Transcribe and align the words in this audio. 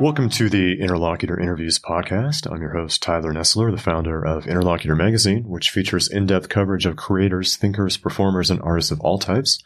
Welcome 0.00 0.30
to 0.30 0.48
the 0.48 0.78
Interlocutor 0.80 1.38
Interviews 1.38 1.78
podcast. 1.78 2.50
I'm 2.50 2.62
your 2.62 2.72
host, 2.72 3.02
Tyler 3.02 3.34
Nessler, 3.34 3.70
the 3.70 3.76
founder 3.76 4.24
of 4.24 4.46
Interlocutor 4.46 4.96
Magazine, 4.96 5.46
which 5.46 5.68
features 5.68 6.08
in-depth 6.08 6.48
coverage 6.48 6.86
of 6.86 6.96
creators, 6.96 7.56
thinkers, 7.56 7.98
performers, 7.98 8.50
and 8.50 8.62
artists 8.62 8.90
of 8.90 9.00
all 9.02 9.18
types. 9.18 9.62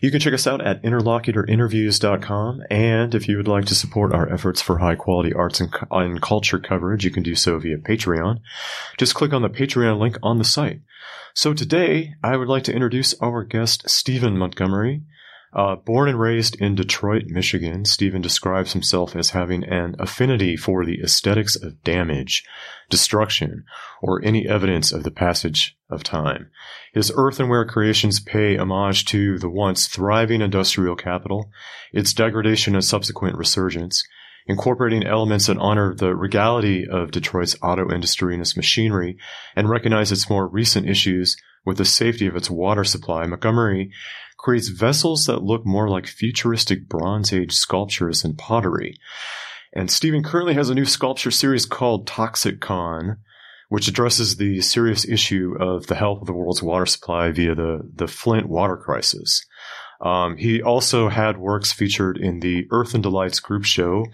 You 0.00 0.10
can 0.10 0.20
check 0.20 0.32
us 0.32 0.46
out 0.46 0.64
at 0.64 0.82
interlocutorinterviews.com. 0.84 2.62
And 2.70 3.14
if 3.14 3.28
you 3.28 3.36
would 3.36 3.46
like 3.46 3.66
to 3.66 3.74
support 3.74 4.14
our 4.14 4.26
efforts 4.32 4.62
for 4.62 4.78
high 4.78 4.94
quality 4.94 5.34
arts 5.34 5.60
and, 5.60 5.70
and 5.90 6.22
culture 6.22 6.58
coverage, 6.58 7.04
you 7.04 7.10
can 7.10 7.22
do 7.22 7.34
so 7.34 7.58
via 7.58 7.76
Patreon. 7.76 8.40
Just 8.96 9.14
click 9.14 9.34
on 9.34 9.42
the 9.42 9.50
Patreon 9.50 9.98
link 9.98 10.16
on 10.22 10.38
the 10.38 10.44
site. 10.44 10.80
So 11.34 11.52
today, 11.52 12.14
I 12.22 12.38
would 12.38 12.48
like 12.48 12.64
to 12.64 12.72
introduce 12.72 13.12
our 13.20 13.44
guest, 13.44 13.90
Steven 13.90 14.38
Montgomery. 14.38 15.02
Uh, 15.54 15.76
born 15.76 16.08
and 16.08 16.18
raised 16.18 16.60
in 16.60 16.74
Detroit, 16.74 17.26
Michigan, 17.28 17.84
Steven 17.84 18.20
describes 18.20 18.72
himself 18.72 19.14
as 19.14 19.30
having 19.30 19.62
an 19.62 19.94
affinity 20.00 20.56
for 20.56 20.84
the 20.84 21.00
aesthetics 21.00 21.54
of 21.54 21.80
damage, 21.84 22.42
destruction, 22.90 23.64
or 24.02 24.20
any 24.24 24.48
evidence 24.48 24.90
of 24.90 25.04
the 25.04 25.12
passage 25.12 25.76
of 25.88 26.02
time. 26.02 26.50
His 26.92 27.12
earthenware 27.14 27.66
creations 27.66 28.18
pay 28.18 28.56
homage 28.56 29.04
to 29.06 29.38
the 29.38 29.48
once 29.48 29.86
thriving 29.86 30.40
industrial 30.40 30.96
capital, 30.96 31.50
its 31.92 32.12
degradation 32.12 32.74
and 32.74 32.84
subsequent 32.84 33.36
resurgence, 33.38 34.02
incorporating 34.48 35.06
elements 35.06 35.46
that 35.46 35.56
honor 35.58 35.94
the 35.94 36.16
regality 36.16 36.84
of 36.84 37.12
Detroit's 37.12 37.56
auto 37.62 37.94
industry 37.94 38.34
and 38.34 38.40
its 38.40 38.56
machinery, 38.56 39.18
and 39.54 39.70
recognize 39.70 40.10
its 40.10 40.28
more 40.28 40.48
recent 40.48 40.88
issues 40.88 41.36
with 41.64 41.78
the 41.78 41.84
safety 41.84 42.26
of 42.26 42.34
its 42.36 42.50
water 42.50 42.84
supply. 42.84 43.24
Montgomery 43.24 43.92
creates 44.44 44.68
vessels 44.68 45.24
that 45.24 45.42
look 45.42 45.64
more 45.64 45.88
like 45.88 46.06
futuristic 46.06 46.86
Bronze 46.86 47.32
Age 47.32 47.52
sculptures 47.52 48.24
and 48.24 48.36
pottery. 48.36 48.98
And 49.72 49.90
Steven 49.90 50.22
currently 50.22 50.52
has 50.52 50.68
a 50.68 50.74
new 50.74 50.84
sculpture 50.84 51.30
series 51.30 51.64
called 51.64 52.06
Toxic 52.06 52.60
Con, 52.60 53.16
which 53.70 53.88
addresses 53.88 54.36
the 54.36 54.60
serious 54.60 55.08
issue 55.08 55.56
of 55.58 55.86
the 55.86 55.94
health 55.94 56.20
of 56.20 56.26
the 56.26 56.34
world's 56.34 56.62
water 56.62 56.84
supply 56.84 57.30
via 57.30 57.54
the, 57.54 57.90
the 57.94 58.06
Flint 58.06 58.46
water 58.46 58.76
crisis. 58.76 59.46
Um, 60.02 60.36
he 60.36 60.60
also 60.60 61.08
had 61.08 61.38
works 61.38 61.72
featured 61.72 62.18
in 62.18 62.40
the 62.40 62.66
Earthen 62.70 63.00
Delights 63.00 63.40
group 63.40 63.64
show 63.64 64.04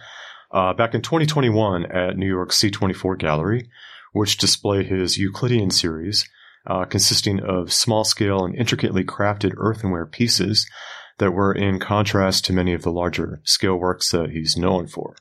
uh, 0.52 0.74
back 0.74 0.94
in 0.94 1.02
2021 1.02 1.86
at 1.86 2.16
New 2.16 2.28
York 2.28 2.50
C24 2.50 3.18
Gallery, 3.18 3.68
which 4.12 4.38
displayed 4.38 4.86
his 4.86 5.18
Euclidean 5.18 5.72
series, 5.72 6.28
uh, 6.70 6.84
consisting 6.84 7.40
of 7.40 7.72
small 7.72 8.04
scale 8.04 8.44
and 8.44 8.54
intricately 8.54 9.02
crafted 9.02 9.52
earthenware 9.56 10.06
pieces 10.06 10.70
that 11.18 11.32
were 11.32 11.52
in 11.52 11.80
contrast 11.80 12.44
to 12.44 12.52
many 12.52 12.72
of 12.72 12.82
the 12.82 12.92
larger 12.92 13.40
scale 13.44 13.74
works 13.74 14.12
that 14.12 14.30
he's 14.30 14.56
known 14.56 14.86
for. 14.86 15.16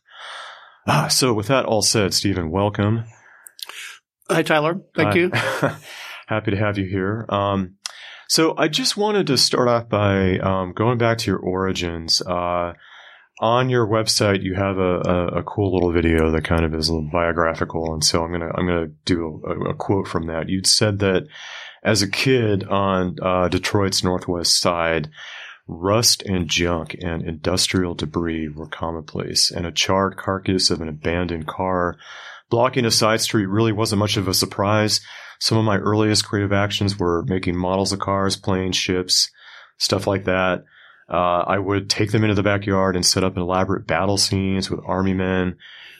Ah, 0.88 1.08
so, 1.08 1.33
with 1.33 1.47
that 1.47 1.66
all 1.66 1.81
said, 1.81 2.14
Steven, 2.14 2.52
welcome. 2.52 3.03
Hi, 4.30 4.44
Tyler. 4.44 4.80
Thank 4.95 5.16
you. 5.16 5.31
Happy 6.27 6.52
to 6.52 6.58
have 6.58 6.77
you 6.77 6.86
here. 6.86 7.25
Um, 7.30 7.77
so, 8.27 8.55
I 8.55 8.67
just 8.67 8.95
wanted 8.95 9.25
to 9.27 9.38
start 9.38 9.67
off 9.67 9.89
by 9.89 10.38
um, 10.38 10.73
going 10.73 11.00
back 11.00 11.17
to 11.20 11.31
your 11.31 11.39
origins. 11.39 12.22
Uh, 12.22 12.73
on 13.40 13.70
your 13.70 13.88
website 13.88 14.44
you 14.44 14.54
have 14.54 14.78
a, 14.78 15.00
a, 15.00 15.28
a, 15.40 15.44
cool 15.44 15.73
little 15.73 15.94
video 15.94 16.30
that 16.32 16.44
kind 16.44 16.66
of 16.66 16.73
is 16.73 16.90
a 16.90 16.94
little 16.94 17.09
biographical. 17.09 17.94
And 17.94 18.04
so 18.04 18.23
i'm 18.23 18.32
gonna 18.32 18.52
i'm 18.54 18.68
gonna 18.68 18.92
do 19.06 19.42
a, 19.45 19.72
a 19.72 19.73
quote 19.73 20.08
from 20.08 20.28
that. 20.28 20.50
You'd 20.50 20.68
said 20.68 21.00
that 21.00 21.28
as 21.84 22.02
a 22.02 22.10
kid 22.10 22.66
on 22.66 23.16
uh, 23.22 23.48
detroit's 23.48 24.04
northwest 24.04 24.60
side 24.60 25.10
rust 25.67 26.23
and 26.23 26.50
junk 26.50 26.95
and 27.02 27.22
industrial 27.22 27.94
debris 27.94 28.49
were 28.49 28.67
commonplace. 28.67 29.52
And 29.52 29.66
a 29.66 29.72
charred 29.72 30.17
carcass 30.17 30.70
of 30.72 30.82
an 30.82 30.89
abandoned 30.89 31.48
car 31.48 31.95
blocking 32.49 32.86
a 32.86 32.92
side 32.92 33.22
street 33.22 33.45
really 33.45 33.72
wasn't 33.72 33.99
much 33.99 34.17
of 34.17 34.28
a 34.28 34.33
surprise. 34.33 34.99
Some 35.39 35.58
of 35.58 35.64
my 35.64 35.78
earliest 35.78 36.26
creative 36.26 36.52
actions 36.52 36.98
were 36.99 37.23
making 37.28 37.55
models 37.55 37.94
of 37.94 37.99
cars 37.99 38.36
planes 38.36 38.76
ships 38.76 39.30
stuff 39.80 40.05
like 40.05 40.26
that 40.26 40.66
uh, 41.09 41.43
I 41.47 41.58
would 41.58 41.89
take 41.89 42.11
them 42.11 42.23
into 42.23 42.36
the 42.36 42.43
backyard 42.43 42.95
and 42.95 43.05
set 43.05 43.23
up 43.23 43.37
elaborate 43.37 43.87
battle 43.87 44.17
scenes 44.17 44.70
with 44.70 44.81
army 44.86 45.14
men 45.14 45.58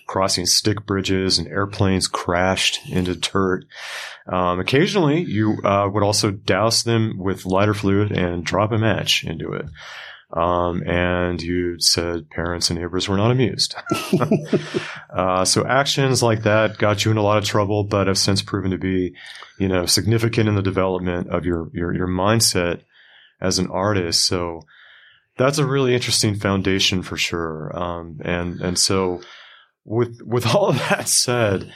crossing 0.10 0.48
stick 0.48 0.88
bridges 0.88 1.38
and 1.38 1.48
airplanes 1.48 2.08
crashed 2.08 2.80
into 2.90 3.16
dirt. 3.16 3.66
Um, 4.28 4.60
occasionally, 4.60 5.22
you 5.22 5.58
uh, 5.64 5.88
would 5.88 6.02
also 6.02 6.32
douse 6.32 6.82
them 6.82 7.20
with 7.20 7.46
lighter 7.46 7.76
fluid 7.76 8.12
and 8.12 8.44
drop 8.44 8.72
a 8.72 8.80
match 8.80 9.24
into 9.24 9.54
it. 9.54 9.66
Um, 10.32 10.82
and 10.84 11.40
you 11.42 11.80
said 11.80 12.30
parents 12.30 12.72
and 12.72 12.80
neighbors 12.80 13.08
were 13.08 13.18
not 13.18 13.30
amused. 13.30 13.76
uh, 15.16 15.46
so 15.46 15.66
actions 15.66 16.24
like 16.24 16.44
that 16.44 16.80
got 16.80 17.06
you 17.06 17.12
in 17.12 17.18
a 17.18 17.24
lot 17.24 17.38
of 17.38 17.46
trouble, 17.46 17.84
but 17.84 18.08
have 18.08 18.18
since 18.18 18.42
proven 18.42 18.72
to 18.72 18.78
be, 18.80 19.14
you 19.60 19.68
know, 19.68 19.86
significant 19.86 20.50
in 20.50 20.56
the 20.56 20.62
development 20.62 21.30
of 21.30 21.46
your 21.46 21.70
your, 21.74 21.96
your 21.96 22.08
mindset 22.08 22.82
as 23.42 23.58
an 23.60 23.68
artist. 23.72 24.26
So 24.26 24.62
that's 25.40 25.58
a 25.58 25.66
really 25.66 25.96
interesting 25.96 26.36
foundation 26.36 27.02
for 27.02 27.18
sure. 27.18 27.72
Um, 27.76 28.20
and 28.24 28.62
and 28.62 28.78
so 28.78 29.22
with 29.86 30.20
with 30.24 30.46
all 30.56 30.70
of 30.70 30.78
that 30.78 31.08
said, 31.08 31.74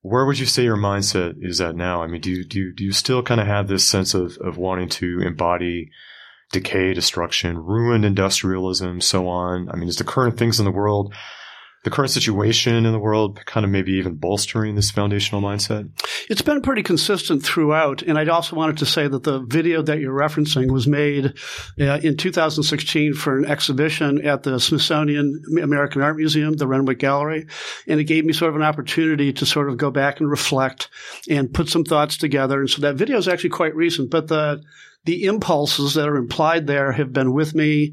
where 0.00 0.26
would 0.26 0.38
you 0.38 0.46
say 0.46 0.64
your 0.64 0.76
mindset 0.76 1.34
is 1.40 1.60
at 1.60 1.76
now? 1.76 2.02
I 2.02 2.08
mean, 2.08 2.22
do 2.22 2.30
you 2.30 2.44
do 2.44 2.58
you, 2.58 2.74
do 2.74 2.84
you 2.84 2.92
still 2.92 3.22
kind 3.22 3.40
of 3.40 3.46
have 3.46 3.68
this 3.68 3.84
sense 3.84 4.14
of 4.14 4.36
of 4.38 4.56
wanting 4.56 4.88
to 4.88 5.20
embody 5.20 5.90
decay, 6.52 6.92
destruction, 6.94 7.58
ruined 7.58 8.04
industrialism, 8.04 9.00
so 9.00 9.28
on? 9.28 9.68
I 9.70 9.76
mean, 9.76 9.88
is 9.88 9.96
the 9.96 10.04
current 10.04 10.38
things 10.38 10.58
in 10.58 10.64
the 10.64 10.72
world 10.72 11.14
the 11.84 11.90
current 11.90 12.10
situation 12.10 12.86
in 12.86 12.92
the 12.92 12.98
world 12.98 13.44
kind 13.44 13.64
of 13.64 13.70
maybe 13.70 13.92
even 13.92 14.14
bolstering 14.14 14.74
this 14.74 14.90
foundational 14.90 15.42
mindset? 15.42 15.90
It's 16.30 16.42
been 16.42 16.62
pretty 16.62 16.82
consistent 16.82 17.42
throughout. 17.42 18.02
And 18.02 18.18
I'd 18.18 18.28
also 18.28 18.54
wanted 18.54 18.78
to 18.78 18.86
say 18.86 19.08
that 19.08 19.24
the 19.24 19.40
video 19.40 19.82
that 19.82 19.98
you're 19.98 20.16
referencing 20.16 20.70
was 20.70 20.86
made 20.86 21.34
uh, 21.80 21.98
in 22.02 22.16
2016 22.16 23.14
for 23.14 23.38
an 23.38 23.46
exhibition 23.46 24.24
at 24.26 24.44
the 24.44 24.60
Smithsonian 24.60 25.42
American 25.60 26.02
Art 26.02 26.16
Museum, 26.16 26.54
the 26.54 26.68
Renwick 26.68 26.98
Gallery. 26.98 27.46
And 27.88 27.98
it 27.98 28.04
gave 28.04 28.24
me 28.24 28.32
sort 28.32 28.50
of 28.50 28.56
an 28.56 28.62
opportunity 28.62 29.32
to 29.32 29.46
sort 29.46 29.68
of 29.68 29.76
go 29.76 29.90
back 29.90 30.20
and 30.20 30.30
reflect 30.30 30.88
and 31.28 31.52
put 31.52 31.68
some 31.68 31.84
thoughts 31.84 32.16
together. 32.16 32.60
And 32.60 32.70
so 32.70 32.82
that 32.82 32.94
video 32.94 33.18
is 33.18 33.28
actually 33.28 33.50
quite 33.50 33.74
recent, 33.74 34.10
but 34.10 34.28
the 34.28 34.62
the 35.04 35.24
impulses 35.24 35.94
that 35.94 36.08
are 36.08 36.16
implied 36.16 36.66
there 36.66 36.92
have 36.92 37.12
been 37.12 37.32
with 37.32 37.54
me 37.54 37.92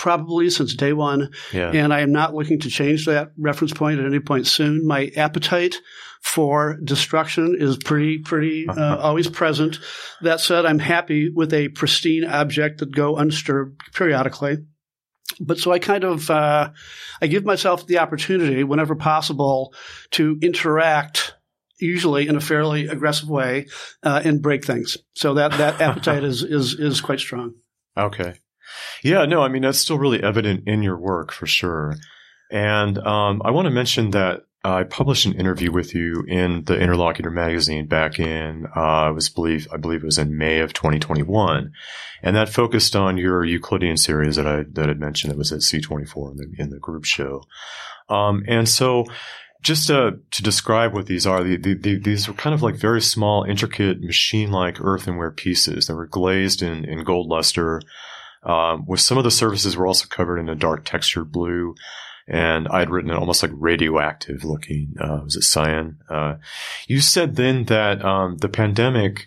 probably 0.00 0.48
since 0.48 0.74
day 0.74 0.94
one. 0.94 1.30
Yeah. 1.52 1.70
And 1.72 1.92
I 1.92 2.00
am 2.00 2.10
not 2.10 2.34
looking 2.34 2.58
to 2.60 2.70
change 2.70 3.04
that 3.04 3.32
reference 3.36 3.74
point 3.74 4.00
at 4.00 4.06
any 4.06 4.18
point 4.18 4.46
soon. 4.46 4.86
My 4.86 5.10
appetite 5.14 5.76
for 6.22 6.78
destruction 6.82 7.54
is 7.58 7.76
pretty, 7.76 8.18
pretty 8.18 8.66
uh, 8.66 8.96
always 8.96 9.28
present. 9.28 9.78
That 10.22 10.40
said, 10.40 10.64
I'm 10.64 10.78
happy 10.78 11.28
with 11.28 11.52
a 11.52 11.68
pristine 11.68 12.24
object 12.24 12.78
that 12.78 12.94
go 12.94 13.16
undisturbed 13.16 13.78
periodically. 13.92 14.64
But 15.38 15.58
so 15.58 15.70
I 15.70 15.78
kind 15.78 16.04
of 16.04 16.30
uh, 16.30 16.70
I 17.20 17.26
give 17.26 17.44
myself 17.44 17.86
the 17.86 17.98
opportunity 17.98 18.64
whenever 18.64 18.96
possible 18.96 19.74
to 20.12 20.38
interact 20.40 21.34
usually 21.78 22.26
in 22.26 22.36
a 22.36 22.40
fairly 22.40 22.86
aggressive 22.86 23.28
way 23.28 23.66
uh, 24.02 24.22
and 24.24 24.40
break 24.40 24.64
things. 24.64 24.96
So 25.12 25.34
that 25.34 25.52
that 25.52 25.80
appetite 25.82 26.24
is 26.24 26.42
is 26.42 26.72
is 26.74 27.02
quite 27.02 27.20
strong. 27.20 27.54
Okay. 27.98 28.34
Yeah, 29.02 29.24
no, 29.24 29.42
I 29.42 29.48
mean, 29.48 29.62
that's 29.62 29.78
still 29.78 29.98
really 29.98 30.22
evident 30.22 30.66
in 30.66 30.82
your 30.82 30.98
work 30.98 31.32
for 31.32 31.46
sure. 31.46 31.96
And 32.50 32.98
um, 32.98 33.42
I 33.44 33.50
want 33.50 33.66
to 33.66 33.70
mention 33.70 34.10
that 34.10 34.42
I 34.62 34.84
published 34.84 35.24
an 35.24 35.34
interview 35.34 35.72
with 35.72 35.94
you 35.94 36.22
in 36.28 36.64
the 36.64 36.74
Interlocutor 36.74 37.30
magazine 37.30 37.86
back 37.86 38.18
in, 38.18 38.66
uh, 38.76 38.80
I 38.80 39.10
was 39.10 39.30
believe, 39.30 39.66
I 39.72 39.78
believe 39.78 40.02
it 40.02 40.06
was 40.06 40.18
in 40.18 40.36
May 40.36 40.58
of 40.60 40.74
2021. 40.74 41.72
And 42.22 42.36
that 42.36 42.50
focused 42.50 42.94
on 42.94 43.16
your 43.16 43.42
Euclidean 43.42 43.96
series 43.96 44.36
that 44.36 44.46
I, 44.46 44.64
that 44.72 44.90
I 44.90 44.94
mentioned 44.94 45.30
that 45.30 45.38
was 45.38 45.52
at 45.52 45.60
C24 45.60 46.32
in 46.32 46.36
the, 46.36 46.62
in 46.62 46.70
the 46.70 46.78
group 46.78 47.06
show. 47.06 47.44
Um, 48.10 48.44
and 48.46 48.68
so 48.68 49.06
just 49.62 49.86
to, 49.86 50.18
to 50.30 50.42
describe 50.42 50.92
what 50.92 51.06
these 51.06 51.26
are, 51.26 51.42
the, 51.42 51.56
the, 51.56 51.74
the, 51.74 51.98
these 51.98 52.28
were 52.28 52.34
kind 52.34 52.52
of 52.54 52.62
like 52.62 52.74
very 52.76 53.00
small, 53.00 53.44
intricate, 53.44 54.02
machine-like 54.02 54.80
earthenware 54.80 55.30
pieces 55.30 55.86
that 55.86 55.96
were 55.96 56.06
glazed 56.06 56.60
in, 56.60 56.84
in 56.84 57.02
gold 57.04 57.28
luster, 57.28 57.80
um, 58.42 58.84
with 58.86 59.00
some 59.00 59.18
of 59.18 59.24
the 59.24 59.30
surfaces 59.30 59.76
were 59.76 59.86
also 59.86 60.06
covered 60.08 60.38
in 60.38 60.48
a 60.48 60.54
dark 60.54 60.84
textured 60.84 61.30
blue, 61.30 61.74
and 62.26 62.68
I 62.68 62.80
had 62.80 62.90
written 62.90 63.10
it 63.10 63.16
almost 63.16 63.42
like 63.42 63.52
radioactive 63.54 64.44
looking. 64.44 64.94
Uh, 65.00 65.20
was 65.24 65.36
it 65.36 65.42
cyan? 65.42 65.98
Uh, 66.08 66.36
you 66.86 67.00
said 67.00 67.36
then 67.36 67.64
that 67.64 68.04
um, 68.04 68.38
the 68.38 68.48
pandemic 68.48 69.26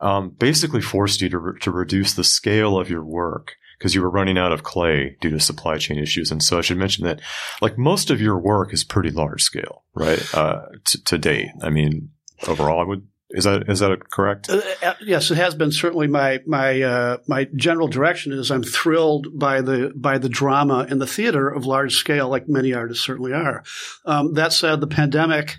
um, 0.00 0.30
basically 0.30 0.80
forced 0.80 1.20
you 1.20 1.28
to 1.30 1.38
re- 1.38 1.58
to 1.60 1.70
reduce 1.70 2.14
the 2.14 2.24
scale 2.24 2.78
of 2.78 2.90
your 2.90 3.04
work 3.04 3.56
because 3.78 3.94
you 3.94 4.00
were 4.00 4.10
running 4.10 4.38
out 4.38 4.52
of 4.52 4.62
clay 4.62 5.16
due 5.20 5.30
to 5.30 5.40
supply 5.40 5.76
chain 5.76 5.98
issues. 5.98 6.30
And 6.30 6.42
so 6.42 6.58
I 6.58 6.62
should 6.62 6.78
mention 6.78 7.04
that, 7.04 7.20
like 7.60 7.76
most 7.76 8.10
of 8.10 8.20
your 8.20 8.38
work 8.38 8.72
is 8.72 8.84
pretty 8.84 9.10
large 9.10 9.42
scale, 9.42 9.84
right? 9.94 10.34
Uh, 10.34 10.62
t- 10.84 11.00
to 11.04 11.18
date, 11.18 11.48
I 11.62 11.70
mean, 11.70 12.10
overall, 12.46 12.80
I 12.80 12.84
would 12.84 13.06
Is 13.30 13.44
that 13.44 13.68
is 13.68 13.80
that 13.80 14.08
correct? 14.10 14.48
Uh, 14.48 14.60
uh, 14.82 14.94
yes, 15.04 15.30
it 15.32 15.36
has 15.36 15.54
been 15.54 15.72
certainly 15.72 16.06
my 16.06 16.40
my 16.46 16.80
uh, 16.80 17.16
my 17.26 17.48
general 17.56 17.88
direction 17.88 18.32
is 18.32 18.52
I'm 18.52 18.62
thrilled 18.62 19.36
by 19.36 19.62
the 19.62 19.92
by 19.96 20.18
the 20.18 20.28
drama 20.28 20.86
and 20.88 21.00
the 21.00 21.08
theater 21.08 21.48
of 21.48 21.66
large 21.66 21.96
scale, 21.96 22.28
like 22.28 22.48
many 22.48 22.72
artists 22.72 23.04
certainly 23.04 23.32
are. 23.32 23.64
Um, 24.04 24.34
that 24.34 24.52
said, 24.52 24.80
the 24.80 24.86
pandemic. 24.86 25.58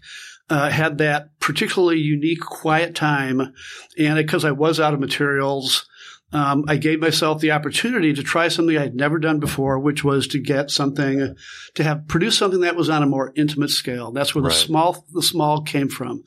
Uh, 0.49 0.69
had 0.69 0.97
that 0.99 1.37
particularly 1.41 1.99
unique 1.99 2.39
quiet 2.39 2.95
time, 2.95 3.53
and 3.99 4.15
because 4.15 4.45
I 4.45 4.51
was 4.51 4.79
out 4.79 4.93
of 4.93 4.99
materials, 5.01 5.85
um, 6.33 6.65
I 6.67 6.75
gave 6.75 6.99
myself 6.99 7.39
the 7.39 7.51
opportunity 7.51 8.13
to 8.13 8.21
try 8.21 8.49
something 8.49 8.77
I'd 8.77 8.95
never 8.95 9.17
done 9.17 9.39
before, 9.39 9.79
which 9.79 10.03
was 10.03 10.27
to 10.29 10.39
get 10.39 10.69
something, 10.69 11.35
to 11.75 11.83
have 11.83 12.07
produce 12.07 12.37
something 12.37 12.61
that 12.61 12.75
was 12.75 12.89
on 12.89 13.01
a 13.01 13.07
more 13.07 13.31
intimate 13.35 13.69
scale. 13.69 14.11
That's 14.11 14.35
where 14.35 14.43
right. 14.43 14.53
the 14.53 14.59
small, 14.59 15.05
the 15.13 15.21
small 15.21 15.61
came 15.61 15.87
from. 15.87 16.23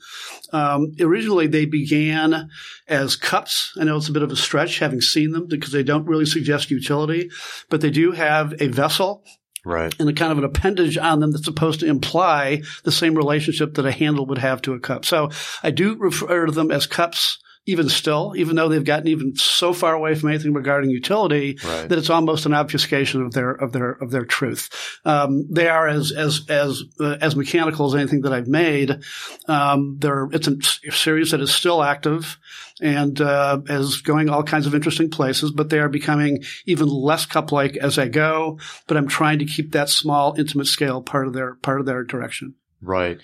Um, 0.51 0.93
originally, 0.99 1.45
they 1.45 1.65
began 1.65 2.49
as 2.87 3.15
cups. 3.15 3.73
I 3.79 3.83
know 3.83 3.97
it's 3.97 4.09
a 4.09 4.13
bit 4.13 4.23
of 4.23 4.31
a 4.31 4.35
stretch 4.35 4.79
having 4.79 5.01
seen 5.01 5.31
them 5.31 5.47
because 5.47 5.71
they 5.71 5.83
don't 5.83 6.07
really 6.07 6.25
suggest 6.25 6.71
utility, 6.71 7.29
but 7.69 7.81
they 7.81 7.91
do 7.91 8.11
have 8.11 8.59
a 8.59 8.67
vessel 8.67 9.23
Right. 9.63 9.93
And 9.99 10.09
a 10.09 10.13
kind 10.13 10.31
of 10.31 10.39
an 10.39 10.43
appendage 10.43 10.97
on 10.97 11.19
them 11.19 11.31
that's 11.31 11.45
supposed 11.45 11.81
to 11.81 11.85
imply 11.85 12.63
the 12.83 12.91
same 12.91 13.13
relationship 13.13 13.75
that 13.75 13.85
a 13.85 13.91
handle 13.91 14.25
would 14.25 14.39
have 14.39 14.61
to 14.63 14.73
a 14.73 14.79
cup. 14.79 15.05
So 15.05 15.29
I 15.61 15.69
do 15.69 15.95
refer 15.97 16.47
to 16.47 16.51
them 16.51 16.71
as 16.71 16.87
cups 16.87 17.37
even 17.67 17.89
still, 17.89 18.33
even 18.35 18.55
though 18.55 18.67
they've 18.67 18.83
gotten 18.83 19.07
even 19.07 19.35
so 19.35 19.71
far 19.71 19.93
away 19.93 20.15
from 20.15 20.29
anything 20.29 20.53
regarding 20.53 20.89
utility 20.89 21.59
right. 21.63 21.87
that 21.89 21.97
it's 21.97 22.09
almost 22.09 22.45
an 22.47 22.53
obfuscation 22.53 23.21
of 23.21 23.33
their 23.33 23.51
of 23.51 23.71
their 23.71 23.91
of 23.91 24.09
their 24.09 24.25
truth. 24.25 24.69
Um, 25.05 25.47
they 25.49 25.67
are 25.67 25.87
as 25.87 26.11
as 26.11 26.41
as 26.49 26.83
uh, 26.99 27.17
as 27.21 27.35
mechanical 27.35 27.85
as 27.85 27.95
anything 27.95 28.21
that 28.21 28.33
I've 28.33 28.47
made. 28.47 29.03
Um, 29.47 29.97
they're 29.99 30.27
it's 30.31 30.47
a 30.47 30.91
series 30.91 31.31
that 31.31 31.41
is 31.41 31.53
still 31.53 31.83
active 31.83 32.39
and 32.81 33.21
uh, 33.21 33.59
is 33.67 34.01
going 34.01 34.29
all 34.29 34.43
kinds 34.43 34.65
of 34.65 34.73
interesting 34.73 35.11
places, 35.11 35.51
but 35.51 35.69
they 35.69 35.79
are 35.79 35.89
becoming 35.89 36.43
even 36.65 36.87
less 36.87 37.27
cup 37.27 37.51
like 37.51 37.77
as 37.77 37.99
I 37.99 38.07
go. 38.07 38.59
But 38.87 38.97
I'm 38.97 39.07
trying 39.07 39.37
to 39.39 39.45
keep 39.45 39.73
that 39.73 39.89
small, 39.89 40.33
intimate 40.37 40.65
scale 40.67 41.01
part 41.01 41.27
of 41.27 41.33
their 41.33 41.55
part 41.55 41.79
of 41.79 41.85
their 41.85 42.03
direction. 42.03 42.55
Right. 42.81 43.19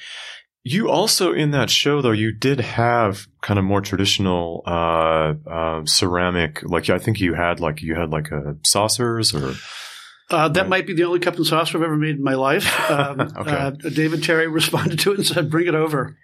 You 0.63 0.89
also 0.89 1.31
in 1.33 1.51
that 1.51 1.69
show 1.69 2.01
though 2.01 2.12
you 2.12 2.33
did 2.33 2.59
have 2.59 3.27
kind 3.42 3.57
of 3.57 3.63
more 3.63 3.80
traditional 3.80 4.63
uh, 4.65 5.33
uh, 5.50 5.86
ceramic 5.86 6.62
like 6.63 6.89
I 6.89 7.00
think 7.00 7.21
you 7.21 7.36
had 7.36 7.59
like 7.59 7.81
you 7.81 7.95
had 7.95 8.09
like 8.09 8.31
a 8.31 8.57
saucers 8.65 9.33
or 9.33 9.54
uh, 10.30 10.50
that 10.50 10.62
right. 10.62 10.69
might 10.69 10.88
be 10.88 10.94
the 10.94 11.06
only 11.06 11.19
cup 11.19 11.38
and 11.38 11.45
saucer 11.45 11.77
I've 11.77 11.83
ever 11.83 11.95
made 11.95 12.15
in 12.18 12.24
my 12.24 12.33
life. 12.36 12.68
Um, 12.88 13.19
okay. 13.19 13.51
Uh, 13.51 13.71
David 13.71 14.24
Terry 14.24 14.48
responded 14.48 15.00
to 15.00 15.12
it 15.12 15.18
and 15.18 15.27
said, 15.27 15.50
"Bring 15.50 15.68
it 15.68 15.75
over." 15.75 16.18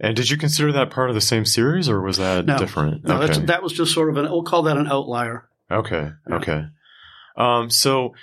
And 0.00 0.16
did 0.16 0.28
you 0.28 0.36
consider 0.36 0.72
that 0.72 0.90
part 0.90 1.08
of 1.08 1.14
the 1.14 1.20
same 1.20 1.44
series, 1.44 1.88
or 1.88 2.02
was 2.02 2.16
that 2.16 2.46
no. 2.46 2.58
different? 2.58 3.04
No, 3.04 3.22
okay. 3.22 3.40
that 3.46 3.62
was 3.62 3.72
just 3.72 3.94
sort 3.94 4.10
of 4.10 4.16
an. 4.16 4.24
We'll 4.24 4.42
call 4.42 4.62
that 4.62 4.76
an 4.76 4.88
outlier. 4.88 5.48
Okay. 5.70 6.10
Yeah. 6.28 6.36
Okay. 6.36 6.64
Um, 7.36 7.70
so 7.70 8.14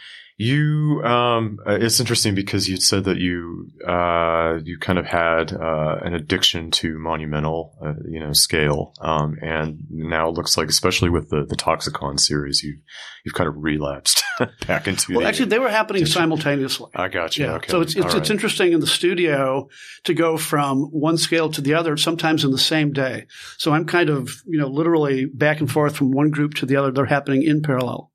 you, 0.42 1.02
um, 1.04 1.60
uh, 1.68 1.78
it's 1.80 2.00
interesting 2.00 2.36
because 2.36 2.68
you 2.68 2.78
said 2.78 3.06
that 3.06 3.18
you, 3.18 3.70
uh, 3.88 4.60
you 4.64 4.78
kind 4.78 5.00
of 5.00 5.06
had, 5.06 5.54
uh, 5.54 5.98
an 6.02 6.14
addiction 6.14 6.72
to 6.72 6.98
monumental, 6.98 7.78
uh, 7.84 7.94
you 8.10 8.20
know, 8.20 8.34
scale. 8.34 8.94
Um, 9.00 9.38
and 9.42 9.80
now 9.90 10.30
it 10.30 10.34
looks 10.34 10.58
like, 10.58 10.70
especially 10.70 11.10
with 11.10 11.30
the, 11.30 11.46
the 11.46 11.56
Toxicon 11.56 12.20
series, 12.20 12.64
you've 12.64 12.80
you've 13.24 13.36
kind 13.36 13.48
of 13.48 13.56
relapsed 13.58 14.24
back 14.68 14.88
into. 14.88 15.14
Well, 15.14 15.22
the, 15.22 15.28
actually, 15.28 15.50
they 15.50 15.60
were 15.60 15.70
happening 15.70 16.06
simultaneously. 16.06 16.90
I 16.96 17.08
got 17.08 17.38
you. 17.38 17.46
Yeah. 17.46 17.54
Okay. 17.54 17.70
So 17.70 17.82
it's, 17.82 17.96
it's, 17.96 18.14
it's 18.14 18.30
interesting 18.30 18.74
in 18.74 18.80
the 18.80 18.88
studio 18.88 19.70
to 20.06 20.14
go 20.14 20.38
from 20.38 20.86
one 20.86 21.18
scale 21.18 21.50
to 21.52 21.62
the 21.62 21.76
other, 21.76 21.98
sometimes 21.98 22.44
in 22.44 22.52
the 22.52 22.58
same 22.58 22.92
day. 22.92 23.28
So 23.58 23.74
I'm 23.74 23.86
kind 23.86 24.10
of, 24.10 24.42
you 24.46 24.60
know, 24.60 24.68
literally 24.68 25.26
back 25.26 25.60
and 25.60 25.72
forth 25.72 25.96
from 25.96 26.12
one 26.12 26.32
group 26.32 26.56
to 26.56 26.66
the 26.66 26.76
other. 26.78 26.92
They're 26.92 27.06
happening 27.06 27.44
in 27.44 27.62
parallel. 27.62 28.11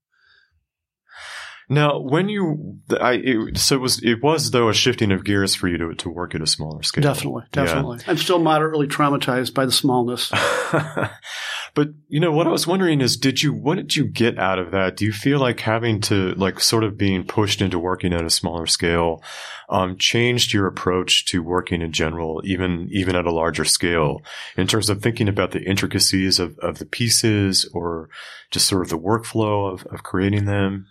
Now, 1.68 1.98
when 1.98 2.28
you, 2.28 2.78
I, 3.00 3.14
it, 3.14 3.58
so 3.58 3.74
it 3.74 3.80
was, 3.80 4.00
it 4.04 4.22
was 4.22 4.52
though 4.52 4.68
a 4.68 4.74
shifting 4.74 5.10
of 5.10 5.24
gears 5.24 5.56
for 5.56 5.66
you 5.66 5.76
to, 5.78 5.94
to 5.94 6.08
work 6.08 6.34
at 6.36 6.40
a 6.40 6.46
smaller 6.46 6.82
scale. 6.84 7.02
Definitely, 7.02 7.42
definitely. 7.50 7.98
Yeah. 7.98 8.04
I'm 8.10 8.18
still 8.18 8.38
moderately 8.38 8.86
traumatized 8.86 9.52
by 9.52 9.66
the 9.66 9.72
smallness. 9.72 10.30
but 11.74 11.88
you 12.06 12.20
know 12.20 12.30
what 12.30 12.46
I 12.46 12.50
was 12.50 12.68
wondering 12.68 13.00
is, 13.00 13.16
did 13.16 13.42
you, 13.42 13.52
what 13.52 13.76
did 13.76 13.96
you 13.96 14.04
get 14.04 14.38
out 14.38 14.60
of 14.60 14.70
that? 14.70 14.96
Do 14.96 15.04
you 15.04 15.12
feel 15.12 15.40
like 15.40 15.58
having 15.58 16.00
to, 16.02 16.34
like, 16.34 16.60
sort 16.60 16.84
of 16.84 16.96
being 16.96 17.24
pushed 17.24 17.60
into 17.60 17.80
working 17.80 18.12
at 18.12 18.24
a 18.24 18.30
smaller 18.30 18.66
scale, 18.66 19.20
um, 19.68 19.98
changed 19.98 20.52
your 20.52 20.68
approach 20.68 21.26
to 21.26 21.42
working 21.42 21.82
in 21.82 21.90
general, 21.90 22.40
even 22.44 22.88
even 22.92 23.16
at 23.16 23.26
a 23.26 23.32
larger 23.32 23.64
scale, 23.64 24.22
in 24.56 24.68
terms 24.68 24.88
of 24.88 25.02
thinking 25.02 25.28
about 25.28 25.50
the 25.50 25.64
intricacies 25.64 26.38
of, 26.38 26.56
of 26.60 26.78
the 26.78 26.86
pieces 26.86 27.68
or 27.74 28.08
just 28.52 28.68
sort 28.68 28.82
of 28.82 28.88
the 28.88 28.98
workflow 28.98 29.72
of, 29.72 29.84
of 29.86 30.04
creating 30.04 30.44
them? 30.44 30.86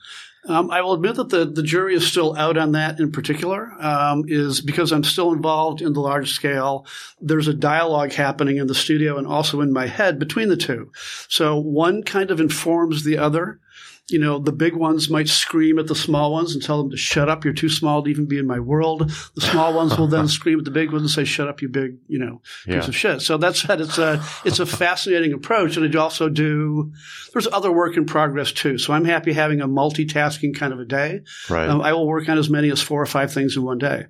Um, 0.48 0.70
I 0.70 0.82
will 0.82 0.94
admit 0.94 1.16
that 1.16 1.30
the, 1.30 1.46
the 1.46 1.64
jury 1.64 1.96
is 1.96 2.08
still 2.08 2.38
out 2.38 2.58
on 2.58 2.74
that 2.74 3.00
in 3.00 3.12
particular, 3.12 3.74
um, 3.80 4.26
is 4.28 4.62
because 4.62 4.92
I'm 4.92 5.04
still 5.04 5.34
involved 5.34 5.82
in 5.82 5.94
the 5.94 6.02
large 6.02 6.32
scale. 6.32 6.86
There's 7.20 7.48
a 7.48 7.54
dialogue 7.54 8.14
happening 8.14 8.58
in 8.58 8.68
the 8.68 8.76
studio 8.76 9.18
and 9.18 9.26
also 9.26 9.62
in 9.62 9.74
my 9.74 9.88
head 9.88 10.20
between 10.20 10.50
the 10.50 10.58
two. 10.58 10.92
So 11.28 11.58
one 11.58 12.04
kind 12.04 12.30
of 12.30 12.40
informs 12.40 13.04
the 13.04 13.18
other 13.18 13.60
you 14.08 14.20
know, 14.20 14.38
the 14.38 14.52
big 14.52 14.76
ones 14.76 15.10
might 15.10 15.28
scream 15.28 15.80
at 15.80 15.88
the 15.88 15.96
small 15.96 16.32
ones 16.32 16.54
and 16.54 16.64
tell 16.64 16.78
them 16.78 16.92
to 16.92 16.98
shut 16.98 17.28
up. 17.28 17.44
You're 17.44 17.56
too 17.56 17.70
small 17.70 18.04
to 18.04 18.10
even 18.10 18.28
be 18.28 18.38
in 18.38 18.46
my 18.46 18.60
world. 18.60 19.10
The 19.34 19.42
small 19.42 19.74
ones 19.74 19.98
will 19.98 20.08
then 20.08 20.28
scream 20.28 20.60
at 20.60 20.66
the 20.66 20.72
big 20.72 20.92
ones 20.92 21.02
and 21.02 21.10
say, 21.10 21.24
shut 21.24 21.48
up, 21.48 21.62
you 21.64 21.70
big, 21.70 21.98
you 22.08 22.20
know, 22.20 22.42
yeah. 22.68 22.80
piece 22.80 22.88
of 22.88 22.96
shit. 22.96 23.22
So 23.22 23.38
that's 23.38 23.64
said, 23.64 23.82
it's 23.82 23.98
a, 23.98 24.24
it's 24.44 24.60
a 24.60 24.66
fascinating 24.68 25.34
approach. 25.34 25.76
And 25.76 25.96
I 25.96 26.00
also 26.00 26.30
do, 26.30 26.94
there's 27.34 27.48
other 27.48 27.72
work 27.72 27.98
in 27.98 28.06
progress 28.06 28.52
too. 28.52 28.78
So 28.78 28.94
I'm 28.94 29.06
happy 29.06 29.34
having 29.34 29.62
a 29.62 29.68
multitasking 29.68 30.56
kind 30.56 30.72
of 30.72 30.80
a 30.80 30.86
day. 30.86 31.22
Right. 31.50 31.68
Um, 31.68 31.82
I 31.82 31.94
will 31.94 32.08
work 32.08 32.30
on 32.30 32.38
as 32.38 32.50
many 32.50 32.70
as 32.70 32.82
four 32.82 33.02
or 33.02 33.08
five 33.08 33.34
things 33.34 33.58
in 33.58 33.64
one 33.64 33.80
day. 33.80 34.06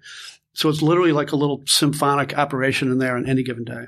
So 0.56 0.68
it's 0.68 0.81
literally 0.81 1.13
like 1.13 1.31
a 1.31 1.38
little 1.38 1.63
symphonic 1.68 2.38
operation 2.38 2.92
in 2.92 2.97
there 2.97 3.15
on 3.15 3.30
any 3.30 3.44
given 3.44 3.63
day. 3.63 3.86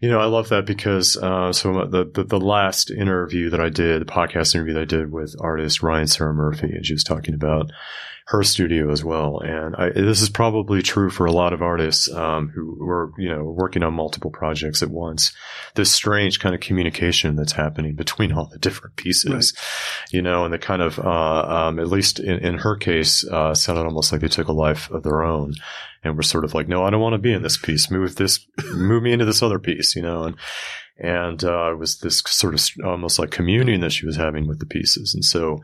You 0.00 0.10
know, 0.10 0.20
I 0.20 0.26
love 0.26 0.48
that 0.50 0.66
because 0.66 1.16
uh, 1.16 1.52
so 1.52 1.86
the, 1.86 2.10
the, 2.12 2.24
the 2.24 2.40
last 2.40 2.90
interview 2.90 3.50
that 3.50 3.60
I 3.60 3.68
did, 3.68 4.02
the 4.02 4.06
podcast 4.06 4.54
interview 4.54 4.74
that 4.74 4.82
I 4.82 4.84
did 4.84 5.10
with 5.10 5.34
artist 5.40 5.82
Ryan 5.82 6.06
Sarah 6.06 6.34
Murphy, 6.34 6.68
and 6.68 6.84
she 6.84 6.92
was 6.92 7.04
talking 7.04 7.34
about 7.34 7.70
her 8.28 8.42
studio 8.42 8.90
as 8.90 9.04
well. 9.04 9.38
And 9.38 9.76
I, 9.76 9.90
this 9.90 10.20
is 10.20 10.28
probably 10.28 10.82
true 10.82 11.10
for 11.10 11.26
a 11.26 11.32
lot 11.32 11.52
of 11.52 11.62
artists 11.62 12.10
um, 12.12 12.48
who 12.48 12.76
were, 12.80 13.12
you 13.18 13.28
know, 13.28 13.44
working 13.44 13.84
on 13.84 13.94
multiple 13.94 14.32
projects 14.32 14.82
at 14.82 14.90
once. 14.90 15.32
This 15.76 15.92
strange 15.92 16.40
kind 16.40 16.52
of 16.52 16.60
communication 16.60 17.36
that's 17.36 17.52
happening 17.52 17.94
between 17.94 18.32
all 18.32 18.46
the 18.46 18.58
different 18.58 18.96
pieces, 18.96 19.54
right. 19.56 20.12
you 20.12 20.22
know, 20.22 20.44
and 20.44 20.52
the 20.52 20.58
kind 20.58 20.82
of, 20.82 20.98
uh, 20.98 21.68
um, 21.68 21.78
at 21.78 21.86
least 21.86 22.18
in, 22.18 22.38
in 22.40 22.58
her 22.58 22.74
case, 22.74 23.24
uh, 23.28 23.54
sounded 23.54 23.84
almost 23.84 24.10
like 24.10 24.20
they 24.20 24.28
took 24.28 24.48
a 24.48 24.52
life 24.52 24.90
of 24.90 25.04
their 25.04 25.22
own 25.22 25.54
and 26.02 26.16
were 26.16 26.22
sort 26.24 26.44
of 26.44 26.52
like, 26.52 26.66
no, 26.66 26.84
I 26.84 26.90
don't 26.90 27.00
want 27.00 27.14
to 27.14 27.18
be 27.18 27.32
in 27.32 27.42
this 27.42 27.56
piece. 27.56 27.92
Move 27.92 28.16
this, 28.16 28.44
move 28.74 29.04
me 29.04 29.12
into 29.12 29.24
this 29.24 29.42
other 29.42 29.60
piece, 29.60 29.94
you 29.94 30.02
know, 30.02 30.24
and 30.24 30.36
and 30.98 31.42
uh, 31.44 31.72
it 31.72 31.78
was 31.78 31.98
this 31.98 32.22
sort 32.26 32.54
of 32.54 32.60
almost 32.84 33.18
like 33.18 33.30
communion 33.30 33.80
that 33.82 33.92
she 33.92 34.06
was 34.06 34.16
having 34.16 34.46
with 34.46 34.60
the 34.60 34.66
pieces. 34.66 35.14
And 35.14 35.24
so, 35.24 35.58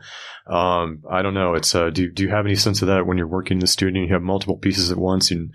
um, 0.45 1.03
I 1.09 1.21
don't 1.21 1.33
know. 1.33 1.55
It's 1.55 1.73
uh, 1.73 1.89
do 1.89 2.11
do 2.11 2.23
you 2.23 2.29
have 2.29 2.45
any 2.45 2.55
sense 2.55 2.81
of 2.81 2.87
that 2.89 3.07
when 3.07 3.17
you're 3.17 3.27
working 3.27 3.57
in 3.57 3.61
the 3.61 3.67
studio? 3.67 4.01
and 4.01 4.09
You 4.09 4.13
have 4.13 4.21
multiple 4.21 4.57
pieces 4.57 4.91
at 4.91 4.97
once, 4.97 5.31
and 5.31 5.51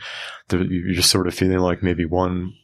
you're 0.50 0.94
just 0.94 1.10
sort 1.10 1.28
of 1.28 1.34
feeling 1.34 1.58
like 1.58 1.82
maybe 1.82 2.04
one 2.04 2.54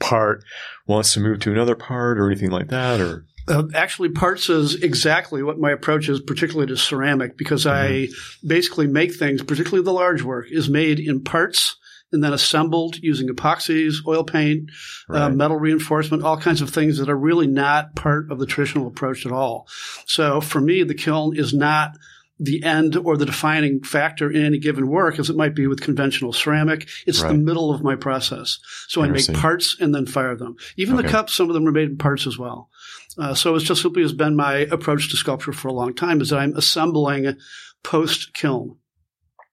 part 0.00 0.42
wants 0.86 1.14
to 1.14 1.20
move 1.20 1.40
to 1.40 1.52
another 1.52 1.76
part, 1.76 2.18
or 2.18 2.28
anything 2.28 2.50
like 2.50 2.68
that, 2.68 3.00
or 3.00 3.26
uh, 3.48 3.64
actually, 3.74 4.10
parts 4.10 4.48
is 4.48 4.82
exactly 4.82 5.42
what 5.42 5.58
my 5.58 5.70
approach 5.72 6.08
is, 6.08 6.20
particularly 6.20 6.68
to 6.68 6.76
ceramic, 6.76 7.36
because 7.36 7.64
mm-hmm. 7.64 8.12
I 8.12 8.46
basically 8.46 8.86
make 8.86 9.14
things, 9.14 9.42
particularly 9.42 9.84
the 9.84 9.92
large 9.92 10.22
work, 10.22 10.46
is 10.50 10.68
made 10.68 11.00
in 11.00 11.22
parts 11.22 11.76
and 12.12 12.22
then 12.24 12.32
assembled 12.32 12.96
using 12.98 13.28
epoxies, 13.28 14.06
oil 14.06 14.24
paint, 14.24 14.70
uh, 15.08 15.12
right. 15.12 15.22
uh, 15.22 15.30
metal 15.30 15.56
reinforcement, 15.56 16.22
all 16.22 16.36
kinds 16.36 16.60
of 16.60 16.70
things 16.70 16.98
that 16.98 17.08
are 17.08 17.16
really 17.16 17.46
not 17.46 17.94
part 17.94 18.30
of 18.30 18.38
the 18.38 18.46
traditional 18.46 18.86
approach 18.86 19.26
at 19.26 19.32
all. 19.32 19.68
So 20.06 20.40
for 20.40 20.60
me, 20.60 20.82
the 20.82 20.94
kiln 20.94 21.36
is 21.36 21.54
not 21.54 21.96
the 22.42 22.64
end 22.64 22.96
or 22.96 23.18
the 23.18 23.26
defining 23.26 23.82
factor 23.82 24.30
in 24.30 24.44
any 24.44 24.58
given 24.58 24.88
work 24.88 25.18
as 25.18 25.28
it 25.28 25.36
might 25.36 25.54
be 25.54 25.66
with 25.66 25.82
conventional 25.82 26.32
ceramic. 26.32 26.88
It's 27.06 27.20
right. 27.20 27.28
the 27.28 27.38
middle 27.38 27.72
of 27.72 27.82
my 27.82 27.96
process. 27.96 28.58
So 28.88 29.02
I 29.02 29.08
make 29.08 29.30
parts 29.34 29.76
and 29.78 29.94
then 29.94 30.06
fire 30.06 30.34
them. 30.34 30.56
Even 30.76 30.94
okay. 30.94 31.02
the 31.02 31.12
cups, 31.12 31.34
some 31.34 31.48
of 31.48 31.54
them 31.54 31.68
are 31.68 31.72
made 31.72 31.90
in 31.90 31.98
parts 31.98 32.26
as 32.26 32.38
well. 32.38 32.70
Uh, 33.18 33.34
so 33.34 33.54
it's 33.54 33.66
just 33.66 33.82
simply 33.82 34.02
has 34.02 34.14
been 34.14 34.36
my 34.36 34.54
approach 34.54 35.10
to 35.10 35.16
sculpture 35.18 35.52
for 35.52 35.68
a 35.68 35.72
long 35.72 35.94
time 35.94 36.22
is 36.22 36.30
that 36.30 36.38
I'm 36.38 36.56
assembling 36.56 37.36
post 37.82 38.32
kiln. 38.32 38.78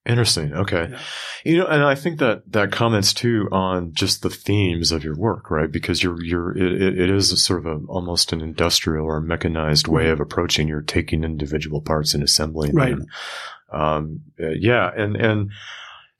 Interesting. 0.08 0.54
Okay. 0.54 0.88
Yeah. 0.90 0.98
You 1.44 1.56
know, 1.58 1.66
and 1.66 1.84
I 1.84 1.94
think 1.94 2.18
that 2.18 2.50
that 2.52 2.72
comments 2.72 3.12
too 3.12 3.48
on 3.52 3.92
just 3.92 4.22
the 4.22 4.30
themes 4.30 4.90
of 4.90 5.04
your 5.04 5.16
work, 5.16 5.50
right? 5.50 5.70
Because 5.70 6.02
you're, 6.02 6.22
you're, 6.24 6.56
it, 6.56 6.98
it 6.98 7.10
is 7.10 7.30
a 7.30 7.36
sort 7.36 7.60
of 7.60 7.66
a, 7.66 7.86
almost 7.86 8.32
an 8.32 8.40
industrial 8.40 9.06
or 9.06 9.20
mechanized 9.20 9.86
way 9.86 10.04
mm-hmm. 10.04 10.12
of 10.12 10.20
approaching. 10.20 10.66
You're 10.66 10.80
taking 10.80 11.24
individual 11.24 11.82
parts 11.82 12.14
and 12.14 12.22
assembling 12.22 12.74
right. 12.74 12.96
them. 12.96 13.06
Um, 13.70 14.22
yeah. 14.38 14.90
And, 14.96 15.14
and, 15.14 15.50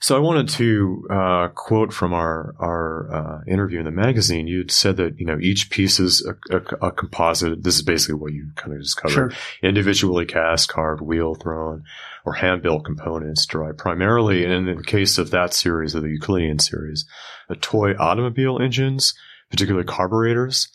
So 0.00 0.16
I 0.16 0.20
wanted 0.20 0.48
to 0.50 1.06
uh, 1.10 1.48
quote 1.48 1.92
from 1.92 2.12
our 2.12 2.54
our 2.60 3.12
uh, 3.12 3.40
interview 3.50 3.80
in 3.80 3.84
the 3.84 3.90
magazine. 3.90 4.46
You'd 4.46 4.70
said 4.70 4.96
that 4.98 5.18
you 5.18 5.26
know 5.26 5.38
each 5.40 5.70
piece 5.70 5.98
is 5.98 6.24
a, 6.24 6.56
a, 6.56 6.86
a 6.86 6.92
composite. 6.92 7.64
This 7.64 7.74
is 7.74 7.82
basically 7.82 8.14
what 8.14 8.32
you 8.32 8.50
kind 8.54 8.74
of 8.74 8.80
just 8.80 8.96
covered: 8.96 9.32
Sure. 9.32 9.32
individually 9.62 10.24
cast, 10.24 10.68
carved, 10.68 11.02
wheel 11.02 11.34
thrown, 11.34 11.82
or 12.24 12.34
hand 12.34 12.62
built 12.62 12.84
components 12.84 13.44
derived 13.44 13.78
primarily, 13.78 14.44
and 14.44 14.68
in 14.68 14.76
the 14.76 14.84
case 14.84 15.18
of 15.18 15.32
that 15.32 15.52
series 15.52 15.96
of 15.96 16.04
the 16.04 16.10
Euclidean 16.10 16.60
series, 16.60 17.04
a 17.48 17.56
toy 17.56 17.94
automobile 17.98 18.60
engines, 18.62 19.14
particularly 19.50 19.86
carburetors, 19.86 20.68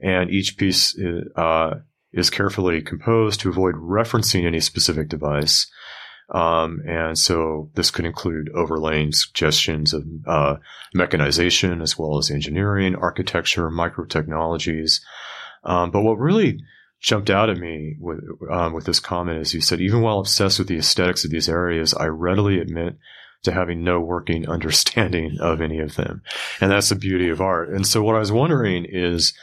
and 0.00 0.30
each 0.30 0.56
piece 0.56 0.98
uh, 1.36 1.74
is 2.12 2.28
carefully 2.28 2.82
composed 2.82 3.38
to 3.40 3.48
avoid 3.48 3.76
referencing 3.76 4.46
any 4.46 4.58
specific 4.60 5.08
device. 5.08 5.70
Um, 6.30 6.82
and 6.86 7.18
so 7.18 7.70
this 7.74 7.90
could 7.90 8.06
include 8.06 8.50
overlaying 8.54 9.12
suggestions 9.12 9.92
of 9.92 10.04
uh, 10.26 10.56
mechanization 10.94 11.82
as 11.82 11.98
well 11.98 12.18
as 12.18 12.30
engineering, 12.30 12.96
architecture, 12.96 13.70
microtechnologies. 13.70 15.00
Um, 15.64 15.90
but 15.90 16.02
what 16.02 16.18
really 16.18 16.60
jumped 17.00 17.28
out 17.28 17.50
at 17.50 17.58
me 17.58 17.96
with 18.00 18.20
um, 18.50 18.72
with 18.72 18.86
this 18.86 19.00
comment 19.00 19.38
is 19.38 19.52
you 19.52 19.60
said, 19.60 19.80
even 19.80 20.00
while 20.00 20.18
obsessed 20.18 20.58
with 20.58 20.68
the 20.68 20.78
aesthetics 20.78 21.24
of 21.24 21.30
these 21.30 21.48
areas, 21.48 21.92
I 21.92 22.06
readily 22.06 22.58
admit 22.58 22.96
to 23.42 23.52
having 23.52 23.84
no 23.84 24.00
working 24.00 24.48
understanding 24.48 25.38
of 25.40 25.60
any 25.60 25.78
of 25.78 25.96
them. 25.96 26.22
And 26.60 26.70
that's 26.70 26.88
the 26.88 26.94
beauty 26.94 27.28
of 27.28 27.40
art. 27.40 27.68
And 27.68 27.86
so 27.86 28.02
what 28.02 28.16
I 28.16 28.20
was 28.20 28.32
wondering 28.32 28.86
is, 28.88 29.34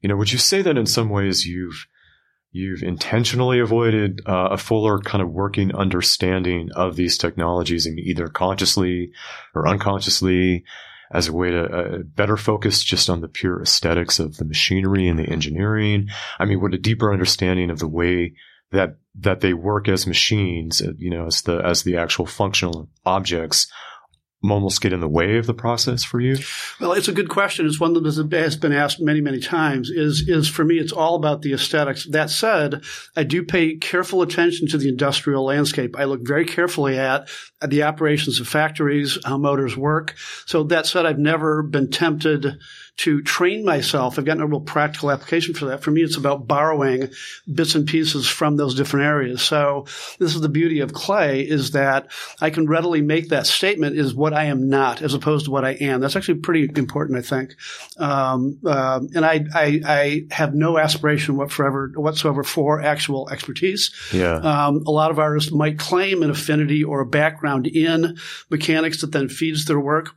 you 0.00 0.08
know, 0.08 0.16
would 0.16 0.32
you 0.32 0.38
say 0.38 0.62
that 0.62 0.78
in 0.78 0.86
some 0.86 1.10
ways 1.10 1.46
you've 1.46 1.86
you've 2.52 2.82
intentionally 2.82 3.58
avoided 3.58 4.20
uh, 4.26 4.50
a 4.52 4.58
fuller 4.58 4.98
kind 4.98 5.22
of 5.22 5.30
working 5.30 5.74
understanding 5.74 6.70
of 6.76 6.96
these 6.96 7.16
technologies 7.16 7.86
and 7.86 7.98
either 7.98 8.28
consciously 8.28 9.10
or 9.54 9.66
unconsciously 9.66 10.64
as 11.10 11.28
a 11.28 11.32
way 11.32 11.50
to 11.50 11.64
uh, 11.64 11.98
better 11.98 12.36
focus 12.36 12.82
just 12.82 13.10
on 13.10 13.20
the 13.20 13.28
pure 13.28 13.60
aesthetics 13.62 14.18
of 14.18 14.36
the 14.36 14.44
machinery 14.44 15.08
and 15.08 15.18
the 15.18 15.28
engineering. 15.28 16.08
I 16.38 16.44
mean, 16.44 16.60
what 16.60 16.74
a 16.74 16.78
deeper 16.78 17.12
understanding 17.12 17.70
of 17.70 17.78
the 17.78 17.88
way 17.88 18.34
that 18.70 18.96
that 19.14 19.40
they 19.40 19.52
work 19.52 19.88
as 19.88 20.06
machines, 20.06 20.80
uh, 20.80 20.92
you 20.96 21.10
know, 21.10 21.26
as 21.26 21.42
the 21.42 21.58
as 21.58 21.82
the 21.82 21.96
actual 21.96 22.26
functional 22.26 22.88
objects 23.04 23.66
almost 24.50 24.80
get 24.80 24.92
in 24.92 25.00
the 25.00 25.08
way 25.08 25.36
of 25.36 25.46
the 25.46 25.54
process 25.54 26.02
for 26.02 26.20
you? 26.20 26.36
Well, 26.80 26.92
it's 26.92 27.08
a 27.08 27.12
good 27.12 27.28
question. 27.28 27.66
It's 27.66 27.78
one 27.78 27.92
that 27.94 28.04
has 28.04 28.56
been 28.56 28.72
asked 28.72 29.00
many, 29.00 29.20
many 29.20 29.40
times. 29.40 29.90
Is 29.90 30.28
is 30.28 30.48
for 30.48 30.64
me, 30.64 30.78
it's 30.78 30.92
all 30.92 31.14
about 31.14 31.42
the 31.42 31.52
aesthetics. 31.52 32.06
That 32.06 32.30
said, 32.30 32.82
I 33.16 33.24
do 33.24 33.44
pay 33.44 33.76
careful 33.76 34.22
attention 34.22 34.68
to 34.68 34.78
the 34.78 34.88
industrial 34.88 35.44
landscape. 35.44 35.96
I 35.98 36.04
look 36.04 36.26
very 36.26 36.44
carefully 36.44 36.98
at, 36.98 37.28
at 37.60 37.70
the 37.70 37.84
operations 37.84 38.40
of 38.40 38.48
factories, 38.48 39.18
how 39.24 39.38
motors 39.38 39.76
work. 39.76 40.14
So 40.46 40.64
that 40.64 40.86
said, 40.86 41.06
I've 41.06 41.18
never 41.18 41.62
been 41.62 41.90
tempted 41.90 42.58
to 42.98 43.22
train 43.22 43.64
myself. 43.64 44.18
I've 44.18 44.24
got 44.24 44.38
no 44.38 44.44
real 44.44 44.60
practical 44.60 45.10
application 45.10 45.54
for 45.54 45.64
that. 45.66 45.82
For 45.82 45.90
me, 45.90 46.02
it's 46.02 46.16
about 46.16 46.46
borrowing 46.46 47.08
bits 47.52 47.74
and 47.74 47.86
pieces 47.86 48.28
from 48.28 48.56
those 48.56 48.74
different 48.74 49.06
areas. 49.06 49.42
So 49.42 49.86
this 50.18 50.34
is 50.34 50.40
the 50.40 50.48
beauty 50.48 50.80
of 50.80 50.92
clay 50.92 51.40
is 51.40 51.72
that 51.72 52.10
I 52.40 52.50
can 52.50 52.66
readily 52.66 53.00
make 53.00 53.30
that 53.30 53.46
statement 53.46 53.96
is 53.96 54.14
what 54.14 54.34
I 54.34 54.44
am 54.44 54.68
not 54.68 55.00
as 55.00 55.14
opposed 55.14 55.46
to 55.46 55.50
what 55.50 55.64
I 55.64 55.72
am. 55.72 56.00
That's 56.00 56.16
actually 56.16 56.40
pretty 56.40 56.70
important, 56.76 57.18
I 57.18 57.22
think. 57.22 57.56
Um, 57.98 58.58
uh, 58.64 59.00
and 59.14 59.24
I, 59.24 59.46
I, 59.54 59.80
I, 59.84 60.26
have 60.30 60.54
no 60.54 60.78
aspiration 60.78 61.36
whatsoever, 61.36 61.92
whatsoever 61.96 62.44
for 62.44 62.82
actual 62.82 63.28
expertise. 63.30 63.90
Yeah. 64.12 64.34
Um, 64.36 64.84
a 64.86 64.90
lot 64.90 65.10
of 65.10 65.18
artists 65.18 65.50
might 65.50 65.78
claim 65.78 66.22
an 66.22 66.30
affinity 66.30 66.84
or 66.84 67.00
a 67.00 67.06
background 67.06 67.66
in 67.66 68.16
mechanics 68.50 69.00
that 69.00 69.12
then 69.12 69.28
feeds 69.28 69.64
their 69.64 69.80
work 69.80 70.14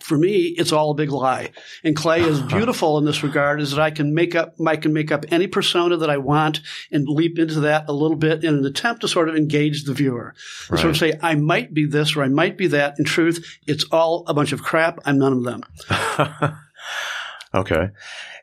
for 0.00 0.16
me, 0.16 0.54
it's 0.56 0.72
all 0.72 0.90
a 0.90 0.94
big 0.94 1.10
lie. 1.10 1.50
And 1.82 1.94
clay 1.94 2.22
is 2.22 2.38
uh-huh. 2.38 2.56
beautiful 2.56 2.98
in 2.98 3.04
this 3.04 3.22
regard 3.22 3.60
is 3.60 3.72
that 3.72 3.80
I 3.80 3.90
can 3.90 4.14
make 4.14 4.34
up, 4.34 4.54
I 4.64 4.76
can 4.76 4.92
make 4.92 5.12
up 5.12 5.26
any 5.30 5.46
persona 5.46 5.96
that 5.98 6.08
I 6.08 6.16
want 6.16 6.60
and 6.90 7.06
leap 7.06 7.38
into 7.38 7.60
that 7.60 7.88
a 7.88 7.92
little 7.92 8.16
bit 8.16 8.44
in 8.44 8.54
an 8.54 8.64
attempt 8.64 9.02
to 9.02 9.08
sort 9.08 9.28
of 9.28 9.36
engage 9.36 9.84
the 9.84 9.92
viewer. 9.92 10.34
Right. 10.70 10.80
Sort 10.80 10.90
of 10.90 10.96
say, 10.96 11.18
I 11.22 11.34
might 11.34 11.74
be 11.74 11.84
this 11.86 12.16
or 12.16 12.22
I 12.22 12.28
might 12.28 12.56
be 12.56 12.68
that. 12.68 12.98
In 12.98 13.04
truth, 13.04 13.58
it's 13.66 13.84
all 13.92 14.24
a 14.26 14.34
bunch 14.34 14.52
of 14.52 14.62
crap. 14.62 15.00
I'm 15.04 15.18
none 15.18 15.32
of 15.32 15.44
them. 15.44 16.58
okay. 17.54 17.90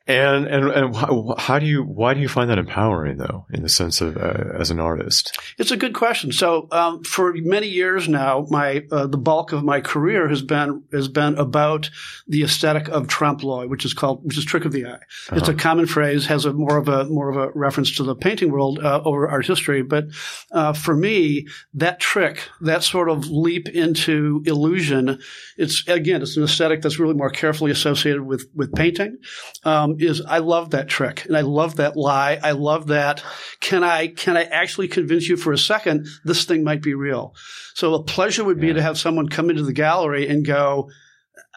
And 0.08 0.48
and 0.48 0.68
and 0.70 0.96
how 1.38 1.60
do 1.60 1.68
you 1.68 1.84
why 1.84 2.16
do 2.16 2.22
you 2.22 2.28
find 2.28 2.50
that 2.50 2.58
empowering 2.58 3.18
though 3.18 3.46
in 3.54 3.62
the 3.62 3.70
sense 3.70 4.02
of 4.02 4.18
uh, 4.18 4.58
as 4.58 4.72
an 4.72 4.80
artist? 4.80 5.38
It's 5.60 5.70
a 5.70 5.78
good 5.78 5.94
question. 5.94 6.32
So 6.32 6.68
um, 6.72 7.04
for 7.04 7.34
many 7.34 7.68
years 7.68 8.10
now, 8.10 8.48
my 8.50 8.84
uh, 8.92 9.06
the 9.06 9.20
bulk 9.20 9.52
of 9.52 9.64
my 9.64 9.80
career 9.80 10.28
has 10.28 10.42
been 10.42 10.84
has 10.92 11.08
been 11.08 11.38
about 11.38 11.92
the 12.28 12.42
aesthetic 12.42 12.90
of 12.90 13.08
trompe 13.08 13.44
l'oeil, 13.44 13.70
which 13.70 13.86
is 13.86 13.94
called 13.94 14.26
which 14.26 14.40
is 14.40 14.44
trick 14.46 14.66
of 14.66 14.72
the 14.72 14.88
eye. 14.88 14.94
Uh-huh. 14.94 15.36
It's 15.36 15.50
a 15.50 15.54
common 15.54 15.86
phrase, 15.86 16.26
has 16.26 16.46
a 16.46 16.54
more 16.54 16.78
of 16.78 16.88
a 16.88 17.06
more 17.06 17.30
of 17.30 17.38
a 17.38 17.52
reference 17.54 17.96
to 17.98 18.04
the 18.04 18.16
painting 18.16 18.52
world 18.52 18.80
uh, 18.80 19.04
over 19.06 19.30
art 19.30 19.46
history. 19.46 19.84
But 19.84 20.06
uh, 20.52 20.74
for 20.74 20.96
me, 20.96 21.48
that 21.76 22.00
trick, 22.00 22.50
that 22.62 22.84
sort 22.84 23.08
of 23.10 23.30
leap 23.30 23.70
into 23.70 24.42
illusion, 24.48 25.20
it's 25.58 25.88
again 25.88 26.24
it's 26.24 26.38
an 26.38 26.44
aesthetic 26.44 26.82
that's 26.82 26.98
really 26.98 27.14
more 27.14 27.30
carefully 27.30 27.70
associated 27.70 28.24
with 28.24 28.50
with 28.56 28.74
painting. 28.74 29.20
Um, 29.64 29.91
um, 29.92 29.98
is 30.00 30.22
I 30.22 30.40
love 30.40 30.72
that 30.72 30.88
trick 30.88 31.26
and 31.26 31.38
I 31.38 31.42
love 31.42 31.78
that 31.78 31.96
lie. 31.96 32.40
I 32.42 32.52
love 32.52 32.88
that. 32.88 33.24
Can 33.60 33.84
I, 33.84 34.08
can 34.08 34.38
I 34.38 34.44
actually 34.44 34.88
convince 34.88 35.28
you 35.28 35.38
for 35.38 35.54
a 35.54 35.58
second 35.58 36.08
this 36.24 36.46
thing 36.46 36.64
might 36.64 36.82
be 36.82 36.94
real? 36.94 37.36
So 37.76 37.94
a 37.94 38.04
pleasure 38.04 38.44
would 38.44 38.60
be 38.60 38.68
yeah. 38.68 38.74
to 38.74 38.82
have 38.82 38.98
someone 38.98 39.30
come 39.30 39.50
into 39.50 39.64
the 39.64 39.74
gallery 39.74 40.28
and 40.28 40.46
go, 40.46 40.90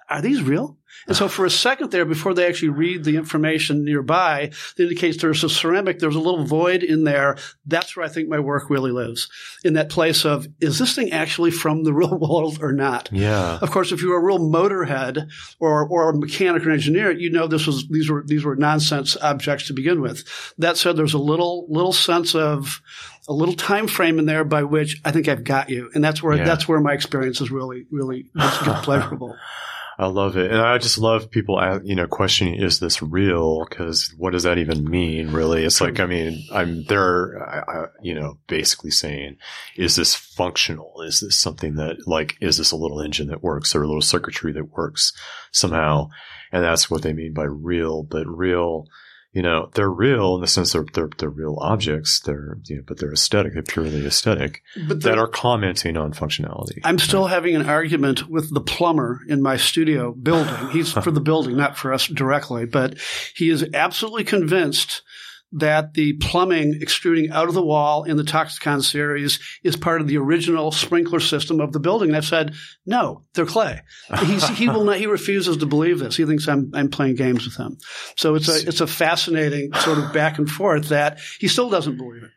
are 0.09 0.23
these 0.23 0.43
real? 0.43 0.79
And 1.07 1.17
so 1.17 1.29
for 1.29 1.45
a 1.45 1.51
second 1.51 1.91
there, 1.91 2.05
before 2.05 2.35
they 2.35 2.47
actually 2.47 2.71
read 2.71 3.05
the 3.05 3.17
information 3.17 3.85
nearby, 3.85 4.51
that 4.77 4.83
indicates 4.83 5.21
there's 5.21 5.45
a 5.45 5.49
ceramic, 5.49 5.99
there's 5.99 6.17
a 6.17 6.21
little 6.21 6.45
void 6.45 6.83
in 6.83 7.05
there. 7.05 7.37
That's 7.67 7.97
where 7.97 8.07
I 8.07 8.09
think 8.09 8.29
my 8.29 8.39
work 8.39 8.71
really 8.71 8.91
lives. 8.91 9.29
In 9.65 9.75
that 9.75 9.91
place 9.91 10.25
of, 10.25 10.47
is 10.61 10.79
this 10.79 10.95
thing 10.95 11.13
actually 11.13 11.51
from 11.51 11.85
the 11.85 11.93
real 11.95 12.19
world 12.19 12.59
or 12.63 12.73
not? 12.73 13.11
Yeah. 13.13 13.59
Of 13.61 13.71
course, 13.71 13.93
if 13.93 14.03
you're 14.03 14.19
a 14.19 14.25
real 14.25 14.39
motorhead 14.39 15.29
or, 15.61 15.87
or 15.89 16.11
a 16.11 16.17
mechanic 16.17 16.67
or 16.67 16.71
engineer, 16.71 17.11
you 17.11 17.31
know 17.31 17.47
this 17.47 17.67
was, 17.67 17.87
these 17.89 18.11
were, 18.11 18.25
these 18.27 18.45
were 18.45 18.57
nonsense 18.57 19.17
objects 19.17 19.67
to 19.69 19.73
begin 19.73 20.01
with. 20.01 20.25
That 20.59 20.77
said, 20.77 20.97
there's 20.97 21.15
a 21.15 21.19
little, 21.19 21.67
little 21.69 21.93
sense 21.93 22.35
of, 22.35 22.81
a 23.27 23.33
little 23.33 23.55
time 23.55 23.87
frame 23.87 24.19
in 24.19 24.27
there 24.27 24.45
by 24.45 24.65
which 24.65 25.01
I 25.05 25.11
think 25.11 25.29
I've 25.29 25.45
got 25.45 25.71
you. 25.71 25.91
And 25.95 26.05
that's 26.05 26.23
where, 26.23 26.37
yeah. 26.37 26.45
that's 26.45 26.69
where 26.69 26.81
my 26.81 26.93
experience 26.93 27.41
is 27.41 27.51
really, 27.51 27.87
really 27.91 28.27
pleasurable. 28.39 29.37
I 29.99 30.07
love 30.07 30.37
it. 30.37 30.51
And 30.51 30.61
I 30.61 30.79
just 30.79 30.99
love 30.99 31.31
people, 31.31 31.61
you 31.85 31.95
know, 31.95 32.09
questioning, 32.09 32.55
is 32.55 32.81
this 32.81 33.01
real? 33.01 33.65
Cause 33.67 34.13
what 34.19 34.33
does 34.33 34.43
that 34.43 34.59
even 34.59 34.91
mean, 34.91 35.31
really? 35.31 35.65
It's 35.65 35.81
like, 35.81 36.01
I 36.01 36.07
mean, 36.07 36.45
I'm 36.53 36.85
there, 36.87 37.93
you 38.03 38.15
know, 38.15 38.39
basically 38.49 38.91
saying, 38.91 39.37
is 39.77 39.95
this 39.95 40.15
functional? 40.15 41.03
Is 41.03 41.21
this 41.21 41.37
something 41.37 41.77
that, 41.77 42.09
like, 42.09 42.37
is 42.41 42.59
this 42.59 42.73
a 42.73 42.77
little 42.77 43.01
engine 43.01 43.29
that 43.29 43.45
works 43.45 43.75
or 43.75 43.83
a 43.83 43.87
little 43.87 44.03
circuitry 44.03 44.53
that 44.53 44.73
works 44.73 45.13
somehow? 45.53 46.09
And 46.51 46.65
that's 46.65 46.91
what 46.91 47.03
they 47.03 47.13
mean 47.13 47.33
by 47.33 47.45
real, 47.45 48.03
but 48.03 48.27
real, 48.27 48.87
you 49.35 49.43
know, 49.43 49.69
they're 49.75 49.91
real 49.91 50.37
in 50.37 50.41
the 50.41 50.47
sense 50.47 50.73
they're, 50.73 50.87
they're, 50.93 51.11
they're 51.19 51.29
real 51.29 51.59
objects. 51.61 52.21
They're, 52.21 52.57
you 52.67 52.77
know, 52.77 52.83
but 52.87 52.99
they're 52.99 53.13
aesthetic. 53.13 53.55
They're 53.55 53.63
purely 53.65 54.07
aesthetic 54.07 54.63
but 54.87 55.03
that 55.03 55.19
are 55.19 55.27
commenting 55.27 55.97
on 55.97 56.13
functionality. 56.13 56.79
I'm 56.85 57.01
still 57.01 57.27
having 57.27 57.57
an 57.57 57.69
argument 57.69 58.29
with 58.31 58.55
the 58.55 58.61
plumber 58.61 59.23
in 59.29 59.43
my 59.43 59.57
studio 59.57 60.13
building. 60.13 60.71
He's 60.71 60.93
for 61.05 61.11
the 61.11 61.21
building, 61.21 61.57
not 61.57 61.77
for 61.77 61.93
us 61.93 62.07
directly, 62.07 62.65
but 62.65 62.97
he 63.35 63.51
is 63.51 63.67
absolutely 63.75 64.23
convinced 64.23 65.03
that 65.55 65.95
the 65.95 66.15
plumbing 66.15 66.79
extruding 66.83 67.31
out 67.31 67.49
of 67.49 67.55
the 67.55 67.65
wall 67.65 68.05
in 68.05 68.17
the 68.17 68.25
Toxicon 68.25 68.83
series 68.83 69.39
is 69.63 69.77
part 69.77 70.01
of 70.01 70.09
the 70.09 70.19
original 70.19 70.73
sprinkler 70.73 71.21
system 71.21 71.61
of 71.61 71.73
the 71.73 71.81
building. 71.81 72.11
And 72.11 72.17
I've 72.17 72.25
said, 72.25 72.55
no, 72.85 73.23
they're 73.35 73.47
clay. 73.47 73.81
He's, 74.25 74.47
he 74.49 74.69
will 74.69 74.85
not, 74.85 74.97
he 74.97 75.07
refuses 75.07 75.59
to 75.59 75.67
believe 75.67 76.01
this. 76.01 76.17
He 76.17 76.25
thinks 76.25 76.49
I'm, 76.49 76.73
I'm 76.75 76.91
playing 76.91 77.15
games 77.15 77.45
with 77.45 77.57
him. 77.57 77.79
So 78.17 78.35
it's 78.35 78.49
a, 78.49 78.69
it's 78.69 78.81
a 78.81 78.87
fascinating 78.87 79.73
sort 79.75 79.99
of 79.99 80.13
back 80.13 80.39
and 80.39 80.51
forth 80.51 80.89
that 80.89 81.21
he 81.39 81.49
still 81.49 81.71
doesn't 81.71 81.97
believe 81.97 82.25
it. 82.25 82.31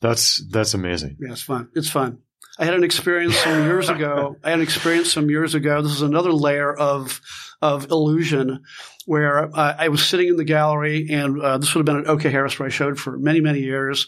That's, 0.00 0.44
that's 0.50 0.74
amazing. 0.74 1.18
Yeah, 1.20 1.32
it's 1.32 1.42
fun. 1.42 1.68
It's 1.74 1.88
fun. 1.88 2.18
I 2.58 2.64
had 2.64 2.74
an 2.74 2.84
experience 2.84 3.36
some 3.36 3.64
years 3.64 3.88
ago. 3.88 4.36
I 4.44 4.50
had 4.50 4.58
an 4.58 4.62
experience 4.62 5.10
some 5.10 5.30
years 5.30 5.54
ago. 5.54 5.80
This 5.80 5.92
is 5.92 6.02
another 6.02 6.32
layer 6.32 6.72
of 6.72 7.20
of 7.62 7.90
illusion 7.90 8.64
where 9.06 9.54
uh, 9.56 9.74
I 9.78 9.88
was 9.88 10.04
sitting 10.04 10.28
in 10.28 10.36
the 10.36 10.44
gallery, 10.44 11.08
and 11.10 11.40
uh, 11.40 11.58
this 11.58 11.74
would 11.74 11.86
have 11.86 11.96
been 11.96 12.04
at 12.04 12.10
OK 12.10 12.30
Harris, 12.30 12.58
where 12.58 12.66
I 12.66 12.70
showed 12.70 12.98
for 12.98 13.18
many, 13.18 13.40
many 13.40 13.60
years. 13.60 14.06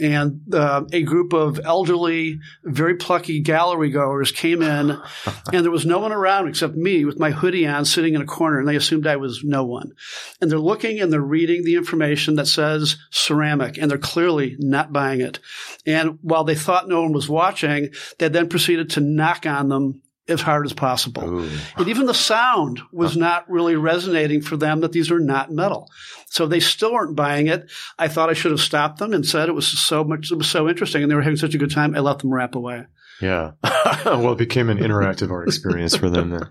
And 0.00 0.42
uh, 0.52 0.84
a 0.92 1.02
group 1.02 1.32
of 1.32 1.60
elderly, 1.64 2.40
very 2.64 2.96
plucky 2.96 3.40
gallery 3.40 3.90
goers 3.90 4.32
came 4.32 4.62
in, 4.62 4.90
and 5.52 5.64
there 5.64 5.70
was 5.70 5.86
no 5.86 5.98
one 5.98 6.12
around 6.12 6.48
except 6.48 6.74
me 6.74 7.04
with 7.04 7.18
my 7.18 7.30
hoodie 7.30 7.66
on, 7.66 7.84
sitting 7.84 8.14
in 8.14 8.22
a 8.22 8.26
corner, 8.26 8.58
and 8.58 8.68
they 8.68 8.76
assumed 8.76 9.06
I 9.06 9.16
was 9.16 9.44
no 9.44 9.64
one. 9.64 9.92
And 10.40 10.50
they're 10.50 10.58
looking 10.58 11.00
and 11.00 11.12
they're 11.12 11.20
reading 11.20 11.64
the 11.64 11.76
information 11.76 12.36
that 12.36 12.46
says 12.46 12.96
ceramic, 13.10 13.78
and 13.78 13.90
they're 13.90 13.98
clearly 13.98 14.56
not 14.58 14.92
buying 14.92 15.20
it. 15.20 15.38
And 15.86 16.18
while 16.22 16.44
they 16.44 16.54
thought 16.54 16.88
no 16.88 17.02
one 17.02 17.12
was 17.12 17.28
watching, 17.28 17.90
they 18.18 18.28
then 18.28 18.48
proceeded 18.48 18.90
to 18.90 19.00
knock 19.00 19.46
on 19.46 19.68
them 19.68 20.02
as 20.28 20.40
hard 20.40 20.66
as 20.66 20.72
possible. 20.72 21.24
Ooh. 21.24 21.50
And 21.76 21.88
even 21.88 22.06
the 22.06 22.14
sound 22.14 22.80
was 22.92 23.16
not 23.16 23.50
really 23.50 23.76
resonating 23.76 24.40
for 24.40 24.56
them 24.56 24.80
that 24.80 24.92
these 24.92 25.10
are 25.10 25.18
not 25.18 25.50
metal. 25.50 25.90
So 26.26 26.46
they 26.46 26.60
still 26.60 26.92
weren't 26.92 27.16
buying 27.16 27.48
it. 27.48 27.70
I 27.98 28.08
thought 28.08 28.30
I 28.30 28.34
should 28.34 28.52
have 28.52 28.60
stopped 28.60 28.98
them 28.98 29.12
and 29.12 29.26
said 29.26 29.48
it 29.48 29.54
was 29.54 29.66
so 29.66 30.04
much, 30.04 30.30
it 30.30 30.38
was 30.38 30.48
so 30.48 30.68
interesting 30.68 31.02
and 31.02 31.10
they 31.10 31.16
were 31.16 31.22
having 31.22 31.36
such 31.36 31.54
a 31.54 31.58
good 31.58 31.70
time. 31.70 31.96
I 31.96 32.00
let 32.00 32.20
them 32.20 32.32
wrap 32.32 32.54
away. 32.54 32.86
Yeah. 33.20 33.52
well, 34.04 34.32
it 34.32 34.38
became 34.38 34.70
an 34.70 34.78
interactive 34.78 35.30
art 35.30 35.48
experience 35.48 35.96
for 35.96 36.08
them 36.08 36.30
then. 36.30 36.42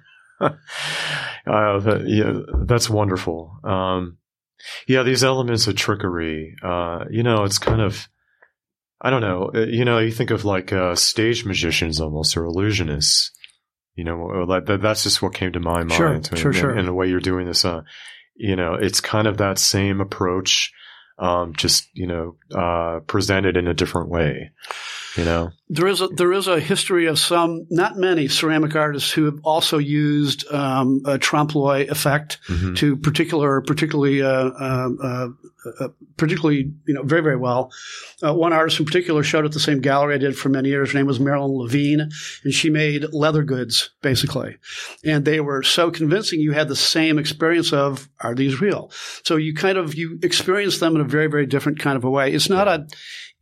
uh, 0.42 1.80
that, 1.80 2.04
yeah, 2.08 2.56
that's 2.66 2.90
wonderful. 2.90 3.58
Um, 3.64 4.18
yeah, 4.88 5.04
these 5.04 5.24
elements 5.24 5.68
of 5.68 5.76
trickery, 5.76 6.56
uh, 6.62 7.06
you 7.10 7.24
know, 7.24 7.44
it's 7.44 7.58
kind 7.58 7.82
of, 7.82 8.08
I 9.00 9.10
don't 9.10 9.22
know, 9.22 9.52
uh, 9.56 9.66
you 9.66 9.86
know, 9.86 9.98
you 9.98 10.12
think 10.12 10.30
of 10.30 10.46
like, 10.46 10.72
uh, 10.72 10.96
stage 10.96 11.46
magicians 11.46 12.00
almost 12.00 12.38
or 12.38 12.44
illusionists 12.44 13.32
you 13.96 14.04
know, 14.04 14.46
like 14.48 14.66
that, 14.66 14.82
that's 14.82 15.04
just 15.04 15.22
what 15.22 15.34
came 15.34 15.52
to 15.54 15.60
my 15.60 15.84
mind. 15.84 15.92
Sure, 16.28 16.38
sure, 16.38 16.52
and, 16.52 16.60
sure. 16.60 16.72
And 16.72 16.88
the 16.88 16.94
way 16.94 17.08
you're 17.08 17.20
doing 17.20 17.46
this, 17.46 17.66
uh, 17.66 17.82
you 18.36 18.56
know, 18.56 18.74
it's 18.74 19.02
kind 19.02 19.28
of 19.28 19.38
that 19.38 19.60
same 19.60 20.02
approach, 20.02 20.72
um, 21.20 21.54
just 21.56 21.90
you 21.94 22.08
know, 22.08 22.38
uh, 22.56 23.00
presented 23.08 23.58
in 23.58 23.68
a 23.68 23.74
different 23.74 24.10
way 24.10 24.52
you 25.16 25.26
know? 25.26 25.52
There 25.70 25.88
is 25.88 26.02
a 26.02 26.08
there 26.08 26.34
is 26.34 26.48
a 26.48 26.60
history 26.60 27.08
of 27.08 27.18
some 27.18 27.66
not 27.70 27.98
many 27.98 28.28
ceramic 28.28 28.76
artists 28.76 29.12
who 29.12 29.26
have 29.26 29.40
also 29.44 29.78
used 29.78 30.52
um, 30.52 31.02
a 31.06 31.18
trompe 31.18 31.56
l'oeil 31.56 31.90
effect 31.90 32.40
mm-hmm. 32.48 32.74
to 32.76 32.98
particular 32.98 33.62
particularly 33.62 34.22
uh, 34.22 34.28
uh, 34.28 34.90
uh, 35.02 35.28
uh, 35.80 35.88
particularly 36.18 36.74
you 36.86 36.94
know 36.94 37.04
very 37.04 37.22
very 37.22 37.38
well. 37.38 37.72
Uh, 38.22 38.34
one 38.34 38.54
artist 38.54 38.80
in 38.80 38.86
particular 38.86 39.24
showed 39.24 39.46
at 39.46 39.52
the 39.52 39.60
same 39.60 39.80
gallery 39.80 40.16
I 40.16 40.18
did 40.18 40.38
for 40.38 40.50
many 40.50 40.70
years. 40.70 40.92
Her 40.92 41.00
name 41.00 41.08
was 41.08 41.20
Marilyn 41.20 41.52
Levine 41.52 42.10
and 42.44 42.54
she 42.54 42.70
made 42.70 43.14
leather 43.14 43.44
goods 43.44 43.92
basically. 44.02 44.58
And 45.06 45.24
they 45.24 45.40
were 45.40 45.64
so 45.64 45.92
convincing 45.92 46.40
you 46.40 46.52
had 46.52 46.68
the 46.68 46.76
same 46.76 47.18
experience 47.18 47.74
of 47.74 48.10
are 48.20 48.36
these 48.36 48.60
real? 48.60 48.92
So 49.24 49.38
you 49.38 49.54
kind 49.54 49.78
of 49.78 49.96
you 49.96 50.20
experience 50.22 50.80
them 50.80 50.96
in 50.96 51.02
a 51.02 51.06
very 51.06 51.28
very 51.28 51.46
different 51.46 51.80
kind 51.80 51.96
of 51.96 52.04
a 52.04 52.10
way. 52.10 52.34
It's 52.34 52.50
not 52.50 52.68
a 52.68 52.88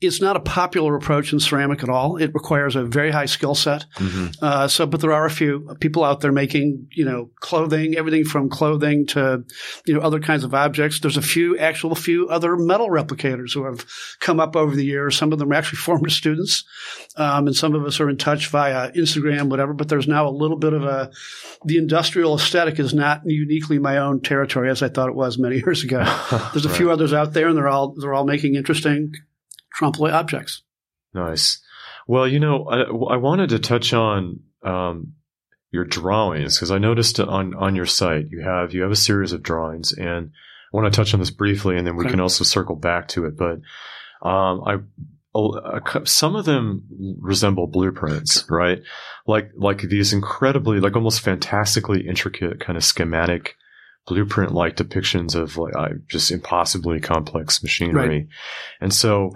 it's 0.02 0.22
not 0.22 0.38
a 0.38 0.40
popular 0.40 0.96
approach 0.96 1.34
in 1.34 1.40
ceramic 1.42 1.84
at 1.84 1.90
all. 1.90 2.16
It 2.16 2.34
requires 2.34 2.78
a 2.78 2.86
very 2.86 3.12
high 3.12 3.26
skill 3.26 3.54
set. 3.54 3.86
Mm-hmm. 3.96 4.28
Uh, 4.42 4.68
so, 4.70 4.86
but 4.86 5.02
there 5.02 5.12
are 5.12 5.26
a 5.26 5.32
few 5.32 5.76
people 5.82 6.06
out 6.06 6.22
there 6.22 6.32
making, 6.32 6.88
you 6.92 7.04
know, 7.04 7.30
clothing, 7.42 7.96
everything 7.98 8.24
from 8.24 8.50
clothing 8.50 9.08
to, 9.08 9.44
you 9.86 9.94
know, 9.94 10.00
other 10.00 10.22
kinds 10.22 10.46
of 10.46 10.54
objects. 10.54 11.02
There's 11.02 11.18
a 11.18 11.22
few, 11.22 11.58
actual 11.58 11.96
few 11.96 12.30
other 12.30 12.56
metal 12.56 12.88
replicators 12.88 13.54
who 13.54 13.66
have 13.66 13.86
come 14.20 14.40
up 14.40 14.56
over 14.56 14.74
the 14.74 14.86
years. 14.86 15.18
Some 15.18 15.34
of 15.34 15.40
them 15.40 15.52
are 15.52 15.56
actually 15.56 15.78
former 15.80 16.10
students, 16.10 16.64
um, 17.18 17.48
and 17.48 17.56
some 17.56 17.76
of 17.76 17.84
us 17.84 18.00
are 18.00 18.10
in 18.10 18.18
touch 18.18 18.48
via 18.48 18.92
Instagram, 18.94 19.50
whatever. 19.50 19.74
But 19.74 19.90
there's 19.90 20.08
now 20.08 20.30
a 20.30 20.32
little 20.32 20.58
bit 20.58 20.72
of 20.72 20.84
a, 20.84 21.12
the 21.66 21.78
industrial 21.78 22.36
aesthetic 22.36 22.80
is 22.80 22.94
not 22.94 23.24
uniquely 23.26 23.80
my 23.80 23.98
own 23.98 24.22
territory 24.22 24.70
as 24.70 24.82
I 24.82 24.88
thought 24.88 25.10
it 25.10 25.16
was 25.16 25.38
many 25.38 25.58
years 25.66 25.84
ago. 25.84 26.00
There's 26.54 26.66
a 26.66 26.70
right. 26.70 26.78
few 26.78 26.92
others 26.92 27.12
out 27.12 27.34
there, 27.34 27.50
and 27.50 27.58
they're 27.58 27.68
all 27.68 27.96
they're 28.00 28.14
all 28.14 28.26
making 28.26 28.56
interesting 28.56 29.14
trompe 29.74 30.00
l'oeil 30.00 30.14
objects. 30.14 30.64
Nice. 31.14 31.62
Well, 32.08 32.28
you 32.28 32.40
know, 32.40 32.66
I, 32.66 32.82
I 33.14 33.18
wanted 33.18 33.50
to 33.50 33.60
touch 33.60 33.94
on 33.94 34.42
um, 34.64 35.14
your 35.72 35.86
drawings 35.86 36.56
because 36.56 36.72
I 36.72 36.78
noticed 36.78 37.20
on 37.20 37.54
on 37.54 37.76
your 37.76 37.86
site 37.86 38.28
you 38.30 38.42
have 38.42 38.74
you 38.74 38.82
have 38.82 38.92
a 38.92 38.96
series 38.96 39.32
of 39.32 39.44
drawings, 39.44 39.94
and 39.94 40.32
I 40.74 40.78
want 40.78 40.92
to 40.92 40.98
touch 40.98 41.14
on 41.14 41.20
this 41.20 41.32
briefly, 41.32 41.78
and 41.78 41.86
then 41.86 41.96
we 41.96 42.06
okay. 42.06 42.12
can 42.12 42.20
also 42.20 42.44
circle 42.44 42.76
back 42.76 43.10
to 43.10 43.26
it. 43.26 43.38
But 43.38 43.62
um, 44.28 44.64
I 44.66 44.78
some 46.06 46.36
of 46.36 46.46
them 46.46 46.84
resemble 47.20 47.68
blueprints, 47.68 48.46
right? 48.50 48.82
Like 49.28 49.52
like 49.56 49.82
these 49.82 50.12
incredibly, 50.12 50.80
like 50.80 50.96
almost 50.96 51.22
fantastically 51.22 52.08
intricate 52.08 52.60
kind 52.60 52.78
of 52.78 52.84
schematic 52.84 53.56
blueprint 54.08 54.54
like 54.54 54.76
depictions 54.76 55.36
of 55.36 55.56
like 55.56 55.74
just 56.08 56.32
impossibly 56.32 57.00
complex 57.00 57.62
machinery, 57.62 58.08
right. 58.08 58.28
and 58.82 58.94
so 58.94 59.32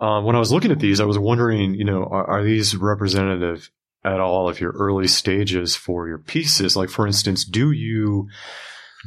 um, 0.00 0.24
when 0.24 0.36
I 0.36 0.38
was 0.38 0.52
looking 0.52 0.72
at 0.72 0.80
these, 0.80 1.00
I 1.00 1.04
was 1.04 1.18
wondering, 1.18 1.74
you 1.74 1.84
know, 1.84 2.04
are, 2.04 2.26
are, 2.26 2.44
these 2.44 2.76
representative 2.76 3.70
at 4.04 4.20
all 4.20 4.48
of 4.48 4.60
your 4.60 4.72
early 4.72 5.08
stages 5.08 5.74
for 5.74 6.06
your 6.06 6.18
pieces? 6.18 6.76
Like, 6.76 6.90
for 6.90 7.06
instance, 7.06 7.44
do 7.44 7.70
you 7.70 8.28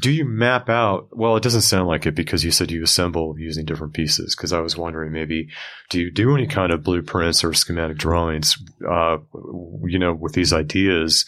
do 0.02 0.12
you 0.12 0.26
map 0.26 0.70
out? 0.70 1.10
Well, 1.12 1.36
it 1.36 1.44
doesn't 1.44 1.62
sound 1.62 1.88
like 1.88 2.06
it 2.06 2.16
because 2.16 2.44
you 2.44 2.52
said 2.52 2.72
you 2.72 2.84
assemble 2.84 3.38
using 3.38 3.66
different 3.66 3.94
pieces. 3.94 4.36
Because 4.36 4.54
I 4.54 4.60
was 4.62 4.78
wondering, 4.78 5.12
maybe 5.12 5.50
do 5.90 6.00
you 6.00 6.12
do 6.12 6.36
any 6.36 6.48
kind 6.48 6.72
of 6.72 6.84
blueprints 6.84 7.44
or 7.44 7.54
schematic 7.54 7.98
drawings, 7.98 8.58
uh, 8.90 9.18
you 9.84 10.00
know, 10.00 10.14
with 10.14 10.34
these 10.34 10.54
ideas 10.54 11.26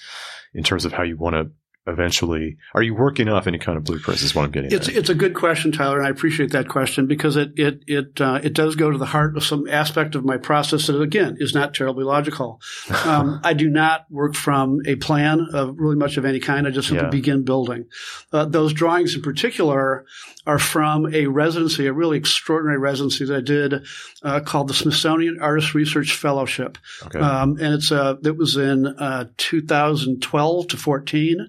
in 0.54 0.64
terms 0.64 0.86
of 0.86 0.94
how 0.94 1.04
you 1.04 1.18
want 1.18 1.36
to 1.36 1.52
eventually 1.88 2.58
are 2.76 2.84
you 2.84 2.94
working 2.94 3.28
off 3.28 3.48
any 3.48 3.58
kind 3.58 3.76
of 3.76 3.84
blueprints 3.84 4.22
is 4.22 4.36
what 4.36 4.46
i'm 4.46 4.52
getting 4.52 4.72
it's, 4.72 4.88
at. 4.88 4.96
it's 4.96 5.10
a 5.10 5.16
good 5.16 5.34
question 5.34 5.72
tyler 5.72 5.98
and 5.98 6.06
i 6.06 6.12
appreciate 6.12 6.52
that 6.52 6.68
question 6.68 7.08
because 7.08 7.36
it 7.36 7.52
it 7.56 7.84
it 7.88 8.22
uh, 8.22 8.40
it 8.44 8.54
does 8.54 8.76
go 8.76 8.92
to 8.92 9.00
the 9.00 9.06
heart 9.08 9.36
of 9.36 9.44
some 9.44 9.68
aspect 9.68 10.14
of 10.14 10.24
my 10.24 10.38
process 10.38 10.86
that 10.86 11.02
again 11.02 11.38
is 11.40 11.56
not 11.56 11.74
terribly 11.74 12.04
logical 12.04 12.62
um, 13.06 13.42
i 13.44 13.54
do 13.54 13.68
not 13.68 14.06
work 14.12 14.36
from 14.36 14.80
a 14.86 14.96
plan 14.98 15.48
of 15.54 15.76
really 15.80 15.96
much 15.96 16.18
of 16.18 16.26
any 16.26 16.40
kind 16.40 16.68
i 16.68 16.70
just 16.70 16.88
simply 16.88 17.06
yeah. 17.06 17.10
begin 17.10 17.44
building 17.44 17.86
uh, 18.32 18.46
those 18.46 18.74
drawings 18.74 19.16
in 19.16 19.22
particular 19.24 20.06
are 20.46 20.60
from 20.60 21.14
a 21.14 21.28
residency 21.28 21.88
a 21.88 21.94
really 21.94 22.18
extraordinary 22.18 22.80
residency 22.80 23.26
that 23.26 23.38
i 23.38 23.42
did 23.42 23.86
uh, 24.24 24.40
called 24.40 24.68
the 24.68 24.74
smithsonian 24.74 25.40
artist 25.42 25.74
research 25.74 26.14
fellowship 26.14 26.78
okay. 27.04 27.20
um, 27.20 27.58
and 27.60 27.74
it's 27.74 27.92
uh, 27.92 28.16
it 28.24 28.38
was 28.38 28.58
in 28.58 28.88
uh, 28.88 29.26
2012 29.38 30.68
to 30.68 30.78
14 30.78 31.48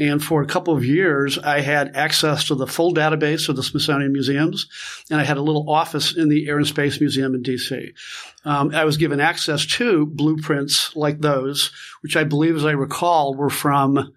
and 0.00 0.22
for 0.24 0.42
a 0.42 0.46
couple 0.46 0.74
of 0.74 0.84
years, 0.84 1.38
I 1.38 1.60
had 1.60 1.94
access 1.94 2.44
to 2.44 2.54
the 2.54 2.66
full 2.66 2.94
database 2.94 3.48
of 3.50 3.56
the 3.56 3.62
Smithsonian 3.62 4.12
Museums, 4.12 4.66
and 5.10 5.20
I 5.20 5.24
had 5.24 5.36
a 5.36 5.42
little 5.42 5.70
office 5.70 6.16
in 6.16 6.30
the 6.30 6.48
Air 6.48 6.56
and 6.56 6.66
Space 6.66 7.00
Museum 7.00 7.34
in 7.34 7.42
DC. 7.42 7.92
Um, 8.44 8.74
I 8.74 8.84
was 8.84 8.96
given 8.96 9.20
access 9.20 9.66
to 9.66 10.06
blueprints 10.06 10.96
like 10.96 11.20
those, 11.20 11.70
which 12.00 12.16
I 12.16 12.24
believe, 12.24 12.56
as 12.56 12.64
I 12.64 12.72
recall, 12.72 13.34
were 13.34 13.50
from 13.50 14.12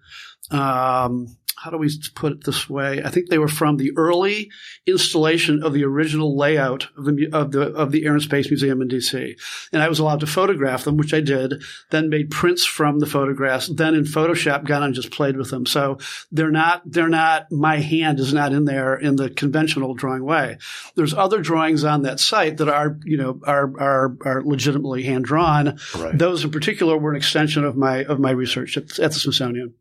um, 0.50 1.36
how 1.64 1.70
do 1.70 1.78
we 1.78 1.88
put 2.14 2.32
it 2.32 2.44
this 2.44 2.68
way? 2.68 3.02
I 3.02 3.08
think 3.08 3.30
they 3.30 3.38
were 3.38 3.48
from 3.48 3.78
the 3.78 3.92
early 3.96 4.50
installation 4.86 5.62
of 5.62 5.72
the 5.72 5.84
original 5.84 6.36
layout 6.36 6.88
of 6.98 7.06
the 7.06 7.30
of 7.32 7.52
the 7.52 7.72
of 7.72 7.90
the 7.90 8.04
Air 8.04 8.12
and 8.12 8.20
Space 8.20 8.50
Museum 8.50 8.82
in 8.82 8.88
DC, 8.88 9.34
and 9.72 9.82
I 9.82 9.88
was 9.88 9.98
allowed 9.98 10.20
to 10.20 10.26
photograph 10.26 10.84
them, 10.84 10.98
which 10.98 11.14
I 11.14 11.22
did. 11.22 11.62
Then 11.88 12.10
made 12.10 12.30
prints 12.30 12.66
from 12.66 12.98
the 12.98 13.06
photographs. 13.06 13.68
Then 13.68 13.94
in 13.94 14.04
Photoshop, 14.04 14.64
got 14.64 14.82
on 14.82 14.88
and 14.88 14.94
just 14.94 15.10
played 15.10 15.38
with 15.38 15.48
them. 15.48 15.64
So 15.64 15.96
they're 16.30 16.50
not 16.50 16.82
they're 16.84 17.08
not 17.08 17.50
my 17.50 17.78
hand 17.78 18.20
is 18.20 18.34
not 18.34 18.52
in 18.52 18.66
there 18.66 18.94
in 18.94 19.16
the 19.16 19.30
conventional 19.30 19.94
drawing 19.94 20.22
way. 20.22 20.58
There's 20.96 21.14
other 21.14 21.40
drawings 21.40 21.82
on 21.82 22.02
that 22.02 22.20
site 22.20 22.58
that 22.58 22.68
are 22.68 22.98
you 23.04 23.16
know 23.16 23.40
are 23.44 23.72
are 23.80 24.16
are 24.22 24.42
legitimately 24.44 25.04
hand 25.04 25.24
drawn. 25.24 25.78
Right. 25.96 26.18
Those 26.18 26.44
in 26.44 26.50
particular 26.50 26.98
were 26.98 27.12
an 27.12 27.16
extension 27.16 27.64
of 27.64 27.74
my 27.74 28.04
of 28.04 28.20
my 28.20 28.32
research 28.32 28.76
at, 28.76 28.98
at 28.98 29.12
the 29.12 29.18
Smithsonian. 29.18 29.72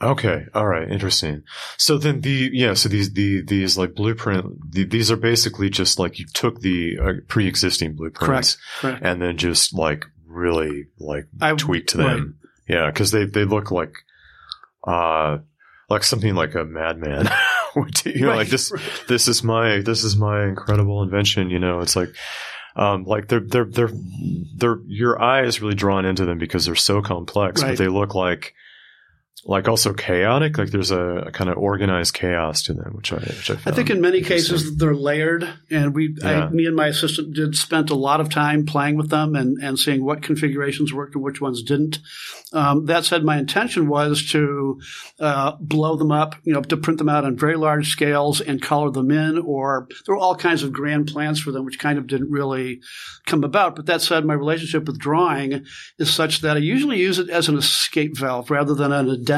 Okay. 0.00 0.46
All 0.54 0.66
right. 0.66 0.88
Interesting. 0.88 1.42
So 1.76 1.98
then 1.98 2.20
the, 2.20 2.50
yeah, 2.52 2.74
so 2.74 2.88
these, 2.88 3.12
the, 3.12 3.42
these 3.42 3.76
like 3.76 3.94
blueprint, 3.94 4.72
the, 4.72 4.84
these 4.84 5.10
are 5.10 5.16
basically 5.16 5.70
just 5.70 5.98
like 5.98 6.20
you 6.20 6.26
took 6.26 6.60
the 6.60 6.98
uh, 7.02 7.12
pre-existing 7.26 7.94
blueprints 7.96 8.56
Correct. 8.56 8.60
Correct. 8.80 9.04
and 9.04 9.20
then 9.20 9.36
just 9.36 9.74
like 9.74 10.04
really 10.26 10.86
like 11.00 11.26
I, 11.40 11.52
tweaked 11.54 11.94
them. 11.94 12.38
Right. 12.68 12.76
Yeah. 12.76 12.90
Cause 12.92 13.10
they, 13.10 13.24
they 13.24 13.44
look 13.44 13.72
like, 13.72 13.92
uh, 14.86 15.38
like 15.90 16.04
something 16.04 16.34
like 16.34 16.54
a 16.54 16.64
madman. 16.64 17.28
you 18.04 18.20
know, 18.20 18.28
right. 18.28 18.36
like 18.36 18.48
this, 18.48 18.72
this 19.08 19.26
is 19.26 19.42
my, 19.42 19.80
this 19.80 20.04
is 20.04 20.16
my 20.16 20.44
incredible 20.44 21.02
invention. 21.02 21.50
You 21.50 21.58
know, 21.58 21.80
it's 21.80 21.96
like, 21.96 22.10
um, 22.76 23.02
like 23.02 23.26
they're, 23.26 23.40
they're, 23.40 23.64
they're, 23.64 23.90
they're, 24.54 24.78
your 24.86 25.20
eye 25.20 25.42
is 25.42 25.60
really 25.60 25.74
drawn 25.74 26.04
into 26.04 26.24
them 26.24 26.38
because 26.38 26.66
they're 26.66 26.76
so 26.76 27.02
complex, 27.02 27.60
right. 27.62 27.70
but 27.70 27.78
they 27.78 27.88
look 27.88 28.14
like, 28.14 28.54
like 29.48 29.66
also 29.66 29.94
chaotic. 29.94 30.58
Like 30.58 30.70
there's 30.70 30.90
a, 30.90 31.00
a 31.00 31.30
kind 31.30 31.48
of 31.48 31.56
organized 31.56 32.12
chaos 32.12 32.62
to 32.64 32.74
them, 32.74 32.92
which 32.94 33.14
I 33.14 33.16
which 33.16 33.50
I, 33.50 33.54
I 33.64 33.70
think 33.72 33.88
in 33.88 34.02
many 34.02 34.20
cases 34.20 34.76
they're 34.76 34.94
layered, 34.94 35.48
and 35.70 35.94
we, 35.94 36.14
Yeah. 36.22 36.44
I, 36.44 36.50
me 36.50 36.66
and 36.66 36.76
my 36.76 36.88
assistant 36.88 37.32
did 37.32 37.56
spent 37.56 37.88
a 37.88 37.94
lot 37.94 38.20
of 38.20 38.28
time 38.28 38.66
playing 38.66 38.98
with 38.98 39.08
them 39.08 39.34
and 39.34 39.56
and 39.62 39.78
seeing 39.78 40.04
what 40.04 40.22
configurations 40.22 40.92
worked 40.92 41.14
and 41.14 41.24
which 41.24 41.40
ones 41.40 41.62
didn't. 41.62 41.98
Um, 42.52 42.86
that 42.86 43.06
said, 43.06 43.24
my 43.24 43.38
intention 43.38 43.88
was 43.88 44.30
to 44.30 44.80
uh, 45.18 45.52
blow 45.60 45.96
them 45.96 46.12
up, 46.12 46.34
you 46.44 46.52
know, 46.52 46.60
to 46.62 46.76
print 46.76 46.98
them 46.98 47.08
out 47.08 47.24
on 47.24 47.36
very 47.36 47.56
large 47.56 47.90
scales 47.90 48.42
and 48.42 48.60
color 48.60 48.90
them 48.90 49.10
in, 49.10 49.38
or 49.38 49.88
there 50.04 50.14
were 50.14 50.20
all 50.20 50.36
kinds 50.36 50.62
of 50.62 50.72
grand 50.72 51.08
plans 51.08 51.40
for 51.40 51.52
them, 51.52 51.64
which 51.64 51.78
kind 51.78 51.98
of 51.98 52.06
didn't 52.06 52.30
really 52.30 52.80
come 53.24 53.44
about. 53.44 53.76
But 53.76 53.86
that 53.86 54.02
said, 54.02 54.26
my 54.26 54.34
relationship 54.34 54.86
with 54.86 54.98
drawing 54.98 55.64
is 55.98 56.12
such 56.12 56.42
that 56.42 56.58
I 56.58 56.60
usually 56.60 56.98
use 56.98 57.18
it 57.18 57.30
as 57.30 57.48
an 57.48 57.56
escape 57.56 58.16
valve 58.16 58.50
rather 58.50 58.74
than 58.74 58.92
an 58.92 59.08
addendum 59.08 59.37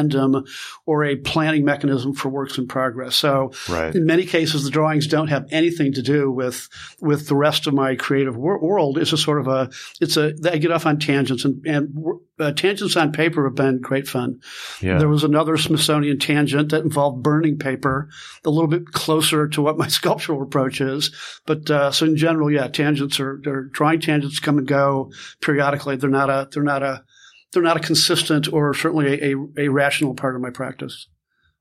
or 0.87 1.05
a 1.05 1.17
planning 1.17 1.65
mechanism 1.65 2.15
for 2.15 2.29
works 2.29 2.59
in 2.59 2.67
progress. 2.67 3.17
So 3.17 3.53
right. 3.69 3.95
in 3.95 4.07
many 4.07 4.25
cases, 4.25 4.65
the 4.65 4.71
drawings 4.71 5.07
don't 5.07 5.29
have 5.29 5.47
anything 5.51 5.93
to 5.95 6.03
do 6.03 6.31
with 6.31 6.69
with 7.01 7.29
the 7.29 7.37
rest 7.37 7.67
of 7.67 7.75
my 7.75 7.97
creative 7.97 8.37
wor- 8.37 8.61
world. 8.61 8.99
It's 8.99 9.13
a 9.13 9.19
sort 9.19 9.41
of 9.41 9.49
a 9.49 9.71
it's 10.01 10.17
a 10.17 10.35
I 10.51 10.59
get 10.59 10.73
off 10.73 10.87
on 10.87 10.99
tangents 10.99 11.45
and 11.45 11.65
and 11.67 11.95
uh, 12.41 12.53
tangents 12.53 12.97
on 12.97 13.13
paper 13.13 13.45
have 13.45 13.55
been 13.55 13.81
great 13.81 14.09
fun. 14.09 14.41
Yeah. 14.81 14.99
There 14.99 15.09
was 15.09 15.25
another 15.25 15.57
Smithsonian 15.57 16.19
tangent 16.19 16.71
that 16.71 16.83
involved 16.83 17.23
burning 17.23 17.59
paper, 17.59 18.09
a 18.45 18.51
little 18.51 18.69
bit 18.69 18.87
closer 18.87 19.47
to 19.49 19.63
what 19.63 19.79
my 19.79 19.89
sculptural 20.01 20.43
approach 20.43 20.81
is. 20.81 21.15
But 21.47 21.71
uh, 21.71 21.93
so 21.93 22.07
in 22.07 22.17
general, 22.17 22.51
yeah, 22.51 22.69
tangents 22.69 23.21
are, 23.21 23.41
are 23.47 23.65
drawing 23.65 24.01
tangents 24.01 24.41
come 24.41 24.59
and 24.59 24.67
go 24.67 25.13
periodically. 25.41 25.97
They're 25.97 26.11
not 26.11 26.31
a 26.31 26.49
they're 26.51 26.63
not 26.63 26.83
a 26.83 27.05
they're 27.53 27.63
not 27.63 27.77
a 27.77 27.81
consistent 27.81 28.53
or 28.53 28.75
certainly 28.75 29.21
a, 29.21 29.35
a, 29.35 29.67
a 29.67 29.69
rational 29.69 30.15
part 30.15 30.35
of 30.35 30.43
my 30.43 30.51
practice. 30.51 31.09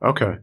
Okay. 0.03 0.37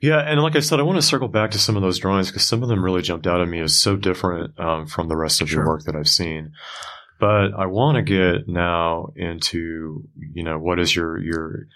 Yeah, 0.00 0.18
and 0.18 0.42
like 0.42 0.56
I 0.56 0.60
said, 0.60 0.80
I 0.80 0.82
want 0.82 0.96
to 0.96 1.02
circle 1.02 1.28
back 1.28 1.52
to 1.52 1.58
some 1.58 1.76
of 1.76 1.82
those 1.82 1.98
drawings 1.98 2.28
because 2.28 2.44
some 2.44 2.62
of 2.62 2.68
them 2.68 2.84
really 2.84 3.02
jumped 3.02 3.26
out 3.26 3.40
at 3.40 3.48
me 3.48 3.60
as 3.60 3.76
so 3.76 3.96
different 3.96 4.58
um, 4.60 4.86
from 4.86 5.08
the 5.08 5.16
rest 5.16 5.40
of 5.40 5.50
your 5.50 5.66
work 5.66 5.84
that 5.84 5.96
I've 5.96 6.08
seen. 6.08 6.52
But 7.20 7.54
I 7.56 7.66
want 7.66 7.96
to 7.96 8.02
get 8.02 8.48
now 8.48 9.08
into 9.16 10.04
you 10.34 10.42
know 10.42 10.58
what 10.58 10.78
is 10.78 10.94
your 10.94 11.18
your 11.18 11.68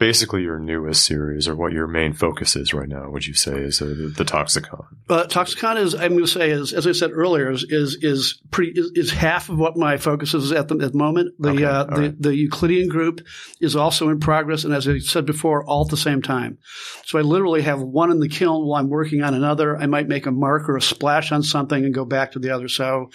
basically 0.00 0.42
your 0.42 0.58
newest 0.58 1.04
series 1.04 1.46
or 1.46 1.54
what 1.54 1.72
your 1.72 1.86
main 1.86 2.14
focus 2.14 2.56
is 2.56 2.72
right 2.72 2.88
now? 2.88 3.10
Would 3.10 3.26
you 3.26 3.34
say 3.34 3.52
is 3.52 3.80
uh, 3.82 3.84
the, 3.84 4.12
the 4.16 4.24
Toxicon? 4.24 4.86
Uh, 5.08 5.24
Toxicon 5.24 5.76
is, 5.76 5.94
I'm 5.94 6.12
going 6.12 6.24
to 6.24 6.26
say, 6.26 6.50
is 6.50 6.72
as 6.72 6.86
I 6.86 6.92
said 6.92 7.10
earlier, 7.12 7.50
is 7.50 7.64
is 7.68 7.98
is 8.00 8.40
pretty 8.50 8.72
is, 8.80 8.90
is 8.94 9.12
half 9.12 9.50
of 9.50 9.58
what 9.58 9.76
my 9.76 9.98
focus 9.98 10.32
is 10.34 10.50
at 10.52 10.68
the, 10.68 10.76
at 10.76 10.92
the 10.92 10.98
moment. 10.98 11.34
The 11.38 11.50
Okay, 11.50 11.64
uh, 11.64 11.84
the, 11.84 12.00
right. 12.00 12.22
the 12.22 12.34
Euclidean 12.34 12.88
group 12.88 13.20
is 13.60 13.76
also 13.76 14.08
in 14.08 14.20
progress, 14.20 14.64
and 14.64 14.72
as 14.72 14.88
I 14.88 14.98
said 14.98 15.26
before, 15.26 15.64
all 15.64 15.84
at 15.84 15.90
the 15.90 15.96
same 15.98 16.22
time. 16.22 16.58
So 17.04 17.18
I 17.18 17.22
literally 17.22 17.62
have 17.62 17.80
one 17.80 18.10
in 18.10 18.20
the 18.20 18.28
kiln 18.28 18.66
while 18.66 18.80
I'm 18.80 18.88
working 18.88 19.22
on 19.22 19.34
another. 19.34 19.76
I 19.76 19.86
might 19.86 20.08
make 20.08 20.24
a 20.24 20.32
mark 20.32 20.68
or 20.68 20.76
a 20.76 20.82
splash 20.82 21.30
on 21.30 21.42
something 21.42 21.84
and 21.84 21.92
go 21.92 22.06
back 22.06 22.32
to 22.32 22.38
the 22.38 22.50
other. 22.50 22.68
So 22.68 23.10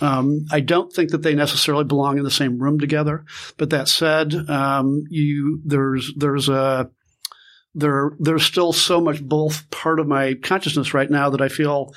um, 0.00 0.46
I 0.52 0.60
don't 0.60 0.92
think 0.92 1.10
that 1.10 1.22
they 1.22 1.34
necessarily 1.34 1.84
belong 1.84 2.18
in 2.18 2.24
the 2.24 2.30
same 2.30 2.58
room 2.58 2.78
together. 2.78 3.24
But 3.56 3.70
that 3.70 3.88
said, 3.88 4.34
um, 4.48 5.02
you 5.10 5.60
there's 5.64 6.12
there's 6.14 6.27
a 6.36 6.90
there 7.74 8.12
there's 8.18 8.44
still 8.44 8.72
so 8.72 9.00
much 9.00 9.22
both 9.22 9.70
part 9.70 10.00
of 10.00 10.06
my 10.06 10.34
consciousness 10.42 10.94
right 10.94 11.10
now 11.10 11.30
that 11.30 11.40
I 11.40 11.48
feel 11.48 11.94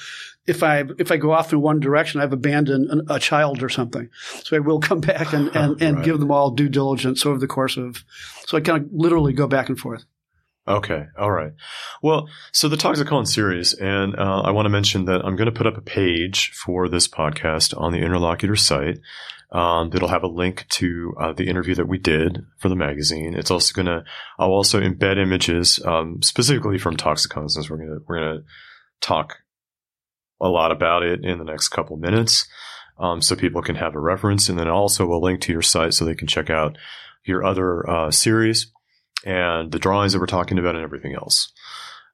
if 0.48 0.64
I 0.64 0.84
if 0.98 1.12
I 1.12 1.18
go 1.18 1.32
off 1.32 1.54
in 1.54 1.62
one 1.62 1.80
direction, 1.80 2.20
I've 2.20 2.34
abandoned 2.34 2.90
an, 2.90 3.02
a 3.10 3.20
child 3.20 3.62
or 3.64 3.70
something. 3.70 4.10
So 4.44 4.56
I 4.58 4.60
will 4.60 4.80
come 4.80 5.00
back 5.12 5.34
and 5.34 5.56
and, 5.56 5.82
and 5.82 5.98
Right. 5.98 6.06
give 6.06 6.20
them 6.20 6.32
all 6.32 6.52
due 6.52 6.70
diligence 6.70 7.26
over 7.26 7.40
the 7.40 7.48
course 7.48 7.78
of. 7.78 8.04
So 8.48 8.58
I 8.58 8.62
kind 8.62 8.84
of 8.84 8.90
literally 8.92 9.34
go 9.34 9.48
back 9.48 9.70
and 9.70 9.80
forth. 9.80 10.04
Okay, 10.68 11.06
all 11.18 11.32
right. 11.32 11.54
Well, 12.04 12.30
so 12.52 12.70
the 12.70 12.76
Toxicon 12.78 13.26
series, 13.28 13.74
and 13.74 14.16
uh, 14.16 14.42
I 14.46 14.52
want 14.52 14.68
to 14.68 14.70
mention 14.70 15.06
that 15.06 15.26
I'm 15.26 15.36
going 15.36 15.48
to 15.48 15.52
put 15.52 15.66
up 15.66 15.76
a 15.76 15.82
page 15.82 16.52
for 16.52 16.88
this 16.88 17.08
podcast 17.08 17.76
on 17.76 17.92
the 17.92 17.98
Interlocutor 18.00 18.56
site. 18.56 19.00
Um, 19.54 19.90
that'll 19.90 20.08
have 20.08 20.24
a 20.24 20.28
link 20.28 20.66
to 20.70 21.14
uh, 21.20 21.34
the 21.34 21.50
interview 21.50 21.76
that 21.76 21.88
we 21.88 21.98
did 21.98 22.46
for 22.60 22.70
the 22.70 22.76
magazine. 22.76 23.34
It's 23.34 23.52
also 23.52 23.84
to, 23.84 24.04
I'll 24.40 24.52
also 24.52 24.80
embed 24.80 25.22
images 25.22 25.78
um, 25.86 26.22
specifically 26.22 26.78
from 26.78 26.96
Toxicon, 26.96 27.50
since 27.50 27.70
we're 27.70 27.78
to 27.80 28.00
we're 28.08 28.20
to 28.20 28.44
talk 29.02 29.36
a 30.40 30.48
lot 30.48 30.72
about 30.72 31.04
it 31.04 31.26
in 31.26 31.38
the 31.38 31.44
next 31.44 31.68
couple 31.68 31.98
minutes, 31.98 32.48
um, 32.98 33.22
so 33.22 33.36
people 33.36 33.62
can 33.62 33.76
have 33.76 33.94
a 33.94 34.00
reference, 34.00 34.48
and 34.48 34.58
then 34.58 34.70
also 34.70 35.12
a 35.12 35.20
link 35.20 35.42
to 35.42 35.52
your 35.52 35.62
site 35.62 35.94
so 35.94 36.06
they 36.06 36.16
can 36.16 36.28
check 36.28 36.50
out 36.50 36.78
your 37.26 37.44
other 37.44 37.90
uh, 37.90 38.10
series 38.10 38.72
and 39.26 39.72
the 39.72 39.80
drawings 39.80 40.14
that 40.14 40.20
we're 40.20 40.28
talking 40.28 40.60
about 40.60 40.76
and 40.76 40.84
everything 40.84 41.14
else. 41.14 41.52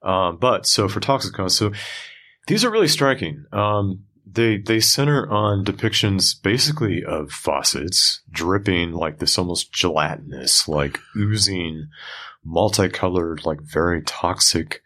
Um, 0.01 0.37
but 0.37 0.65
so 0.65 0.87
for 0.87 0.99
Toxicon, 0.99 1.51
so 1.51 1.71
these 2.47 2.65
are 2.65 2.71
really 2.71 2.87
striking. 2.87 3.45
Um, 3.53 4.05
they 4.33 4.57
they 4.57 4.79
center 4.79 5.29
on 5.29 5.63
depictions 5.63 6.41
basically 6.41 7.03
of 7.03 7.31
faucets 7.31 8.21
dripping 8.29 8.91
like 8.91 9.19
this 9.19 9.37
almost 9.37 9.71
gelatinous, 9.71 10.67
like 10.67 10.99
oozing, 11.15 11.87
multicolored, 12.43 13.45
like 13.45 13.61
very 13.61 14.01
toxic, 14.03 14.81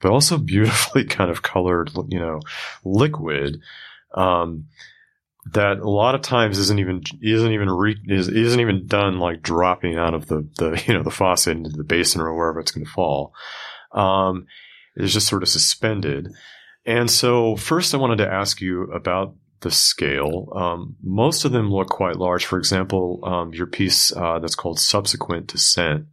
but 0.00 0.10
also 0.10 0.38
beautifully 0.38 1.04
kind 1.08 1.30
of 1.30 1.42
colored, 1.42 1.90
you 2.08 2.18
know, 2.18 2.40
liquid. 2.84 3.60
Um, 4.14 4.66
that 5.52 5.78
a 5.78 5.90
lot 5.90 6.14
of 6.14 6.22
times 6.22 6.58
isn't 6.58 6.78
even 6.78 7.02
isn't 7.20 7.52
even 7.52 7.68
re, 7.68 7.96
is, 8.06 8.28
isn't 8.28 8.60
even 8.60 8.86
done 8.86 9.18
like 9.18 9.42
dropping 9.42 9.96
out 9.96 10.14
of 10.14 10.26
the 10.26 10.48
the 10.58 10.82
you 10.86 10.94
know 10.94 11.02
the 11.02 11.10
faucet 11.10 11.56
into 11.56 11.70
the 11.70 11.84
basin 11.84 12.20
or 12.20 12.34
wherever 12.34 12.60
it's 12.60 12.70
going 12.70 12.84
to 12.84 12.92
fall. 12.92 13.34
Um, 13.92 14.46
it's 14.94 15.12
just 15.12 15.28
sort 15.28 15.42
of 15.42 15.48
suspended. 15.48 16.28
And 16.84 17.10
so, 17.10 17.56
first, 17.56 17.94
I 17.94 17.98
wanted 17.98 18.18
to 18.18 18.32
ask 18.32 18.60
you 18.60 18.84
about 18.84 19.34
the 19.60 19.70
scale. 19.70 20.48
Um, 20.54 20.96
most 21.02 21.44
of 21.44 21.52
them 21.52 21.70
look 21.70 21.88
quite 21.88 22.16
large. 22.16 22.44
For 22.44 22.58
example, 22.58 23.20
um, 23.22 23.54
your 23.54 23.66
piece 23.66 24.14
uh, 24.14 24.38
that's 24.40 24.56
called 24.56 24.78
"Subsequent 24.78 25.48
Descent." 25.48 26.06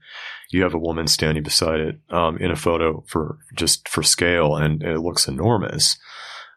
You 0.51 0.63
have 0.63 0.73
a 0.73 0.79
woman 0.79 1.08
standing 1.08 1.43
beside 1.43 1.79
it 1.79 1.99
um, 2.10 2.38
in 2.38 2.49
a 2.51 2.55
photo 2.55 3.03
for 3.08 3.39
just 3.55 3.88
for 3.88 4.01
scale, 4.01 4.55
and 4.55 4.82
it 4.84 4.99
looks 4.99 5.27
enormous. 5.27 5.97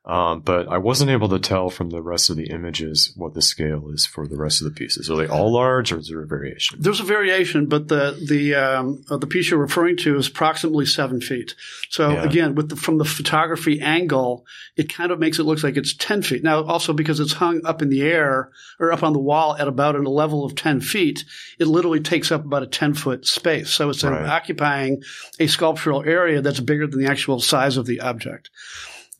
Um, 0.05 0.41
but 0.41 0.67
I 0.67 0.79
wasn't 0.79 1.13
able 1.13 1.29
to 1.29 1.39
tell 1.39 1.71
from 1.71 1.91
the 1.91 2.03
rest 2.03 2.29
of 2.29 2.35
the 2.37 2.51
images 2.51 3.13
what 3.17 3.35
the 3.35 3.43
scale 3.43 3.89
is 3.95 4.05
for 4.05 4.27
the 4.27 4.37
rest 4.37 4.61
of 4.61 4.65
the 4.65 4.73
pieces. 4.75 5.09
Are 5.09 5.15
they 5.15 5.29
all 5.29 5.53
large, 5.53 5.93
or 5.93 5.99
is 5.99 6.09
there 6.09 6.21
a 6.21 6.27
variation? 6.27 6.79
There's 6.83 6.99
a 6.99 7.05
variation, 7.05 7.67
but 7.67 7.87
the 7.87 8.21
the 8.29 8.57
um, 8.57 9.05
uh, 9.09 9.17
the 9.17 9.29
piece 9.29 9.49
you're 9.51 9.61
referring 9.61 9.97
to 9.99 10.17
is 10.17 10.27
approximately 10.27 10.87
seven 10.87 11.21
feet. 11.21 11.55
So 11.89 12.15
Yeah. 12.15 12.25
again, 12.25 12.57
with 12.57 12.71
the, 12.71 12.75
from 12.77 12.99
the 12.99 13.05
photography 13.05 13.81
angle, 13.81 14.45
it 14.77 14.93
kind 14.93 15.13
of 15.13 15.21
makes 15.21 15.39
it 15.39 15.45
look 15.45 15.63
like 15.63 15.77
it's 15.77 15.95
ten 15.95 16.23
feet. 16.23 16.43
Now, 16.43 16.65
also 16.65 16.93
because 16.93 17.21
it's 17.21 17.35
hung 17.35 17.65
up 17.65 17.81
in 17.81 17.89
the 17.89 18.03
air 18.03 18.51
or 18.81 18.91
up 18.91 19.05
on 19.05 19.13
the 19.13 19.21
wall 19.21 19.55
at 19.57 19.69
about 19.69 19.95
a 19.95 20.01
level 20.01 20.45
of 20.45 20.57
ten 20.57 20.81
feet, 20.81 21.25
it 21.61 21.69
literally 21.69 22.01
takes 22.01 22.33
up 22.33 22.45
about 22.45 22.65
a 22.65 22.67
ten 22.67 22.93
foot 22.95 23.25
space. 23.25 23.71
So 23.71 23.89
it's 23.91 24.03
Right. 24.03 24.27
occupying 24.29 25.05
a 25.39 25.47
sculptural 25.47 26.03
area 26.03 26.41
that's 26.43 26.59
bigger 26.59 26.89
than 26.89 26.99
the 27.05 27.09
actual 27.09 27.39
size 27.39 27.77
of 27.77 27.87
the 27.87 28.01
object. 28.01 28.51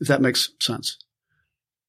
If 0.03 0.09
that 0.09 0.21
makes 0.21 0.51
sense. 0.61 0.99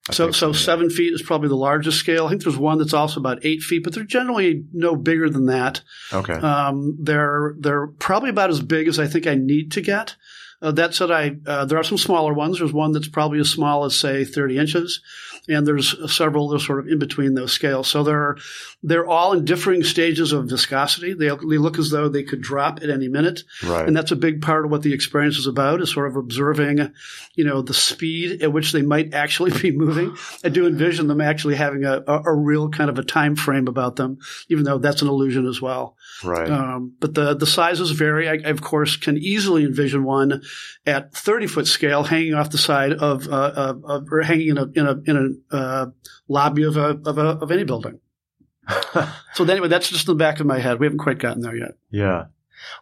I 0.09 0.13
So, 0.13 0.31
so 0.31 0.53
seven 0.53 0.89
feet 0.89 1.13
is 1.13 1.21
probably 1.21 1.47
the 1.47 1.55
largest 1.55 1.97
scale. 1.97 2.25
I 2.25 2.29
think 2.29 2.43
there's 2.43 2.57
one 2.57 2.77
that's 2.77 2.93
also 2.93 3.19
about 3.19 3.45
eight 3.45 3.61
feet, 3.61 3.83
but 3.83 3.93
they're 3.93 4.03
generally 4.03 4.65
no 4.71 4.95
bigger 4.95 5.29
than 5.29 5.47
that. 5.47 5.81
Okay. 6.13 6.33
Um, 6.33 6.97
they're 7.01 7.55
they're 7.57 7.87
probably 7.87 8.29
about 8.29 8.49
as 8.49 8.61
big 8.61 8.87
as 8.87 8.99
I 8.99 9.07
think 9.07 9.27
I 9.27 9.35
need 9.35 9.71
to 9.73 9.81
get. 9.81 10.15
Uh, 10.61 10.71
that 10.71 10.93
said, 10.93 11.09
I 11.09 11.37
uh, 11.45 11.65
there 11.65 11.77
are 11.77 11.83
some 11.83 11.97
smaller 11.97 12.33
ones. 12.33 12.59
There's 12.59 12.71
one 12.71 12.91
that's 12.91 13.07
probably 13.07 13.39
as 13.39 13.49
small 13.49 13.85
as 13.85 13.97
say 13.97 14.23
30 14.23 14.57
inches, 14.57 15.01
and 15.47 15.67
there's 15.67 16.15
several 16.15 16.49
that 16.49 16.57
are 16.57 16.59
sort 16.59 16.79
of 16.79 16.87
in 16.87 16.99
between 16.99 17.33
those 17.33 17.51
scales. 17.51 17.87
So 17.87 18.03
they're 18.03 18.37
they're 18.81 19.07
all 19.07 19.33
in 19.33 19.45
differing 19.45 19.83
stages 19.83 20.31
of 20.31 20.49
viscosity. 20.49 21.13
They, 21.13 21.27
they 21.27 21.57
look 21.57 21.79
as 21.79 21.89
though 21.89 22.07
they 22.09 22.23
could 22.23 22.41
drop 22.41 22.81
at 22.81 22.89
any 22.89 23.07
minute, 23.07 23.43
right. 23.63 23.85
and 23.87 23.95
that's 23.95 24.11
a 24.11 24.15
big 24.15 24.41
part 24.41 24.65
of 24.65 24.71
what 24.71 24.83
the 24.83 24.93
experience 24.93 25.37
is 25.37 25.47
about. 25.47 25.81
Is 25.81 25.93
sort 25.93 26.07
of 26.07 26.15
observing, 26.15 26.93
you 27.35 27.43
know, 27.43 27.61
the 27.61 27.73
speed 27.73 28.41
at 28.41 28.53
which 28.53 28.71
they 28.71 28.81
might 28.81 29.13
actually 29.13 29.51
be 29.61 29.71
moving. 29.71 30.15
I 30.43 30.49
do 30.49 30.65
envision 30.65 31.07
them 31.07 31.21
actually 31.21 31.55
having 31.55 31.83
a, 31.83 32.03
a, 32.07 32.23
a 32.25 32.33
real 32.33 32.69
kind 32.69 32.89
of 32.89 32.97
a 32.97 33.03
time 33.03 33.35
frame 33.35 33.67
about 33.67 33.97
them, 33.97 34.19
even 34.49 34.63
though 34.63 34.77
that's 34.77 35.01
an 35.01 35.07
illusion 35.07 35.45
as 35.45 35.61
well. 35.61 35.97
Right. 36.23 36.49
Um, 36.49 36.95
but 36.99 37.13
the 37.13 37.35
the 37.35 37.45
sizes 37.45 37.91
vary. 37.91 38.27
I, 38.27 38.33
I, 38.45 38.49
of 38.49 38.61
course, 38.61 38.95
can 38.97 39.17
easily 39.17 39.63
envision 39.63 40.03
one 40.03 40.41
at 40.85 41.13
30 41.13 41.47
foot 41.47 41.67
scale 41.67 42.03
hanging 42.03 42.33
off 42.33 42.49
the 42.49 42.57
side 42.57 42.93
of, 42.93 43.27
uh, 43.27 43.51
of, 43.55 43.85
of 43.85 44.07
or 44.11 44.21
hanging 44.21 44.49
in 44.49 44.57
a 44.57 44.65
in 44.75 44.87
a 44.87 45.01
in 45.05 45.41
a 45.51 45.55
uh, 45.55 45.85
lobby 46.27 46.63
of 46.63 46.77
a, 46.77 46.99
of 47.05 47.17
a 47.17 47.21
of 47.21 47.51
any 47.51 47.63
building. 47.63 47.99
So 49.33 49.45
anyway, 49.45 49.67
that's 49.67 49.89
just 49.89 50.07
in 50.07 50.15
the 50.15 50.23
back 50.23 50.39
of 50.39 50.45
my 50.45 50.59
head. 50.59 50.79
We 50.79 50.85
haven't 50.85 50.99
quite 50.99 51.17
gotten 51.17 51.41
there 51.41 51.55
yet. 51.55 51.71
Yeah. 51.89 52.25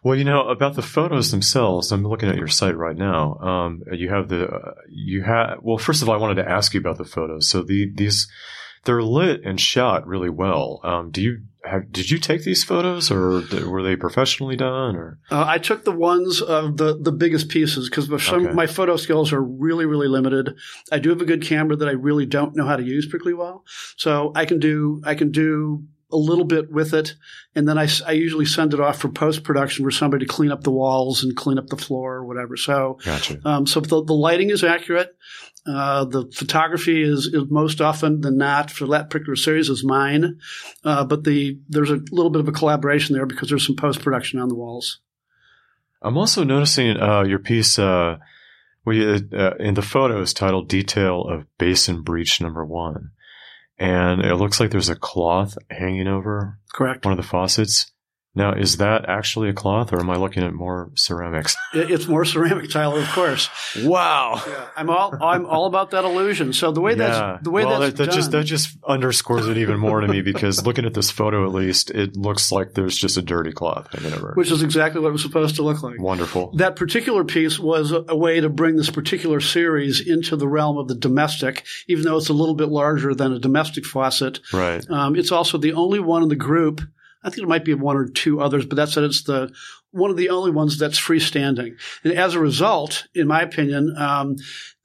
Well, 0.02 0.16
you 0.16 0.24
know 0.24 0.48
about 0.48 0.74
the 0.74 0.82
photos 0.82 1.30
themselves. 1.30 1.90
I'm 1.90 2.06
looking 2.06 2.28
at 2.28 2.36
your 2.36 2.48
site 2.48 2.76
right 2.76 2.96
now. 2.96 3.38
Um, 3.38 3.82
you 3.90 4.10
have 4.10 4.28
the 4.28 4.48
uh, 4.48 4.74
you 4.88 5.22
have. 5.22 5.60
Well, 5.62 5.78
first 5.78 6.02
of 6.02 6.08
all, 6.08 6.14
I 6.14 6.18
wanted 6.18 6.42
to 6.42 6.48
ask 6.48 6.74
you 6.74 6.80
about 6.80 6.98
the 6.98 7.04
photos. 7.04 7.48
So 7.48 7.62
the 7.62 7.90
these 7.92 8.28
they're 8.84 9.02
lit 9.02 9.42
and 9.44 9.60
shot 9.60 10.06
really 10.06 10.30
well. 10.30 10.80
Um, 10.82 11.10
do 11.10 11.22
you 11.22 11.42
have, 11.64 11.92
did 11.92 12.10
you 12.10 12.18
take 12.18 12.42
these 12.42 12.64
photos 12.64 13.10
or 13.10 13.42
were 13.68 13.82
they 13.82 13.94
professionally 13.94 14.56
done 14.56 14.96
or? 14.96 15.18
Uh, 15.30 15.44
I 15.46 15.58
took 15.58 15.84
the 15.84 15.92
ones 15.92 16.42
of 16.42 16.76
the, 16.76 16.98
the 16.98 17.12
biggest 17.12 17.48
pieces 17.48 17.88
because 17.88 18.10
okay. 18.10 18.52
my 18.52 18.66
photo 18.66 18.96
skills 18.96 19.32
are 19.32 19.42
really, 19.42 19.86
really 19.86 20.08
limited. 20.08 20.56
I 20.90 20.98
do 20.98 21.10
have 21.10 21.20
a 21.20 21.24
good 21.24 21.42
camera 21.42 21.76
that 21.76 21.88
I 21.88 21.92
really 21.92 22.26
don't 22.26 22.56
know 22.56 22.66
how 22.66 22.76
to 22.76 22.82
use 22.82 23.06
particularly 23.06 23.38
well. 23.38 23.64
So 23.96 24.32
I 24.34 24.44
can 24.44 24.58
do, 24.58 25.02
I 25.04 25.14
can 25.14 25.30
do 25.30 25.84
a 26.10 26.16
little 26.16 26.44
bit 26.44 26.70
with 26.70 26.92
it, 26.92 27.14
and 27.54 27.66
then 27.66 27.78
I, 27.78 27.88
I 28.06 28.12
usually 28.12 28.44
send 28.44 28.74
it 28.74 28.80
off 28.80 28.98
for 28.98 29.08
post 29.08 29.44
production 29.44 29.84
for 29.84 29.90
somebody 29.90 30.26
to 30.26 30.32
clean 30.32 30.52
up 30.52 30.62
the 30.62 30.70
walls 30.70 31.24
and 31.24 31.34
clean 31.34 31.58
up 31.58 31.68
the 31.68 31.76
floor 31.76 32.16
or 32.16 32.24
whatever. 32.26 32.56
So, 32.56 32.98
gotcha. 33.02 33.40
um, 33.46 33.66
so 33.66 33.80
the, 33.80 34.04
the 34.04 34.12
lighting 34.12 34.50
is 34.50 34.62
accurate. 34.62 35.16
Uh, 35.64 36.04
the 36.04 36.30
photography 36.34 37.02
is, 37.02 37.26
is, 37.26 37.44
most 37.48 37.80
often 37.80 38.20
than 38.20 38.36
not 38.36 38.70
for 38.70 38.88
that 38.88 39.10
particular 39.10 39.36
series 39.36 39.68
is 39.68 39.84
mine, 39.84 40.40
uh, 40.84 41.04
but 41.04 41.22
the 41.22 41.58
there's 41.68 41.90
a 41.90 42.00
little 42.10 42.30
bit 42.30 42.40
of 42.40 42.48
a 42.48 42.52
collaboration 42.52 43.14
there 43.14 43.26
because 43.26 43.48
there's 43.48 43.66
some 43.66 43.76
post 43.76 44.02
production 44.02 44.40
on 44.40 44.48
the 44.48 44.56
walls. 44.56 45.00
I'm 46.00 46.18
also 46.18 46.42
noticing 46.42 46.96
uh, 46.96 47.22
your 47.22 47.38
piece. 47.38 47.78
Uh, 47.78 48.18
uh, 48.84 49.54
in 49.60 49.74
the 49.74 49.82
photos 49.82 50.34
titled 50.34 50.68
"Detail 50.68 51.22
of 51.22 51.46
Basin 51.58 52.02
Breach 52.02 52.40
Number 52.40 52.64
One." 52.64 53.12
and 53.82 54.24
it 54.24 54.36
looks 54.36 54.60
like 54.60 54.70
there's 54.70 54.88
a 54.88 54.94
cloth 54.94 55.56
hanging 55.68 56.06
over 56.06 56.58
correct 56.72 57.04
one 57.04 57.12
of 57.12 57.16
the 57.16 57.28
faucets. 57.28 57.91
Now, 58.34 58.54
is 58.54 58.78
that 58.78 59.10
actually 59.10 59.50
a 59.50 59.52
cloth, 59.52 59.92
or 59.92 60.00
am 60.00 60.08
I 60.08 60.16
looking 60.16 60.42
at 60.42 60.54
more 60.54 60.90
ceramics? 60.94 61.54
it's 61.74 62.06
more 62.06 62.24
ceramic, 62.24 62.70
Tyler, 62.70 63.00
of 63.00 63.08
course. 63.08 63.50
Wow, 63.82 64.42
yeah, 64.46 64.68
I'm 64.74 64.88
all 64.88 65.14
I'm 65.22 65.44
all 65.44 65.66
about 65.66 65.90
that 65.90 66.04
illusion. 66.04 66.54
So 66.54 66.72
the 66.72 66.80
way 66.80 66.92
yeah. 66.92 66.96
that's 66.96 67.44
the 67.44 67.50
way 67.50 67.66
well, 67.66 67.80
that's 67.80 67.92
that, 67.92 67.96
that 67.98 68.06
done, 68.06 68.14
just 68.14 68.30
that 68.30 68.44
just 68.44 68.78
underscores 68.88 69.48
it 69.48 69.58
even 69.58 69.78
more 69.78 70.00
to 70.00 70.08
me 70.08 70.22
because 70.22 70.64
looking 70.64 70.86
at 70.86 70.94
this 70.94 71.10
photo, 71.10 71.44
at 71.44 71.52
least, 71.52 71.90
it 71.90 72.16
looks 72.16 72.50
like 72.50 72.72
there's 72.72 72.96
just 72.96 73.18
a 73.18 73.22
dirty 73.22 73.52
cloth 73.52 73.92
hanging 73.92 74.14
over, 74.14 74.32
which 74.34 74.50
is 74.50 74.62
exactly 74.62 75.02
what 75.02 75.08
it 75.08 75.12
was 75.12 75.22
supposed 75.22 75.56
to 75.56 75.62
look 75.62 75.82
like. 75.82 76.00
Wonderful. 76.00 76.52
That 76.56 76.76
particular 76.76 77.24
piece 77.24 77.58
was 77.58 77.92
a, 77.92 78.02
a 78.08 78.16
way 78.16 78.40
to 78.40 78.48
bring 78.48 78.76
this 78.76 78.88
particular 78.88 79.40
series 79.40 80.00
into 80.00 80.36
the 80.36 80.48
realm 80.48 80.78
of 80.78 80.88
the 80.88 80.94
domestic, 80.94 81.66
even 81.86 82.04
though 82.04 82.16
it's 82.16 82.30
a 82.30 82.34
little 82.34 82.54
bit 82.54 82.68
larger 82.68 83.14
than 83.14 83.32
a 83.34 83.38
domestic 83.38 83.84
faucet. 83.84 84.40
Right. 84.54 84.88
Um, 84.88 85.16
it's 85.16 85.32
also 85.32 85.58
the 85.58 85.74
only 85.74 86.00
one 86.00 86.22
in 86.22 86.30
the 86.30 86.36
group 86.36 86.80
I 87.22 87.28
think 87.28 87.38
there 87.38 87.46
might 87.46 87.64
be 87.64 87.74
one 87.74 87.96
or 87.96 88.06
two 88.06 88.40
others, 88.40 88.66
but 88.66 88.76
that's 88.76 88.96
it's 88.96 89.22
the 89.22 89.52
one 89.92 90.10
of 90.10 90.16
the 90.16 90.30
only 90.30 90.50
ones 90.50 90.78
that's 90.78 90.98
freestanding. 90.98 91.78
And 92.02 92.14
as 92.14 92.34
a 92.34 92.40
result, 92.40 93.06
in 93.14 93.28
my 93.28 93.42
opinion, 93.42 93.94
um, 93.96 94.36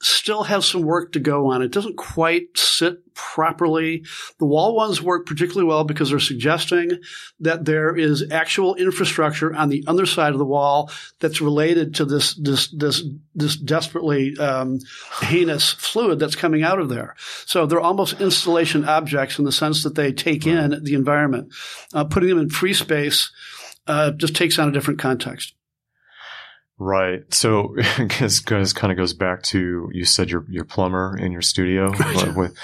still 0.01 0.43
has 0.43 0.65
some 0.65 0.83
work 0.83 1.13
to 1.13 1.19
go 1.19 1.47
on. 1.47 1.61
It 1.61 1.71
doesn't 1.71 1.97
quite 1.97 2.55
sit 2.55 3.13
properly. 3.15 4.05
The 4.37 4.45
wall 4.45 4.75
ones 4.75 5.01
work 5.01 5.25
particularly 5.25 5.67
well 5.67 5.83
because 5.83 6.11
they're 6.11 6.19
suggesting 6.19 6.91
that 7.39 7.65
there 7.65 7.95
is 7.95 8.31
actual 8.31 8.75
infrastructure 8.75 9.55
on 9.55 9.69
the 9.69 9.83
other 9.87 10.05
side 10.05 10.33
of 10.33 10.39
the 10.39 10.45
wall 10.45 10.91
that's 11.19 11.41
related 11.41 11.95
to 11.95 12.05
this 12.05 12.35
this 12.35 12.67
this 12.67 13.03
this 13.33 13.55
desperately 13.55 14.37
um, 14.37 14.79
heinous 15.21 15.73
fluid 15.73 16.19
that's 16.19 16.35
coming 16.35 16.61
out 16.61 16.79
of 16.79 16.89
there. 16.89 17.15
So 17.45 17.65
they're 17.65 17.79
almost 17.79 18.21
installation 18.21 18.85
objects 18.85 19.39
in 19.39 19.45
the 19.45 19.51
sense 19.51 19.81
that 19.83 19.95
they 19.95 20.11
take 20.11 20.45
in 20.45 20.83
the 20.83 20.93
environment. 20.93 21.53
Uh, 21.93 22.03
putting 22.03 22.29
them 22.29 22.39
in 22.39 22.49
free 22.49 22.73
space 22.73 23.31
uh, 23.87 24.11
just 24.11 24.35
takes 24.35 24.59
on 24.59 24.69
a 24.69 24.71
different 24.71 24.99
context. 24.99 25.53
Right. 26.79 27.21
So, 27.33 27.75
because 27.97 28.39
kind 28.39 28.91
of 28.91 28.97
goes 28.97 29.13
back 29.13 29.41
to 29.43 29.89
you 29.91 30.05
said 30.05 30.29
your 30.29 30.45
your 30.49 30.65
plumber 30.65 31.17
in 31.17 31.31
your 31.31 31.41
studio 31.41 31.91
with, 32.35 32.55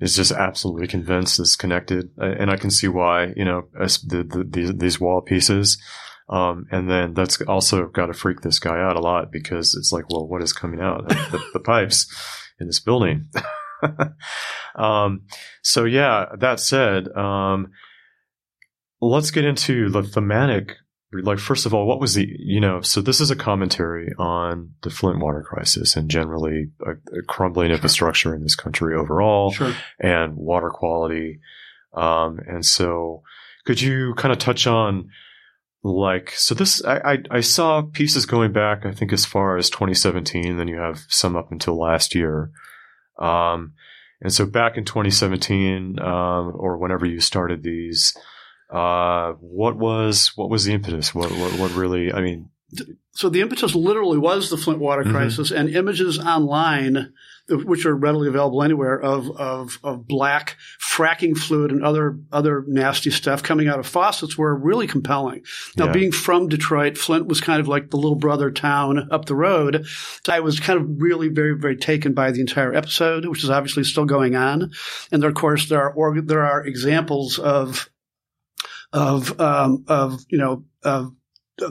is 0.00 0.14
just 0.14 0.32
absolutely 0.32 0.86
convinced 0.86 1.40
it's 1.40 1.56
connected, 1.56 2.10
and 2.18 2.50
I 2.50 2.56
can 2.56 2.70
see 2.70 2.88
why. 2.88 3.32
You 3.36 3.46
know, 3.46 3.68
the, 3.72 4.26
the, 4.28 4.46
these 4.46 4.74
these 4.74 5.00
wall 5.00 5.22
pieces, 5.22 5.82
um, 6.28 6.66
and 6.70 6.90
then 6.90 7.14
that's 7.14 7.40
also 7.42 7.86
got 7.86 8.06
to 8.06 8.12
freak 8.12 8.42
this 8.42 8.58
guy 8.58 8.78
out 8.78 8.96
a 8.96 9.00
lot 9.00 9.32
because 9.32 9.74
it's 9.74 9.92
like, 9.92 10.10
well, 10.10 10.26
what 10.26 10.42
is 10.42 10.52
coming 10.52 10.80
out 10.80 11.08
the, 11.08 11.42
the 11.54 11.60
pipes 11.60 12.06
in 12.60 12.66
this 12.66 12.80
building? 12.80 13.30
um, 14.76 15.22
so 15.62 15.84
yeah. 15.84 16.26
That 16.38 16.60
said, 16.60 17.08
um, 17.16 17.70
let's 19.00 19.30
get 19.30 19.44
into 19.44 19.88
the 19.90 20.02
thematic 20.02 20.76
like 21.12 21.38
first 21.38 21.64
of 21.64 21.72
all 21.72 21.86
what 21.86 22.00
was 22.00 22.14
the 22.14 22.28
you 22.38 22.60
know 22.60 22.80
so 22.80 23.00
this 23.00 23.20
is 23.20 23.30
a 23.30 23.36
commentary 23.36 24.12
on 24.18 24.70
the 24.82 24.90
flint 24.90 25.18
water 25.20 25.42
crisis 25.42 25.96
and 25.96 26.10
generally 26.10 26.68
a, 26.84 26.90
a 27.18 27.22
crumbling 27.26 27.68
sure. 27.68 27.74
infrastructure 27.74 28.34
in 28.34 28.42
this 28.42 28.54
country 28.54 28.94
overall 28.94 29.50
sure. 29.50 29.72
and 29.98 30.36
water 30.36 30.70
quality 30.70 31.40
um, 31.94 32.38
and 32.46 32.64
so 32.64 33.22
could 33.64 33.80
you 33.80 34.14
kind 34.14 34.32
of 34.32 34.38
touch 34.38 34.66
on 34.66 35.08
like 35.82 36.30
so 36.32 36.54
this 36.54 36.84
I, 36.84 36.98
I, 36.98 37.18
I 37.30 37.40
saw 37.40 37.82
pieces 37.82 38.26
going 38.26 38.52
back 38.52 38.84
i 38.84 38.92
think 38.92 39.12
as 39.12 39.24
far 39.24 39.56
as 39.56 39.70
2017 39.70 40.58
then 40.58 40.68
you 40.68 40.76
have 40.76 41.06
some 41.08 41.36
up 41.36 41.50
until 41.50 41.78
last 41.78 42.14
year 42.14 42.50
um, 43.18 43.72
and 44.20 44.32
so 44.32 44.44
back 44.44 44.76
in 44.76 44.84
2017 44.84 45.98
um, 46.00 46.52
or 46.54 46.76
whenever 46.76 47.06
you 47.06 47.20
started 47.20 47.62
these 47.62 48.14
uh, 48.70 49.32
what 49.40 49.76
was 49.76 50.32
what 50.36 50.50
was 50.50 50.64
the 50.64 50.74
impetus? 50.74 51.14
What 51.14 51.30
what, 51.30 51.58
what 51.58 51.74
really? 51.74 52.12
I 52.12 52.20
mean, 52.20 52.50
so 53.12 53.28
the 53.28 53.40
impetus 53.40 53.74
literally 53.74 54.18
was 54.18 54.50
the 54.50 54.58
Flint 54.58 54.78
water 54.78 55.02
mm-hmm. 55.02 55.12
crisis, 55.12 55.50
mm-hmm. 55.50 55.66
and 55.66 55.74
images 55.74 56.18
online, 56.18 57.14
which 57.48 57.86
are 57.86 57.96
readily 57.96 58.28
available 58.28 58.62
anywhere, 58.62 59.00
of, 59.00 59.30
of 59.40 59.78
of 59.82 60.06
black 60.06 60.58
fracking 60.78 61.34
fluid 61.34 61.72
and 61.72 61.82
other 61.82 62.18
other 62.30 62.64
nasty 62.68 63.10
stuff 63.10 63.42
coming 63.42 63.68
out 63.68 63.78
of 63.78 63.86
faucets 63.86 64.36
were 64.36 64.54
really 64.54 64.86
compelling. 64.86 65.42
Now, 65.78 65.86
yeah. 65.86 65.92
being 65.92 66.12
from 66.12 66.48
Detroit, 66.48 66.98
Flint 66.98 67.26
was 67.26 67.40
kind 67.40 67.60
of 67.60 67.68
like 67.68 67.88
the 67.88 67.96
little 67.96 68.18
brother 68.18 68.50
town 68.50 69.08
up 69.10 69.24
the 69.24 69.34
road. 69.34 69.86
I 70.28 70.40
was 70.40 70.60
kind 70.60 70.78
of 70.78 71.00
really 71.00 71.28
very 71.28 71.56
very 71.58 71.76
taken 71.76 72.12
by 72.12 72.32
the 72.32 72.40
entire 72.40 72.74
episode, 72.74 73.24
which 73.24 73.44
is 73.44 73.50
obviously 73.50 73.84
still 73.84 74.04
going 74.04 74.36
on, 74.36 74.72
and 75.10 75.22
there, 75.22 75.30
of 75.30 75.36
course 75.36 75.70
there 75.70 75.98
are 75.98 76.20
there 76.20 76.44
are 76.44 76.66
examples 76.66 77.38
of 77.38 77.88
of 78.92 79.38
um, 79.40 79.84
of 79.88 80.20
you 80.28 80.38
know 80.38 80.64
of, 80.82 81.12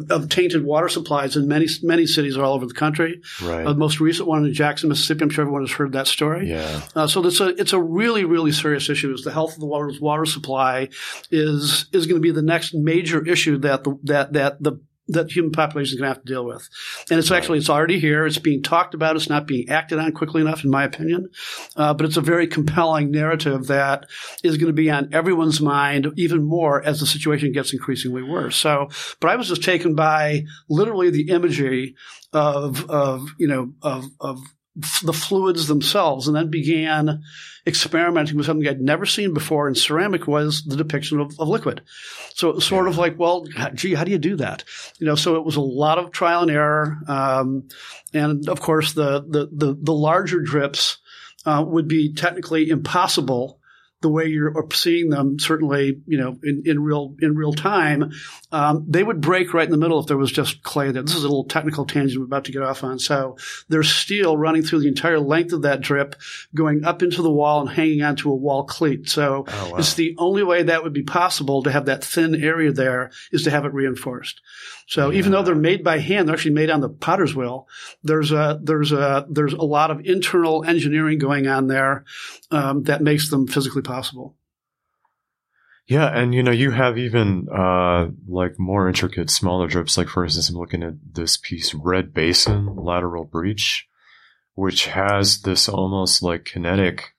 of 0.10 0.30
tainted 0.30 0.64
water 0.64 0.90
supplies 0.90 1.36
in 1.36 1.48
many 1.48 1.68
many 1.84 2.06
cities 2.06 2.38
all 2.38 2.54
over 2.54 2.66
the 2.66 2.74
country. 2.74 3.22
Right. 3.42 3.66
Uh, 3.66 3.74
the 3.74 3.80
most 3.80 4.00
recent 4.00 4.28
one 4.28 4.46
in 4.46 4.54
Jackson, 4.54 4.90
Mississippi. 4.90 5.24
I'm 5.24 5.30
sure 5.30 5.44
everyone 5.44 5.64
has 5.64 5.72
heard 5.72 5.94
that 5.94 6.08
story. 6.08 6.50
Yeah. 6.50 6.82
Uh, 6.96 7.08
so 7.08 7.26
it's 7.26 7.40
a 7.40 7.50
it's 7.50 7.74
a 7.74 7.82
really 7.82 8.26
really 8.26 8.52
serious 8.52 8.90
issue. 8.90 9.14
Is 9.14 9.24
the 9.24 9.32
health 9.32 9.54
of 9.54 9.60
the 9.60 9.66
water's 9.66 10.00
water 10.00 10.26
supply 10.26 10.90
is 11.32 11.88
is 11.92 12.06
going 12.06 12.22
to 12.22 12.26
be 12.26 12.32
the 12.32 12.42
next 12.42 12.74
major 12.74 13.26
issue 13.26 13.58
that 13.60 13.84
the 13.84 13.98
that 14.04 14.34
that 14.34 14.62
the 14.62 14.80
that 15.10 15.32
human 15.32 15.52
population 15.52 15.96
is 15.96 16.00
going 16.00 16.10
to 16.10 16.16
have 16.16 16.24
to 16.24 16.34
deal 16.34 16.46
with. 16.46 16.68
And 17.10 17.20
it's 17.20 17.32
actually, 17.32 17.60
it's 17.60 17.70
already 17.70 18.00
here. 18.00 18.26
It's 18.26 18.38
being 18.38 18.62
talked 18.62 18.94
about. 18.94 19.16
It's 19.16 19.30
not 19.30 19.48
being 19.48 19.70
acted 19.70 20.00
on 20.00 20.12
quickly 20.12 20.42
enough, 20.42 20.64
in 20.64 20.70
my 20.70 20.84
opinion. 20.84 21.30
Uh, 21.76 21.94
but 21.94 22.06
it's 22.06 22.18
a 22.18 22.22
very 22.22 22.48
compelling 22.48 23.12
narrative 23.12 23.68
that 23.68 24.06
is 24.44 24.58
going 24.58 24.68
to 24.68 24.74
be 24.74 24.90
on 24.92 25.14
everyone's 25.14 25.62
mind 25.62 26.08
even 26.18 26.44
more 26.44 26.84
as 26.84 27.00
the 27.00 27.06
situation 27.06 27.52
gets 27.52 27.74
increasingly 27.74 28.24
worse. 28.24 28.56
So, 28.56 28.90
but 29.22 29.32
I 29.32 29.36
was 29.36 29.48
just 29.48 29.64
taken 29.64 29.96
by 29.96 30.44
literally 30.70 31.10
the 31.10 31.30
imagery 31.30 31.96
of, 32.34 32.90
of, 32.90 33.30
you 33.38 33.48
know, 33.48 33.74
of, 33.82 34.06
of 34.20 34.40
the 35.04 35.14
fluids 35.14 35.68
themselves 35.68 36.28
and 36.28 36.36
then 36.36 36.50
began 36.50 37.24
experimenting 37.66 38.38
with 38.38 38.46
something 38.46 38.68
I'd 38.68 38.80
never 38.80 39.06
seen 39.06 39.34
before 39.34 39.68
in 39.68 39.76
ceramic 39.76 40.28
was 40.28 40.64
the 40.64 40.76
depiction 40.76 41.20
of, 41.20 41.38
of 41.40 41.48
liquid. 41.48 41.82
So 42.36 42.50
it 42.50 42.56
was 42.56 42.66
sort 42.66 42.88
of 42.88 42.98
like, 42.98 43.18
well, 43.18 43.46
gee, 43.74 43.96
how 43.96 44.04
do 44.04 44.12
you 44.12 44.20
do 44.20 44.36
that? 44.38 44.64
You 45.00 45.08
know, 45.08 45.16
so 45.16 45.36
it 45.36 45.44
was 45.44 45.56
a 45.56 45.62
lot 45.62 45.98
of 45.98 46.12
trial 46.12 46.44
and 46.44 46.52
error. 46.52 46.98
Um, 47.08 47.68
and 48.14 48.48
of 48.48 48.62
course 48.62 48.94
the, 48.94 49.26
the, 49.28 49.50
the, 49.52 49.78
the 49.82 49.94
larger 49.94 50.42
drips, 50.42 50.98
uh, 51.46 51.64
would 51.66 51.88
be 51.88 52.14
technically 52.14 52.70
impossible 52.70 53.57
the 54.02 54.10
way 54.10 54.26
you're 54.26 54.54
seeing 54.74 55.10
them, 55.10 55.40
certainly, 55.40 56.02
you 56.06 56.18
know, 56.18 56.38
in, 56.44 56.64
in 56.66 56.84
real 56.84 57.16
in 57.20 57.36
real 57.36 57.54
time, 57.54 58.12
um, 58.52 58.86
they 58.88 59.04
would 59.04 59.22
break 59.22 59.54
right 59.54 59.66
in 59.66 59.72
the 59.72 59.78
middle 59.78 60.00
if 60.00 60.06
there 60.06 60.18
was 60.18 60.32
just 60.32 60.62
clay 60.62 60.92
there. 60.92 61.02
This 61.02 61.16
is 61.16 61.24
a 61.24 61.28
little 61.28 61.46
technical 61.46 61.86
tangent 61.86 62.18
I'm 62.18 62.24
about 62.24 62.46
to 62.46 62.52
get 62.52 62.62
off 62.62 62.84
on. 62.84 63.00
So 63.00 63.38
there's 63.70 63.90
steel 63.90 64.38
running 64.38 64.62
through 64.62 64.82
the 64.82 64.88
entire 64.88 65.20
length 65.20 65.52
of 65.54 65.64
that 65.64 65.82
drip, 65.82 66.16
going 66.54 66.86
up 66.86 67.02
into 67.02 67.24
the 67.24 67.32
wall 67.32 67.62
and 67.62 67.70
hanging 67.70 68.04
onto 68.04 68.32
a 68.32 68.36
wall 68.36 68.66
cleat. 68.66 69.10
So 69.10 69.46
oh, 69.48 69.72
wow. 69.72 69.78
it's 69.78 69.96
the 69.96 70.16
only 70.20 70.44
way 70.44 70.64
that 70.64 70.84
would 70.84 70.94
be 70.94 71.04
possible 71.04 71.64
to 71.64 71.72
have 71.72 71.86
that 71.86 72.04
thin 72.04 72.36
area 72.36 72.72
there 72.72 73.12
is 73.32 73.44
to 73.44 73.52
have 73.52 73.66
it 73.66 73.74
reinforced. 73.74 74.42
So 74.88 75.10
yeah. 75.10 75.18
even 75.18 75.32
though 75.32 75.42
they're 75.42 75.56
made 75.56 75.84
by 75.84 76.00
hand, 76.00 76.28
they're 76.28 76.36
actually 76.36 76.54
made 76.54 76.70
on 76.70 76.82
the 76.82 76.90
potter's 76.90 77.36
wheel. 77.36 77.68
There's 78.04 78.32
a 78.32 78.60
there's 78.62 78.92
a 78.92 79.26
there's 79.30 79.54
a 79.54 79.64
lot 79.64 79.92
of 79.92 80.06
internal 80.06 80.64
engineering 80.64 81.18
going 81.18 81.48
on 81.48 81.68
there 81.68 82.06
um, 82.52 82.84
that 82.84 83.02
makes 83.02 83.30
them 83.30 83.48
physically 83.48 83.82
possible. 83.88 84.36
Yeah, 85.88 86.08
and 86.08 86.36
you 86.36 86.44
know, 86.44 86.52
you 86.52 86.72
have 86.72 86.98
even 86.98 87.48
uh, 87.50 88.08
like 88.28 88.60
more 88.60 88.90
intricate, 88.90 89.30
smaller 89.30 89.68
drips. 89.68 89.98
Like 89.98 90.10
for 90.10 90.26
instance, 90.26 90.50
I'm 90.50 90.58
looking 90.58 90.84
at 90.84 90.96
this 91.14 91.38
piece, 91.38 91.74
Red 91.74 92.14
Basin 92.14 92.76
Lateral 92.76 93.24
Breach, 93.24 93.88
which 94.54 94.88
has 94.88 95.42
this 95.42 95.70
almost 95.70 96.22
like 96.22 96.44
kinetic 96.44 97.14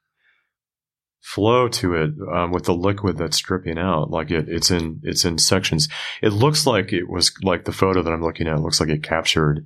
flow 1.20 1.68
to 1.68 1.94
it 1.94 2.10
um, 2.32 2.52
with 2.52 2.64
the 2.64 2.74
liquid 2.74 3.16
that's 3.16 3.38
dripping 3.38 3.78
out. 3.78 4.10
Like 4.10 4.30
it, 4.30 4.48
it's 4.48 4.70
in 4.70 5.00
it's 5.02 5.24
in 5.24 5.38
sections. 5.38 5.88
It 6.22 6.30
looks 6.30 6.66
like 6.66 6.92
it 6.92 7.08
was 7.08 7.32
like 7.42 7.64
the 7.64 7.72
photo 7.72 8.02
that 8.02 8.12
I'm 8.12 8.22
looking 8.22 8.48
at. 8.48 8.60
looks 8.60 8.80
like 8.80 8.90
it 8.90 9.02
captured 9.02 9.64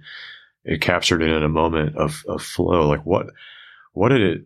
it 0.65 0.81
captured 0.81 1.23
it 1.23 1.31
in 1.31 1.43
a 1.43 1.49
moment 1.49 1.97
of 1.97 2.25
of 2.29 2.43
flow. 2.43 2.89
Like 2.89 3.05
what 3.05 3.27
what 3.93 4.11
did 4.11 4.23
it 4.23 4.45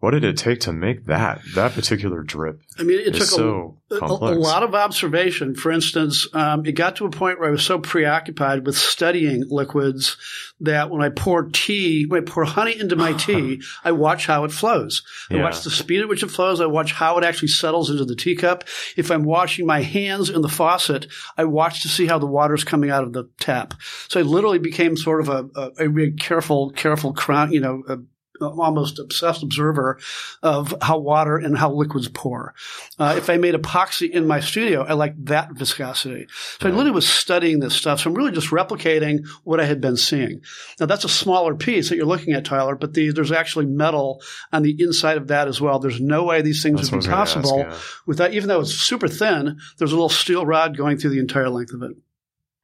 what 0.00 0.10
did 0.10 0.24
it 0.24 0.36
take 0.36 0.60
to 0.60 0.72
make 0.72 1.06
that 1.06 1.40
that 1.54 1.72
particular 1.72 2.22
drip? 2.22 2.60
I 2.78 2.82
mean, 2.82 3.00
it 3.00 3.14
took 3.14 3.22
so 3.22 3.78
a, 3.90 3.94
a, 3.94 4.06
a, 4.06 4.34
lot 4.34 4.62
of 4.62 4.74
observation. 4.74 5.54
For 5.54 5.72
instance, 5.72 6.28
um, 6.34 6.66
it 6.66 6.72
got 6.72 6.96
to 6.96 7.06
a 7.06 7.10
point 7.10 7.40
where 7.40 7.48
I 7.48 7.52
was 7.52 7.64
so 7.64 7.78
preoccupied 7.78 8.66
with 8.66 8.76
studying 8.76 9.44
liquids 9.48 10.18
that 10.60 10.90
when 10.90 11.02
I 11.02 11.08
pour 11.08 11.44
tea, 11.44 12.04
when 12.06 12.22
I 12.22 12.24
pour 12.24 12.44
honey 12.44 12.78
into 12.78 12.94
my 12.94 13.12
tea, 13.18 13.62
I 13.84 13.92
watch 13.92 14.26
how 14.26 14.44
it 14.44 14.52
flows. 14.52 15.02
I 15.30 15.36
Yeah. 15.36 15.42
watch 15.44 15.62
the 15.62 15.70
speed 15.70 16.02
at 16.02 16.08
which 16.08 16.22
it 16.22 16.30
flows. 16.30 16.60
I 16.60 16.66
watch 16.66 16.92
how 16.92 17.16
it 17.16 17.24
actually 17.24 17.48
settles 17.48 17.88
into 17.90 18.04
the 18.04 18.16
teacup. 18.16 18.64
If 18.96 19.10
I'm 19.10 19.24
washing 19.24 19.64
my 19.64 19.80
hands 19.80 20.28
in 20.28 20.42
the 20.42 20.48
faucet, 20.48 21.06
I 21.38 21.44
watch 21.44 21.82
to 21.82 21.88
see 21.88 22.06
how 22.06 22.18
the 22.18 22.26
water's 22.26 22.64
coming 22.64 22.90
out 22.90 23.04
of 23.04 23.14
the 23.14 23.30
tap. 23.40 23.72
So 24.08 24.20
I 24.20 24.24
literally 24.24 24.58
became 24.58 24.96
sort 24.96 25.20
of 25.20 25.28
a, 25.30 25.48
a, 25.78 25.88
a 25.88 26.10
careful, 26.12 26.70
careful 26.70 27.14
crown, 27.14 27.52
you 27.52 27.60
know, 27.60 27.82
a, 27.88 27.98
almost 28.40 28.98
obsessed 28.98 29.42
observer 29.42 29.98
of 30.42 30.74
how 30.82 30.98
water 30.98 31.36
and 31.36 31.56
how 31.56 31.72
liquids 31.72 32.08
pour. 32.08 32.54
Uh, 32.98 33.14
if 33.16 33.30
I 33.30 33.36
made 33.36 33.54
epoxy 33.54 34.10
in 34.10 34.26
my 34.26 34.40
studio, 34.40 34.82
I 34.82 34.94
liked 34.94 35.24
that 35.26 35.52
viscosity. 35.52 36.26
So 36.60 36.68
I 36.68 36.70
literally 36.70 36.90
was 36.90 37.08
studying 37.08 37.60
this 37.60 37.74
stuff. 37.74 38.00
So 38.00 38.10
I'm 38.10 38.16
really 38.16 38.32
just 38.32 38.50
replicating 38.50 39.26
what 39.44 39.60
I 39.60 39.64
had 39.64 39.80
been 39.80 39.96
seeing. 39.96 40.42
Now 40.80 40.86
that's 40.86 41.04
a 41.04 41.08
smaller 41.08 41.54
piece 41.54 41.88
that 41.88 41.96
you're 41.96 42.06
looking 42.06 42.34
at, 42.34 42.44
Tyler, 42.44 42.74
but 42.76 42.94
the, 42.94 43.10
there's 43.10 43.32
actually 43.32 43.66
metal 43.66 44.22
on 44.52 44.62
the 44.62 44.76
inside 44.78 45.16
of 45.16 45.28
that 45.28 45.48
as 45.48 45.60
well. 45.60 45.78
There's 45.78 46.00
no 46.00 46.24
way 46.24 46.42
these 46.42 46.62
things 46.62 46.80
That's 46.80 46.92
would 46.92 47.02
be 47.02 47.08
what 47.08 47.16
I 47.16 47.20
was 47.20 47.34
gonna 47.34 47.42
possible 47.42 47.64
ask, 47.66 47.70
yeah. 47.70 48.02
without, 48.06 48.32
even 48.34 48.48
though 48.48 48.60
it's 48.60 48.74
super 48.74 49.08
thin, 49.08 49.58
there's 49.78 49.92
a 49.92 49.96
little 49.96 50.08
steel 50.08 50.46
rod 50.46 50.76
going 50.76 50.98
through 50.98 51.10
the 51.10 51.18
entire 51.18 51.48
length 51.48 51.72
of 51.72 51.82
it. 51.82 51.96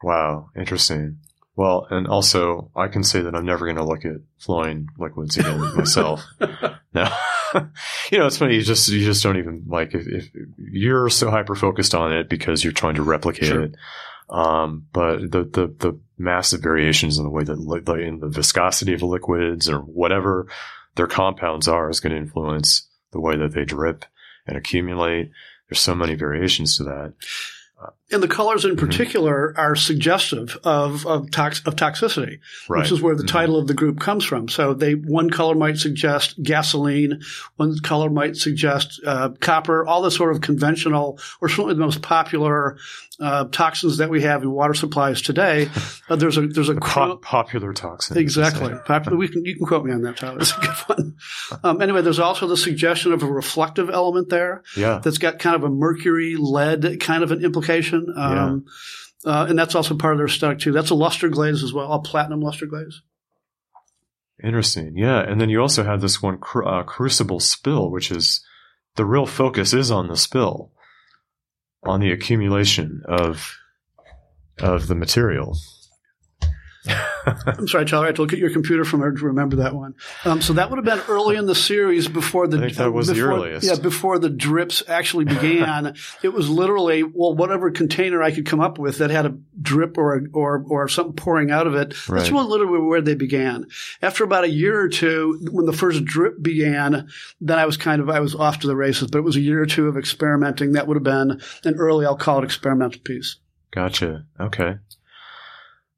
Wow, 0.03 0.51
interesting. 0.57 1.19
Well, 1.55 1.87
and 1.91 2.07
also 2.07 2.71
I 2.75 2.89
can 2.89 3.05
say 3.05 3.21
that 3.23 3.35
I'm 3.35 3.45
never 3.45 3.67
going 3.67 3.77
to 3.77 3.85
look 3.85 4.05
at 4.05 4.23
flowing 4.39 4.89
liquids 4.99 5.37
again 5.37 5.59
myself. 5.77 6.25
Now, 6.95 7.15
you 8.11 8.19
know 8.19 8.27
it's 8.27 8.39
funny. 8.39 8.55
You 8.57 8.63
just 8.63 8.89
you 8.89 9.05
just 9.05 9.23
don't 9.23 9.37
even 9.37 9.65
like 9.67 9.95
if, 9.95 10.07
if 10.07 10.31
you're 10.57 11.11
so 11.11 11.31
hyper 11.31 11.55
focused 11.55 11.95
on 11.95 12.13
it 12.13 12.29
because 12.31 12.65
you're 12.65 12.73
trying 12.73 12.95
to 12.95 13.03
replicate 13.03 13.45
Sure. 13.49 13.63
it. 13.65 13.75
Um, 14.31 14.87
but 14.95 15.19
the, 15.31 15.45
the 15.45 15.75
the 15.79 16.01
massive 16.17 16.63
variations 16.63 17.19
in 17.19 17.25
the 17.25 17.31
way 17.31 17.45
that 17.45 17.59
li- 17.59 18.07
in 18.07 18.21
the 18.21 18.29
viscosity 18.29 18.95
of 18.95 19.01
the 19.01 19.07
liquids 19.07 19.69
or 19.69 19.81
whatever 19.81 20.47
their 20.95 21.07
compounds 21.07 21.69
are 21.69 21.91
is 21.91 22.01
going 22.01 22.13
to 22.15 22.19
influence 22.19 22.89
the 23.11 23.21
way 23.21 23.37
that 23.37 23.53
they 23.53 23.65
drip 23.67 24.07
and 24.47 24.57
accumulate. 24.57 25.31
There's 25.69 25.81
so 25.81 25.95
many 25.95 26.15
variations 26.15 26.79
to 26.79 26.85
that. 26.85 27.13
And 28.13 28.23
the 28.23 28.29
colors 28.29 28.65
in 28.65 28.77
Mhm. 28.77 28.79
particular 28.79 29.55
are 29.57 29.75
suggestive 29.75 30.59
of, 30.65 31.07
of, 31.07 31.31
tox- 31.31 31.63
of 31.67 31.77
toxicity. 31.77 32.39
Right. 32.69 32.81
which 32.83 32.93
is 32.93 33.01
where 33.03 33.15
the 33.17 33.25
Mhm. 33.25 33.29
title 33.29 33.59
of 33.59 33.67
the 33.67 33.75
group 33.75 33.99
comes 34.01 34.25
from. 34.25 34.49
So 34.49 34.75
they 34.75 34.95
one 34.95 35.31
color 35.31 35.55
might 35.55 35.79
suggest 35.79 36.43
gasoline, 36.43 37.21
one 37.57 37.79
color 37.81 38.11
might 38.11 38.37
suggest 38.37 39.01
uh, 39.07 39.31
copper, 39.41 39.87
all 39.87 40.03
the 40.03 40.11
sort 40.11 40.33
of 40.35 40.41
conventional 40.41 41.19
or 41.41 41.49
certainly 41.49 41.75
the 41.75 41.81
most 41.81 42.03
popular 42.03 42.77
uh, 43.21 43.45
toxins 43.53 43.99
that 43.99 44.11
we 44.11 44.23
have 44.23 44.43
in 44.43 44.51
water 44.51 44.75
supplies 44.75 45.23
today. 45.23 45.69
Uh, 46.11 46.17
there's 46.17 46.37
a 46.37 46.47
there's 46.47 46.69
a 46.69 46.75
The 46.75 46.81
po- 46.81 47.17
popular 47.17 47.73
toxin. 47.73 48.19
Exactly. 48.19 48.75
Popular. 48.85 49.17
We 49.17 49.29
can, 49.29 49.45
you 49.47 49.57
can 49.57 49.65
quote 49.65 49.85
me 49.85 49.93
on 49.93 50.03
that, 50.03 50.17
Tyler. 50.19 50.41
It's 50.41 50.53
a 50.53 50.61
good 50.61 50.71
one. 50.97 51.15
Um, 51.65 51.81
anyway, 51.81 52.03
there's 52.03 52.19
also 52.19 52.47
the 52.49 52.57
suggestion 52.57 53.13
of 53.13 53.23
a 53.23 53.27
reflective 53.27 53.89
element 53.89 54.29
there 54.29 54.63
Yeah. 54.77 55.01
that's 55.03 55.17
got 55.19 55.39
kind 55.39 55.55
of 55.57 55.65
a 55.65 55.71
mercury 55.71 56.35
lead 56.39 56.99
kind 57.01 57.23
of 57.23 57.31
an 57.33 57.43
implication. 57.45 58.02
Um, 58.17 58.67
uh, 59.25 59.47
and 59.49 59.59
that's 59.59 59.75
also 59.75 59.97
part 59.97 60.15
of 60.15 60.19
their 60.19 60.29
stock 60.29 60.59
too. 60.59 60.73
That's 60.73 60.91
a 60.91 60.95
luster 60.95 61.29
glaze 61.29 61.63
as 61.63 61.73
well, 61.73 61.93
a 61.93 62.01
platinum 62.01 62.41
luster 62.41 62.67
glaze. 62.67 63.03
Interesting. 64.43 64.97
Yeah. 64.97 65.21
And 65.21 65.41
then 65.41 65.49
you 65.49 65.61
also 65.61 65.85
have 65.85 66.01
this 66.01 66.21
one 66.21 66.39
cru- 66.39 66.67
uh, 66.67 66.83
crucible 66.83 67.41
spill, 67.41 67.91
which 67.91 68.11
is 68.11 68.45
the 68.97 69.05
real 69.05 69.27
focus 69.27 69.73
is 69.73 69.91
on 69.91 70.09
the 70.09 70.17
spill, 70.17 70.73
on 71.85 72.01
the 72.01 72.11
accumulation 72.11 73.03
of 73.07 73.57
of 74.59 74.89
the 74.89 74.95
material. 74.95 75.57
I'm 77.27 77.69
sorry, 77.69 77.85
Tyler. 77.85 78.05
I 78.05 78.07
had 78.09 78.17
to 78.17 78.23
look 78.23 78.33
at 78.33 78.39
your 78.39 78.51
computer 78.51 78.85
from 78.85 79.01
to 79.01 79.27
remember 79.27 79.57
that 79.57 79.75
one. 79.75 79.95
Um, 80.25 80.41
so 80.41 80.55
that 80.55 80.71
would 80.71 80.77
have 80.77 80.85
been 80.85 81.03
early 81.09 81.37
in 81.37 81.47
the 81.47 81.55
series 81.55 82.09
before 82.09 82.47
the. 82.47 82.59
I 82.59 82.61
think 82.61 82.77
that 82.77 82.93
was 82.93 83.09
the 83.09 83.21
earliest. 83.21 83.67
Yeah, 83.67 83.77
before 83.77 84.19
the 84.19 84.31
drips 84.31 84.83
actually 84.89 85.25
began. 85.25 85.95
it 86.23 86.29
was 86.31 86.49
literally 86.49 87.03
well, 87.03 87.35
whatever 87.35 87.71
container 87.71 88.23
I 88.23 88.31
could 88.31 88.47
come 88.47 88.61
up 88.61 88.79
with 88.79 88.99
that 88.99 89.11
had 89.11 89.27
a 89.27 89.37
drip 89.61 89.99
or 89.99 90.23
or 90.33 90.65
or 90.69 90.89
something 90.89 91.15
pouring 91.15 91.51
out 91.51 91.67
of 91.67 91.75
it. 91.75 91.91
That's 91.91 92.09
Right. 92.09 92.33
what 92.33 92.49
literally 92.49 92.81
where 92.81 93.01
they 93.01 93.15
began. 93.15 93.67
After 94.01 94.25
about 94.25 94.45
a 94.45 94.51
year 94.51 94.81
or 94.81 94.89
two, 94.89 95.39
when 95.51 95.67
the 95.67 95.73
first 95.73 96.05
drip 96.05 96.43
began, 96.43 97.09
then 97.41 97.59
I 97.59 97.67
was 97.67 97.77
kind 97.77 98.01
of 98.01 98.09
I 98.09 98.21
was 98.21 98.35
off 98.35 98.61
to 98.61 98.67
the 98.67 98.77
races. 98.77 99.09
But 99.11 99.19
it 99.19 99.25
was 99.25 99.37
a 99.37 99.41
year 99.41 99.63
or 99.63 99.67
two 99.67 99.89
of 99.89 99.97
experimenting. 99.97 100.73
That 100.73 100.87
would 100.87 100.97
have 100.97 101.05
been 101.05 101.41
an 101.65 101.75
early, 101.77 102.07
I'll 102.07 102.17
call 102.17 102.39
it 102.39 102.45
experimental 102.45 103.01
piece. 103.01 103.37
Gotcha. 103.71 104.27
Okay. 104.39 104.77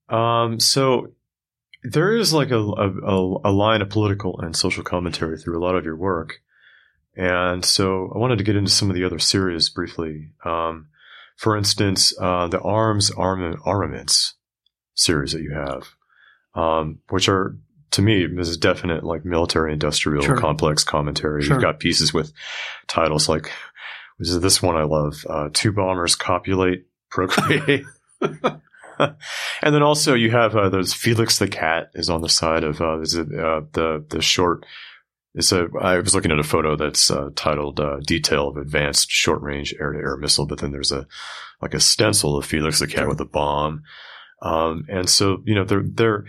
Um, 0.09 0.61
so 0.61 1.13
there 1.83 2.17
is 2.17 2.33
like 2.33 2.51
a, 2.51 2.59
a, 2.59 3.39
a 3.45 3.53
line 3.53 3.83
of 3.83 3.91
political 3.91 4.41
and 4.41 4.57
social 4.57 4.83
commentary 4.83 5.39
through 5.39 5.59
a 5.59 5.65
lot 5.65 5.75
of 5.77 5.85
your 5.85 5.97
work. 5.97 6.41
And 7.17 7.65
so 7.65 8.11
I 8.15 8.19
wanted 8.19 8.39
to 8.39 8.45
get 8.45 8.57
into 8.57 8.71
some 8.71 8.91
of 8.91 8.97
the 8.97 9.05
other 9.05 9.19
series 9.19 9.69
briefly. 9.69 10.31
Um, 10.45 10.89
for 11.37 11.57
instance, 11.57 12.13
uh, 12.19 12.49
the 12.49 12.61
arms 12.61 13.11
arm, 13.11 13.61
armaments 13.65 14.35
series 14.95 15.33
that 15.33 15.43
you 15.43 15.53
have, 15.53 15.89
um, 16.55 17.01
which 17.11 17.29
are 17.29 17.57
to 17.93 18.03
me 18.03 18.27
this 18.27 18.49
is 18.49 18.57
definite 18.57 19.05
like 19.05 19.25
military 19.25 19.73
industrial 19.73 20.25
Sure. 20.25 20.37
complex 20.37 20.83
commentary. 20.85 21.43
Sure. 21.43 21.55
You've 21.55 21.63
got 21.63 21.79
pieces 21.81 22.13
with 22.13 22.33
titles 22.89 23.29
like 23.29 23.53
which 24.17 24.29
is 24.29 24.41
this 24.41 24.63
one 24.63 24.77
I 24.77 24.85
love. 24.85 25.25
Uh, 25.29 25.49
two 25.53 25.73
bombers 25.73 26.15
copulate, 26.17 26.87
procreate. 27.11 27.85
and 29.63 29.75
then 29.75 29.83
also 29.83 30.15
you 30.15 30.31
have 30.31 30.55
uh, 30.55 30.69
there's 30.69 30.95
Felix 30.95 31.39
the 31.39 31.49
cat 31.49 31.91
is 31.95 32.11
on 32.11 32.21
the 32.21 32.29
side 32.29 32.65
of 32.65 32.81
uh, 32.81 33.01
is 33.01 33.15
it, 33.15 33.29
uh, 33.33 33.63
the 33.73 34.05
the 34.09 34.23
short. 34.23 34.65
It's 35.35 35.51
a. 35.51 35.67
I 35.81 35.99
was 35.99 36.15
looking 36.15 36.31
at 36.31 36.39
a 36.39 36.45
photo 36.45 36.77
that's 36.77 37.11
uh, 37.11 37.31
titled 37.35 37.81
uh, 37.81 37.99
"Detail 38.07 38.49
of 38.49 38.57
Advanced 38.57 39.11
Short 39.11 39.43
Range 39.43 39.75
Air 39.81 39.93
to 39.93 39.99
Air 39.99 40.17
Missile," 40.17 40.47
but 40.47 40.59
then 40.59 40.71
there's 40.71 40.93
a 40.93 41.07
like 41.61 41.75
a 41.75 41.81
stencil 41.81 42.37
of 42.37 42.45
Felix 42.45 42.79
the 42.79 42.87
cat 42.87 43.09
with 43.09 43.21
a 43.21 43.25
bomb. 43.25 43.83
Um, 44.43 44.85
and 44.89 45.09
so 45.09 45.43
you 45.45 45.55
know, 45.55 45.65
they're 45.65 45.85
they're. 45.85 46.25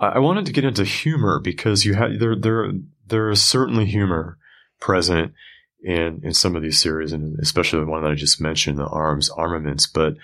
I 0.00 0.18
wanted 0.18 0.46
to 0.46 0.52
get 0.52 0.64
into 0.64 0.84
humor 0.84 1.40
because 1.40 1.84
you 1.84 1.94
had 1.94 2.18
there 2.18 2.34
there 2.34 2.72
there 3.06 3.30
is 3.30 3.42
certainly 3.42 3.84
humor 3.84 4.38
present 4.80 5.34
in 5.82 6.20
in 6.24 6.34
some 6.34 6.56
of 6.56 6.62
these 6.62 6.80
series, 6.80 7.12
and 7.12 7.38
especially 7.40 7.80
the 7.80 7.90
one 7.90 8.02
that 8.02 8.10
I 8.10 8.16
just 8.16 8.40
mentioned, 8.40 8.78
the 8.78 8.86
arms 8.86 9.30
armaments. 9.30 9.86
But 9.86 10.14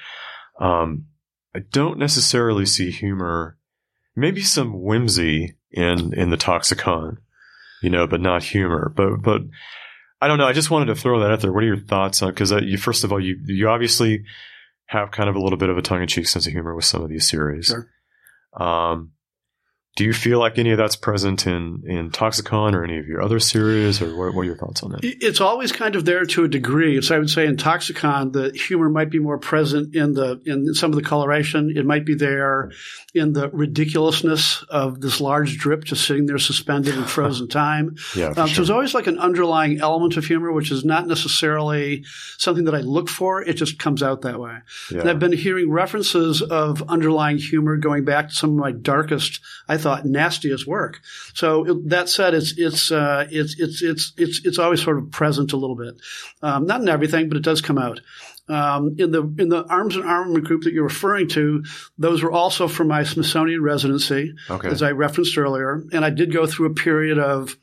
um, 0.59 1.07
I 1.55 1.61
don't 1.61 1.99
necessarily 1.99 2.67
see 2.67 2.91
humor. 2.91 3.59
Maybe 4.17 4.43
some 4.43 4.83
whimsy 4.83 5.57
in 5.71 6.13
in 6.15 6.31
the 6.31 6.37
Toxicon, 6.37 7.19
you 7.83 7.91
know, 7.91 8.07
but 8.07 8.21
not 8.21 8.43
humor. 8.43 8.93
But 8.95 9.23
but 9.23 9.43
I 10.21 10.29
don't 10.29 10.39
know. 10.39 10.47
I 10.47 10.53
just 10.53 10.71
wanted 10.71 10.87
to 10.87 10.95
throw 10.95 11.21
that 11.21 11.31
out 11.31 11.41
there. 11.41 11.53
What 11.53 11.65
are 11.65 11.67
your 11.67 11.77
thoughts 11.77 12.23
on? 12.23 12.31
Because 12.31 12.51
you 12.51 12.79
first 12.79 13.05
of 13.05 13.13
all, 13.13 13.21
you 13.21 13.39
you 13.47 13.69
obviously 13.69 14.25
have 14.87 15.11
kind 15.11 15.29
of 15.29 15.37
a 15.37 15.41
little 15.41 15.59
bit 15.59 15.71
of 15.71 15.79
a 15.79 15.83
tongue 15.83 16.03
in 16.03 16.09
cheek 16.09 16.29
sense 16.29 16.47
of 16.47 16.53
humor 16.53 16.75
with 16.75 16.85
some 16.85 17.03
of 17.03 17.09
these 17.09 17.29
series. 17.29 17.67
Sure. 17.67 17.89
Um, 18.59 19.13
do 19.97 20.05
you 20.05 20.13
feel 20.13 20.41
like 20.41 20.59
any 20.59 20.71
of 20.73 20.79
that's 20.79 20.97
present 20.97 21.47
in 21.47 21.85
in 21.87 22.11
Toxicon 22.11 22.75
or 22.75 22.83
any 22.83 22.99
of 22.99 23.07
your 23.07 23.23
other 23.23 23.39
series, 23.39 24.03
or 24.03 24.17
what, 24.17 24.35
what 24.35 24.43
are 24.43 24.45
your 24.45 24.57
thoughts 24.57 24.83
on 24.83 24.91
that? 24.91 25.01
It's 25.05 25.41
always 25.41 25.71
kind 25.71 25.95
of 25.95 26.05
there 26.05 26.25
to 26.25 26.45
a 26.45 26.49
degree. 26.49 27.01
So 27.01 27.15
I 27.15 27.19
would 27.19 27.31
say 27.31 27.47
in 27.47 27.57
Toxicon, 27.57 28.33
the 28.33 28.51
humor 28.51 28.89
might 28.89 29.11
be 29.11 29.21
more 29.21 29.39
present 29.39 29.95
in 29.95 30.15
the 30.15 30.41
in 30.45 30.75
some 30.75 30.91
of 30.91 30.97
the 30.97 31.03
coloration. 31.03 31.73
It 31.77 31.87
might 31.87 32.05
be 32.05 32.15
there 32.17 32.73
in 33.15 33.33
the 33.33 33.49
ridiculousness 33.51 34.65
of 34.69 35.01
this 35.01 35.21
large 35.21 35.59
drip 35.59 35.85
just 35.85 36.05
sitting 36.05 36.27
there 36.27 36.39
suspended 36.39 36.97
in 36.97 37.05
frozen 37.05 37.47
time. 37.63 37.95
Yeah, 38.17 38.29
Um, 38.29 38.35
So 38.35 38.47
sure. 38.47 38.55
there's 38.57 38.71
always 38.71 38.95
like 38.95 39.07
an 39.07 39.19
underlying 39.21 39.81
element 39.81 40.17
of 40.17 40.25
humor, 40.25 40.51
which 40.51 40.73
is 40.73 40.85
not 40.85 41.07
necessarily 41.07 42.05
something 42.39 42.65
that 42.65 42.75
I 42.75 42.81
look 42.81 43.09
for. 43.09 43.43
It 43.43 43.55
just 43.55 43.79
comes 43.79 44.03
out 44.03 44.23
that 44.23 44.41
way. 44.41 44.57
And 44.91 45.05
yeah. 45.05 45.11
I've 45.11 45.21
been 45.21 45.33
hearing 45.33 45.71
references 45.71 46.43
of 46.43 46.83
underlying 46.91 47.39
humor 47.39 47.77
going 47.77 48.05
back 48.05 48.31
to 48.31 48.35
some 48.35 48.51
of 48.51 48.57
my 48.57 48.73
darkest, 48.73 49.41
I 49.69 49.77
thought, 49.85 50.05
nastiest 50.05 50.67
work. 50.67 51.01
So 51.35 51.65
it- 51.65 51.89
that 51.91 52.09
said, 52.09 52.35
it's 52.35 52.55
it's 52.59 52.91
uh, 52.91 53.27
it's 53.31 53.55
it's 53.59 53.83
it's 53.83 54.13
it's 54.17 54.41
it's 54.45 54.59
always 54.59 54.83
sort 54.83 54.99
of 54.99 55.11
present 55.11 55.53
a 55.53 55.57
little 55.57 55.77
bit, 55.77 55.95
um, 56.43 56.67
not 56.67 56.81
in 56.81 56.89
everything, 56.89 57.29
but 57.29 57.37
it 57.37 57.45
does 57.45 57.61
come 57.61 57.79
out. 57.79 58.01
Um, 58.47 58.97
in 58.99 59.11
the 59.11 59.23
in 59.39 59.49
the 59.49 59.65
arms 59.69 59.97
and 59.97 60.05
armament 60.05 60.45
group 60.45 60.63
that 60.65 60.75
you're 60.75 60.85
referring 60.85 61.29
to, 61.29 61.65
those 61.97 62.23
were 62.23 62.33
also 62.33 62.69
from 62.69 62.89
my 62.89 63.05
Smithsonian 63.05 63.63
residency 63.63 64.35
okay. 64.51 64.69
as 64.69 64.83
I 64.83 64.91
referenced 64.91 65.39
earlier. 65.39 65.83
And 65.93 66.05
I 66.05 66.11
did 66.11 66.33
go 66.33 66.47
through 66.47 66.67
a 66.67 66.75
period 66.75 67.19
of 67.19 67.57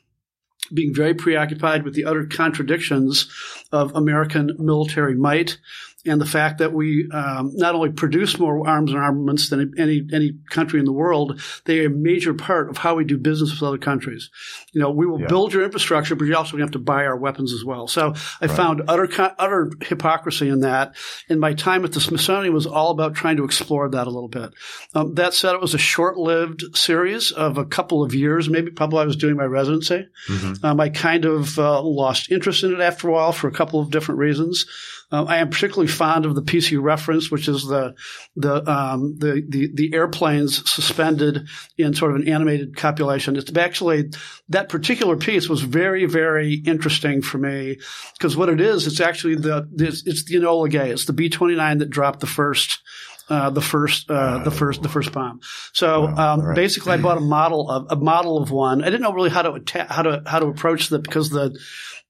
being 0.72 0.94
very 0.94 1.14
preoccupied 1.14 1.84
with 1.84 1.94
the 1.94 2.04
utter 2.04 2.26
contradictions 2.26 3.28
of 3.70 3.94
American 3.94 4.56
military 4.58 5.14
might 5.14 5.58
and 6.04 6.20
the 6.20 6.26
fact 6.26 6.58
that 6.58 6.72
we 6.72 7.08
um, 7.12 7.52
not 7.54 7.74
only 7.74 7.90
produce 7.90 8.38
more 8.38 8.66
arms 8.66 8.92
and 8.92 9.00
armaments 9.00 9.50
than 9.50 9.74
any 9.78 10.02
any 10.12 10.32
country 10.50 10.80
in 10.80 10.84
the 10.84 10.92
world, 10.92 11.40
they 11.64 11.80
are 11.80 11.86
a 11.86 11.90
major 11.90 12.34
part 12.34 12.70
of 12.70 12.78
how 12.78 12.96
we 12.96 13.04
do 13.04 13.18
business 13.18 13.52
with 13.52 13.62
other 13.62 13.78
countries. 13.78 14.30
You 14.72 14.80
know, 14.80 14.90
we 14.90 15.06
will 15.06 15.20
yeah. 15.20 15.28
build 15.28 15.52
your 15.52 15.62
infrastructure, 15.62 16.16
but 16.16 16.24
you 16.24 16.36
also 16.36 16.56
have 16.58 16.72
to 16.72 16.78
buy 16.78 17.04
our 17.04 17.16
weapons 17.16 17.52
as 17.52 17.64
well. 17.64 17.86
So 17.86 18.14
I 18.40 18.46
right. 18.46 18.56
found 18.56 18.82
utter 18.88 19.08
utter 19.38 19.70
hypocrisy 19.80 20.48
in 20.48 20.60
that. 20.60 20.96
And 21.28 21.38
my 21.38 21.54
time 21.54 21.84
at 21.84 21.92
the 21.92 22.00
Smithsonian 22.00 22.52
was 22.52 22.66
all 22.66 22.90
about 22.90 23.14
trying 23.14 23.36
to 23.36 23.44
explore 23.44 23.88
that 23.88 24.06
a 24.06 24.10
little 24.10 24.28
bit. 24.28 24.52
Um, 24.94 25.14
that 25.14 25.34
said, 25.34 25.54
it 25.54 25.60
was 25.60 25.74
a 25.74 25.78
short 25.78 26.16
lived 26.16 26.76
series 26.76 27.30
of 27.30 27.58
a 27.58 27.64
couple 27.64 28.02
of 28.02 28.14
years, 28.14 28.48
maybe 28.48 28.70
probably 28.70 29.00
I 29.00 29.06
was 29.06 29.16
doing 29.16 29.36
my 29.36 29.44
residency. 29.44 30.06
Mm-hmm. 30.28 30.66
Um, 30.66 30.80
I 30.80 30.88
kind 30.88 31.24
of 31.24 31.58
uh, 31.58 31.80
lost 31.82 32.30
interest 32.30 32.64
in 32.64 32.72
it 32.72 32.80
after 32.80 33.08
a 33.08 33.12
while 33.12 33.32
for 33.32 33.48
a 33.48 33.52
couple 33.52 33.80
of 33.80 33.90
different 33.90 34.18
reasons. 34.18 34.66
Um, 35.12 35.28
I 35.28 35.36
am 35.36 35.50
particularly 35.50 35.88
fond 35.88 36.24
of 36.24 36.34
the 36.34 36.42
PC 36.42 36.82
reference, 36.82 37.30
which 37.30 37.46
is 37.46 37.66
the 37.66 37.94
the, 38.34 38.68
um, 38.68 39.18
the 39.18 39.44
the 39.46 39.70
the 39.72 39.94
airplanes 39.94 40.68
suspended 40.68 41.46
in 41.76 41.92
sort 41.94 42.12
of 42.12 42.22
an 42.22 42.28
animated 42.28 42.76
copulation. 42.76 43.36
It's 43.36 43.54
actually 43.54 44.10
that 44.48 44.70
particular 44.70 45.16
piece 45.16 45.50
was 45.50 45.60
very 45.60 46.06
very 46.06 46.54
interesting 46.54 47.20
for 47.20 47.36
me 47.36 47.78
because 48.18 48.36
what 48.36 48.48
it 48.48 48.60
is, 48.60 48.86
it's 48.86 49.00
actually 49.00 49.36
the 49.36 49.68
it's, 49.74 50.06
it's 50.06 50.24
the 50.24 50.36
Enola 50.36 50.70
Gay. 50.70 50.90
It's 50.90 51.04
the 51.04 51.12
B 51.12 51.28
twenty 51.28 51.54
nine 51.56 51.78
that 51.78 51.90
dropped 51.90 52.20
the 52.20 52.26
first. 52.26 52.80
Uh, 53.28 53.48
the 53.48 53.62
first, 53.62 54.10
uh, 54.10 54.42
the 54.42 54.50
first, 54.50 54.82
the 54.82 54.88
first 54.88 55.12
bomb. 55.12 55.40
So 55.72 56.06
um, 56.06 56.42
right. 56.42 56.56
basically, 56.56 56.92
I 56.92 56.96
bought 56.98 57.16
a 57.16 57.22
model 57.22 57.70
of 57.70 57.86
a 57.88 57.96
model 57.96 58.36
of 58.36 58.50
one. 58.50 58.82
I 58.82 58.86
didn't 58.86 59.00
know 59.00 59.12
really 59.12 59.30
how 59.30 59.42
to 59.42 59.54
atta- 59.54 59.86
how 59.88 60.02
to 60.02 60.22
how 60.26 60.40
to 60.40 60.48
approach 60.48 60.88
that 60.88 61.02
because 61.04 61.30
the 61.30 61.56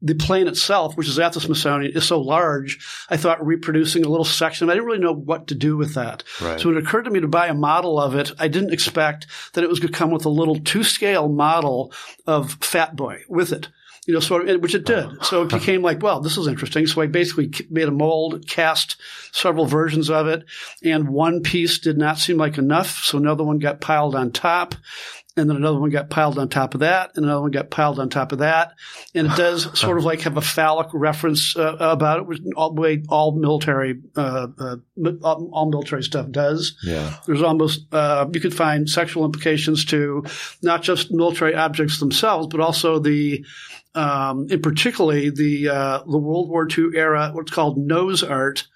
the 0.03 0.14
plane 0.14 0.48
itself, 0.48 0.96
which 0.96 1.09
is 1.09 1.18
at 1.18 1.32
the 1.32 1.40
Smithsonian, 1.40 1.92
is 1.92 2.05
so 2.05 2.20
large. 2.20 2.84
I 3.09 3.16
thought 3.16 3.44
reproducing 3.44 4.05
a 4.05 4.09
little 4.09 4.24
section. 4.24 4.68
I 4.68 4.74
didn't 4.74 4.86
really 4.86 4.98
know 4.98 5.14
what 5.14 5.46
to 5.46 5.55
do 5.55 5.76
with 5.76 5.94
that. 5.94 6.24
Right. 6.40 6.61
So 6.61 6.70
it 6.70 6.76
occurred 6.76 7.05
to 7.05 7.11
me 7.11 7.20
to 7.20 7.28
buy 7.28 7.46
a 7.46 7.55
model 7.55 8.00
of 8.00 8.16
it. 8.16 8.32
I 8.38 8.48
didn't 8.48 8.72
expect 8.72 9.28
that 9.53 9.62
it 9.62 9.70
was 9.70 9.78
going 9.78 9.92
to 9.92 9.98
come 9.98 10.11
with 10.11 10.24
a 10.24 10.30
little 10.30 10.59
two 10.59 10.82
scale 10.82 11.28
model 11.28 11.92
of 12.26 12.55
Fat 12.55 12.96
Boy 12.96 13.20
with 13.28 13.53
it. 13.53 13.68
You 14.05 14.14
know, 14.14 14.20
sort 14.20 14.48
of, 14.48 14.61
which 14.61 14.74
it 14.74 14.84
did. 14.84 15.05
Oh. 15.05 15.22
So 15.22 15.42
it 15.42 15.50
became 15.50 15.80
like, 15.80 16.03
well, 16.03 16.20
this 16.20 16.36
is 16.36 16.48
interesting. 16.48 16.88
So 16.88 17.00
I 17.03 17.07
basically 17.07 17.53
made 17.70 17.86
a 17.86 17.92
mold, 17.92 18.48
cast 18.48 18.96
several 19.30 19.64
versions 19.64 20.11
of 20.11 20.26
it, 20.26 20.44
and 20.82 21.09
one 21.09 21.42
piece 21.44 21.78
did 21.78 21.98
not 21.98 22.18
seem 22.18 22.36
like 22.36 22.59
enough. 22.59 23.05
So 23.05 23.18
another 23.18 23.44
one 23.44 23.61
got 23.61 23.80
piled 23.80 24.16
on 24.16 24.32
top 24.32 24.74
and 25.37 25.49
then 25.49 25.57
another 25.57 25.78
one 25.78 25.91
got 25.91 26.11
piled 26.11 26.39
on 26.39 26.49
top 26.49 26.74
of 26.74 26.80
that, 26.80 27.12
and 27.14 27.24
another 27.24 27.41
one 27.41 27.51
got 27.51 27.70
piled 27.70 27.99
on 27.99 28.11
top 28.11 28.33
of 28.33 28.41
that, 28.41 28.74
and 29.14 29.26
it 29.26 29.37
does 29.37 29.78
sort 29.78 29.97
of 29.97 30.05
like 30.05 30.20
have 30.22 30.37
a 30.37 30.43
phallic 30.43 30.89
reference 30.93 31.57
uh, 31.57 31.76
about 31.80 32.18
it, 32.18 32.26
which 32.26 32.41
all 32.55 32.74
way 32.74 33.03
all 33.09 33.33
military 33.33 34.01
uh, 34.16 34.49
uh, 34.59 34.76
all 35.24 35.70
military 35.70 36.03
stuff 36.03 36.30
does. 36.30 36.76
Yeah, 36.83 37.16
there's 37.26 37.43
almost 37.43 37.87
uh, 37.93 38.28
you 38.33 38.41
could 38.41 38.55
find 38.55 38.89
sexual 38.89 39.24
implications 39.24 39.87
to 39.87 40.24
not 40.62 40.83
just 40.83 41.11
military 41.11 41.55
objects 41.55 41.99
themselves, 41.99 42.49
but 42.49 42.61
also 42.61 42.99
the 42.99 43.45
um, 43.95 44.47
in 44.51 44.61
particularly 44.61 45.30
the 45.30 45.68
uh, 45.68 46.03
the 46.05 46.18
World 46.18 46.51
War 46.51 46.68
II 46.68 46.91
era, 46.95 47.30
what's 47.33 47.53
called 47.53 47.78
nose 47.78 48.22
art. 48.22 48.66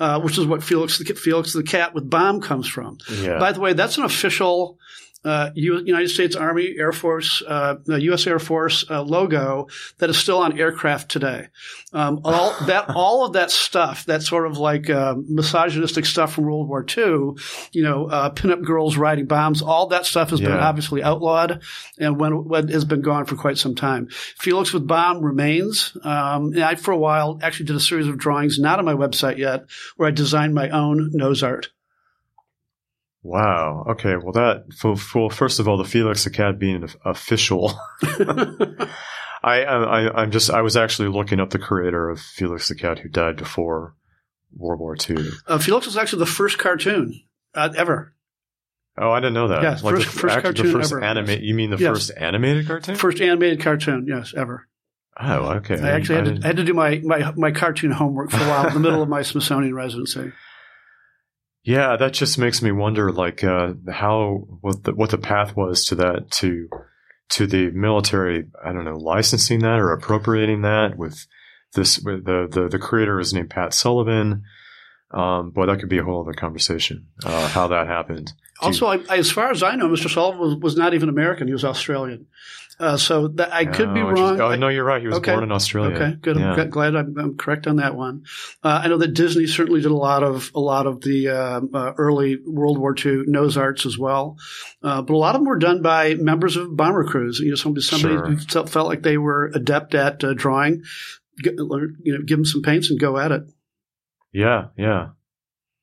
Uh, 0.00 0.20
which 0.20 0.38
is 0.38 0.46
what 0.46 0.62
Felix 0.62 0.96
the, 0.98 1.04
Felix 1.12 1.52
the 1.52 1.62
cat 1.64 1.92
with 1.92 2.08
bomb 2.08 2.40
comes 2.40 2.68
from. 2.68 2.98
Yeah. 3.10 3.40
By 3.40 3.50
the 3.50 3.58
way, 3.58 3.72
that's 3.72 3.98
an 3.98 4.04
official 4.04 4.78
uh, 5.24 5.50
United 5.54 6.08
States 6.08 6.36
Army, 6.36 6.74
Air 6.78 6.92
Force, 6.92 7.42
uh, 7.46 7.76
U.S. 7.86 8.26
Air 8.26 8.38
Force 8.38 8.84
uh, 8.88 9.02
logo 9.02 9.68
that 9.98 10.10
is 10.10 10.16
still 10.16 10.38
on 10.38 10.58
aircraft 10.58 11.10
today. 11.10 11.48
Um, 11.92 12.20
all 12.24 12.54
that, 12.66 12.90
all 12.90 13.26
of 13.26 13.32
that 13.32 13.50
stuff, 13.50 14.06
that 14.06 14.22
sort 14.22 14.46
of 14.46 14.58
like 14.58 14.88
uh, 14.88 15.16
misogynistic 15.28 16.06
stuff 16.06 16.34
from 16.34 16.44
World 16.44 16.68
War 16.68 16.84
II, 16.84 17.32
you 17.72 17.82
know, 17.82 18.06
uh, 18.06 18.30
pinup 18.30 18.64
girls 18.64 18.96
riding 18.96 19.26
bombs, 19.26 19.60
all 19.60 19.88
that 19.88 20.06
stuff 20.06 20.30
has 20.30 20.40
yeah. 20.40 20.48
been 20.48 20.58
obviously 20.58 21.02
outlawed 21.02 21.62
and 21.98 22.18
when, 22.20 22.44
when, 22.44 22.68
has 22.68 22.84
been 22.84 23.02
gone 23.02 23.24
for 23.24 23.36
quite 23.36 23.58
some 23.58 23.74
time. 23.74 24.08
Felix 24.38 24.72
with 24.72 24.86
bomb 24.86 25.20
remains. 25.20 25.96
Um, 26.02 26.52
and 26.52 26.62
I, 26.62 26.76
for 26.76 26.92
a 26.92 26.98
while, 26.98 27.38
actually 27.42 27.66
did 27.66 27.76
a 27.76 27.80
series 27.80 28.06
of 28.06 28.18
drawings, 28.18 28.58
not 28.58 28.78
on 28.78 28.84
my 28.84 28.94
website 28.94 29.38
yet, 29.38 29.64
where 29.96 30.08
I 30.08 30.12
designed 30.12 30.54
my 30.54 30.68
own 30.70 31.10
nose 31.12 31.42
art. 31.42 31.70
Wow. 33.22 33.84
Okay. 33.90 34.16
Well, 34.16 34.32
that 34.32 34.72
for, 34.76 34.96
for 34.96 35.30
first 35.30 35.58
of 35.58 35.68
all, 35.68 35.76
the 35.76 35.84
Felix 35.84 36.24
the 36.24 36.30
Cat 36.30 36.58
being 36.58 36.88
official. 37.04 37.72
I, 39.42 39.62
I 39.62 40.22
I'm 40.22 40.30
just 40.30 40.50
I 40.50 40.62
was 40.62 40.76
actually 40.76 41.08
looking 41.08 41.40
up 41.40 41.50
the 41.50 41.58
creator 41.58 42.08
of 42.08 42.20
Felix 42.20 42.68
the 42.68 42.74
Cat 42.74 43.00
who 43.00 43.08
died 43.08 43.36
before 43.36 43.94
World 44.56 44.80
War 44.80 44.96
II. 45.08 45.28
Uh, 45.46 45.58
Felix 45.58 45.86
was 45.86 45.96
actually 45.96 46.20
the 46.20 46.26
first 46.26 46.58
cartoon 46.58 47.22
uh, 47.54 47.70
ever. 47.76 48.14
Oh, 49.00 49.10
I 49.10 49.20
didn't 49.20 49.34
know 49.34 49.48
that. 49.48 49.62
Yes, 49.62 49.84
like 49.84 49.94
first, 49.94 50.12
the, 50.12 50.18
first 50.18 50.34
act, 50.34 50.44
cartoon 50.44 50.66
the 50.66 50.72
first 50.72 50.92
ever. 50.92 51.04
Anima- 51.04 51.36
you 51.40 51.54
mean 51.54 51.70
the 51.70 51.76
yes. 51.76 51.90
first 51.90 52.10
animated 52.16 52.66
cartoon? 52.66 52.96
First 52.96 53.20
animated 53.20 53.60
cartoon, 53.60 54.06
yes, 54.08 54.34
ever. 54.36 54.66
Oh, 55.20 55.52
okay. 55.56 55.80
I 55.80 55.90
actually 55.90 56.16
I 56.16 56.24
had, 56.24 56.36
to, 56.36 56.44
I 56.44 56.46
had 56.48 56.56
to 56.56 56.64
do 56.64 56.74
my, 56.74 57.00
my, 57.04 57.32
my 57.36 57.50
cartoon 57.50 57.90
homework 57.90 58.30
for 58.30 58.38
a 58.38 58.48
while 58.48 58.66
in 58.68 58.74
the 58.74 58.80
middle 58.80 59.02
of 59.02 59.08
my 59.08 59.22
Smithsonian 59.22 59.74
residency. 59.74 60.32
Yeah, 61.68 61.96
that 61.96 62.14
just 62.14 62.38
makes 62.38 62.62
me 62.62 62.72
wonder, 62.72 63.12
like, 63.12 63.44
uh, 63.44 63.74
how 63.92 64.46
what 64.62 64.84
the 64.84 64.94
what 64.94 65.10
the 65.10 65.18
path 65.18 65.54
was 65.54 65.84
to 65.88 65.96
that 65.96 66.30
to 66.30 66.66
to 67.28 67.46
the 67.46 67.70
military. 67.72 68.46
I 68.64 68.72
don't 68.72 68.86
know, 68.86 68.96
licensing 68.96 69.58
that 69.58 69.78
or 69.78 69.92
appropriating 69.92 70.62
that 70.62 70.96
with 70.96 71.26
this. 71.74 71.98
With 71.98 72.24
the 72.24 72.48
the 72.50 72.68
the 72.68 72.78
creator 72.78 73.20
is 73.20 73.34
named 73.34 73.50
Pat 73.50 73.74
Sullivan. 73.74 74.44
Um, 75.10 75.50
boy, 75.50 75.66
that 75.66 75.80
could 75.80 75.88
be 75.88 75.98
a 75.98 76.04
whole 76.04 76.20
other 76.20 76.34
conversation. 76.34 77.06
Uh, 77.24 77.48
how 77.48 77.68
that 77.68 77.86
happened. 77.86 78.32
Also, 78.60 78.86
I, 78.86 78.96
as 79.10 79.30
far 79.30 79.50
as 79.50 79.62
I 79.62 79.74
know, 79.74 79.88
Mr. 79.88 80.12
Sullivan 80.12 80.40
was, 80.40 80.56
was 80.56 80.76
not 80.76 80.92
even 80.92 81.08
American; 81.08 81.46
he 81.46 81.52
was 81.52 81.64
Australian. 81.64 82.26
Uh, 82.80 82.96
so 82.96 83.26
that 83.26 83.52
I 83.52 83.64
could 83.64 83.88
oh, 83.88 83.94
be 83.94 84.02
wrong. 84.02 84.40
Oh, 84.40 84.54
no, 84.54 84.68
you're 84.68 84.84
right. 84.84 85.00
He 85.00 85.08
was 85.08 85.16
okay. 85.16 85.32
born 85.32 85.42
in 85.42 85.50
Australia. 85.50 85.96
Okay, 85.96 86.16
good. 86.20 86.38
Yeah. 86.38 86.54
I'm 86.54 86.70
glad 86.70 86.94
I'm, 86.94 87.18
I'm, 87.18 87.36
correct 87.36 87.66
on 87.66 87.76
that 87.76 87.96
one. 87.96 88.24
Uh, 88.62 88.82
I 88.84 88.88
know 88.88 88.98
that 88.98 89.14
Disney 89.14 89.48
certainly 89.48 89.80
did 89.80 89.90
a 89.90 89.96
lot 89.96 90.22
of 90.22 90.52
a 90.54 90.60
lot 90.60 90.86
of 90.86 91.00
the 91.00 91.28
uh, 91.28 91.60
uh 91.74 91.92
early 91.98 92.36
World 92.46 92.78
War 92.78 92.94
II 92.96 93.24
nose 93.26 93.56
arts 93.56 93.84
as 93.84 93.98
well, 93.98 94.36
uh, 94.84 95.02
but 95.02 95.12
a 95.12 95.16
lot 95.16 95.34
of 95.34 95.40
them 95.40 95.48
were 95.48 95.58
done 95.58 95.82
by 95.82 96.14
members 96.14 96.56
of 96.56 96.76
bomber 96.76 97.04
crews. 97.04 97.40
You 97.40 97.50
know, 97.50 97.56
somebody 97.56 97.82
somebody 97.82 98.14
sure. 98.14 98.26
who 98.26 98.66
felt 98.68 98.86
like 98.86 99.02
they 99.02 99.18
were 99.18 99.50
adept 99.54 99.96
at 99.96 100.22
uh, 100.22 100.34
drawing. 100.34 100.84
Get, 101.42 101.54
you 101.54 101.96
know, 102.04 102.18
give 102.24 102.38
them 102.38 102.44
some 102.44 102.62
paints 102.62 102.90
and 102.90 103.00
go 103.00 103.18
at 103.18 103.32
it. 103.32 103.42
Yeah, 104.32 104.66
yeah. 104.76 105.08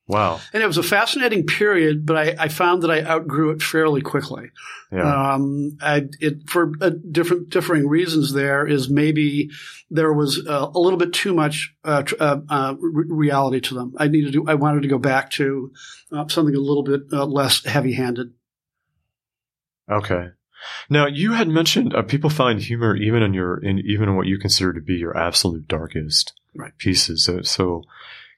Wow. 0.08 0.40
And 0.54 0.62
it 0.62 0.68
was 0.68 0.78
a 0.78 0.84
fascinating 0.84 1.48
period, 1.48 2.06
but 2.06 2.16
I, 2.16 2.36
I 2.46 2.48
found 2.48 2.84
that 2.84 2.92
I 2.92 3.02
outgrew 3.02 3.50
it 3.50 3.62
fairly 3.62 4.02
quickly. 4.02 4.52
Yeah. 4.92 5.34
Um, 5.34 5.78
I, 5.82 6.08
it, 6.20 6.48
for 6.48 6.74
uh, 6.80 6.92
different, 7.12 7.50
differing 7.50 7.88
reasons 7.88 8.32
there 8.32 8.68
is 8.68 8.88
maybe 8.88 9.50
there 9.90 10.14
was 10.14 10.46
uh, 10.48 10.70
a 10.74 10.80
little 10.80 11.00
bit 11.00 11.12
too 11.12 11.34
much, 11.34 11.76
uh, 11.84 12.04
uh, 12.20 12.38
uh 12.48 12.76
reality 12.80 13.62
to 13.62 13.74
them. 13.74 13.96
I 13.98 14.08
needed 14.08 14.34
to, 14.34 14.48
I 14.48 14.54
wanted 14.54 14.84
to 14.84 14.90
go 14.90 15.00
back 15.00 15.32
to 15.32 15.72
uh, 16.12 16.28
something 16.28 16.56
a 16.56 16.60
little 16.60 16.84
bit 16.84 17.12
less 17.12 17.66
heavy 17.66 17.94
handed. 17.94 18.32
Okay. 19.90 20.28
Now 20.88 21.08
you 21.08 21.34
had 21.34 21.48
mentioned 21.48 21.96
people 22.08 22.30
find 22.30 22.60
humor 22.60 22.96
even 22.96 23.24
in 23.24 23.34
your, 23.34 23.58
in 23.58 23.80
even 23.80 24.10
in 24.10 24.16
what 24.16 24.28
you 24.28 24.38
consider 24.38 24.74
to 24.74 24.82
be 24.82 24.96
your 24.96 25.18
absolute 25.18 25.68
darkest 25.68 26.34
right. 26.56 26.78
pieces. 26.78 27.26
So, 27.26 27.42
so 27.42 27.84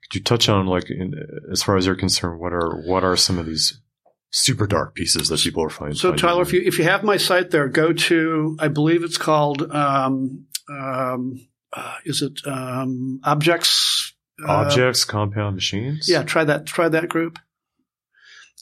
could 0.09 0.19
you 0.19 0.23
touch 0.23 0.47
on 0.49 0.67
like 0.67 0.89
in, 0.89 1.13
as 1.51 1.63
far 1.63 1.75
as 1.75 1.85
you're 1.85 1.95
concerned, 1.95 2.39
what 2.39 2.53
are 2.53 2.81
what 2.85 3.03
are 3.03 3.15
some 3.15 3.37
of 3.37 3.45
these 3.45 3.81
super 4.29 4.67
dark 4.67 4.95
pieces 4.95 5.29
that 5.29 5.39
people 5.39 5.63
are 5.63 5.69
finding? 5.69 5.95
So 5.95 6.13
Tyler, 6.13 6.41
if 6.41 6.53
you 6.53 6.61
if 6.63 6.77
you 6.77 6.85
have 6.85 7.03
my 7.03 7.17
site 7.17 7.51
there, 7.51 7.67
go 7.67 7.93
to 7.93 8.57
I 8.59 8.69
believe 8.69 9.03
it's 9.03 9.17
called 9.17 9.69
um, 9.71 10.45
um, 10.69 11.47
uh, 11.73 11.95
is 12.05 12.21
it 12.21 12.39
um, 12.45 13.19
objects 13.23 14.13
uh, 14.47 14.51
objects 14.51 15.03
compound 15.03 15.55
machines? 15.55 16.07
Yeah, 16.09 16.23
try 16.23 16.43
that 16.45 16.65
try 16.65 16.89
that 16.89 17.09
group. 17.09 17.39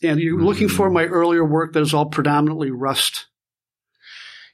And 0.04 0.20
you're 0.20 0.36
mm-hmm. 0.36 0.46
looking 0.46 0.70
for 0.70 0.88
mm-hmm. 0.88 0.96
my 0.96 1.06
earlier 1.06 1.46
work 1.46 1.74
that 1.74 1.82
is 1.82 1.94
all 1.94 2.08
predominantly 2.08 2.70
Rust 2.72 3.28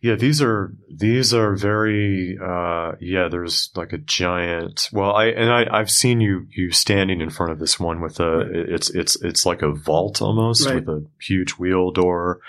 yeah, 0.01 0.15
these 0.15 0.41
are 0.41 0.73
these 0.89 1.31
are 1.31 1.55
very 1.55 2.35
uh, 2.43 2.93
yeah. 2.99 3.27
There's 3.29 3.69
like 3.75 3.93
a 3.93 3.99
giant. 3.99 4.89
Well, 4.91 5.11
I 5.13 5.27
and 5.27 5.51
I 5.51 5.67
I've 5.71 5.91
seen 5.91 6.19
you 6.19 6.47
you 6.49 6.71
standing 6.71 7.21
in 7.21 7.29
front 7.29 7.51
of 7.51 7.59
this 7.59 7.79
one 7.79 8.01
with 8.01 8.19
a 8.19 8.39
it's 8.51 8.89
it's 8.89 9.21
it's 9.21 9.45
like 9.45 9.61
a 9.61 9.71
vault 9.71 10.19
almost 10.19 10.65
right. 10.65 10.75
with 10.75 10.89
a 10.89 11.05
huge 11.21 11.51
wheel 11.51 11.91
door 11.91 12.39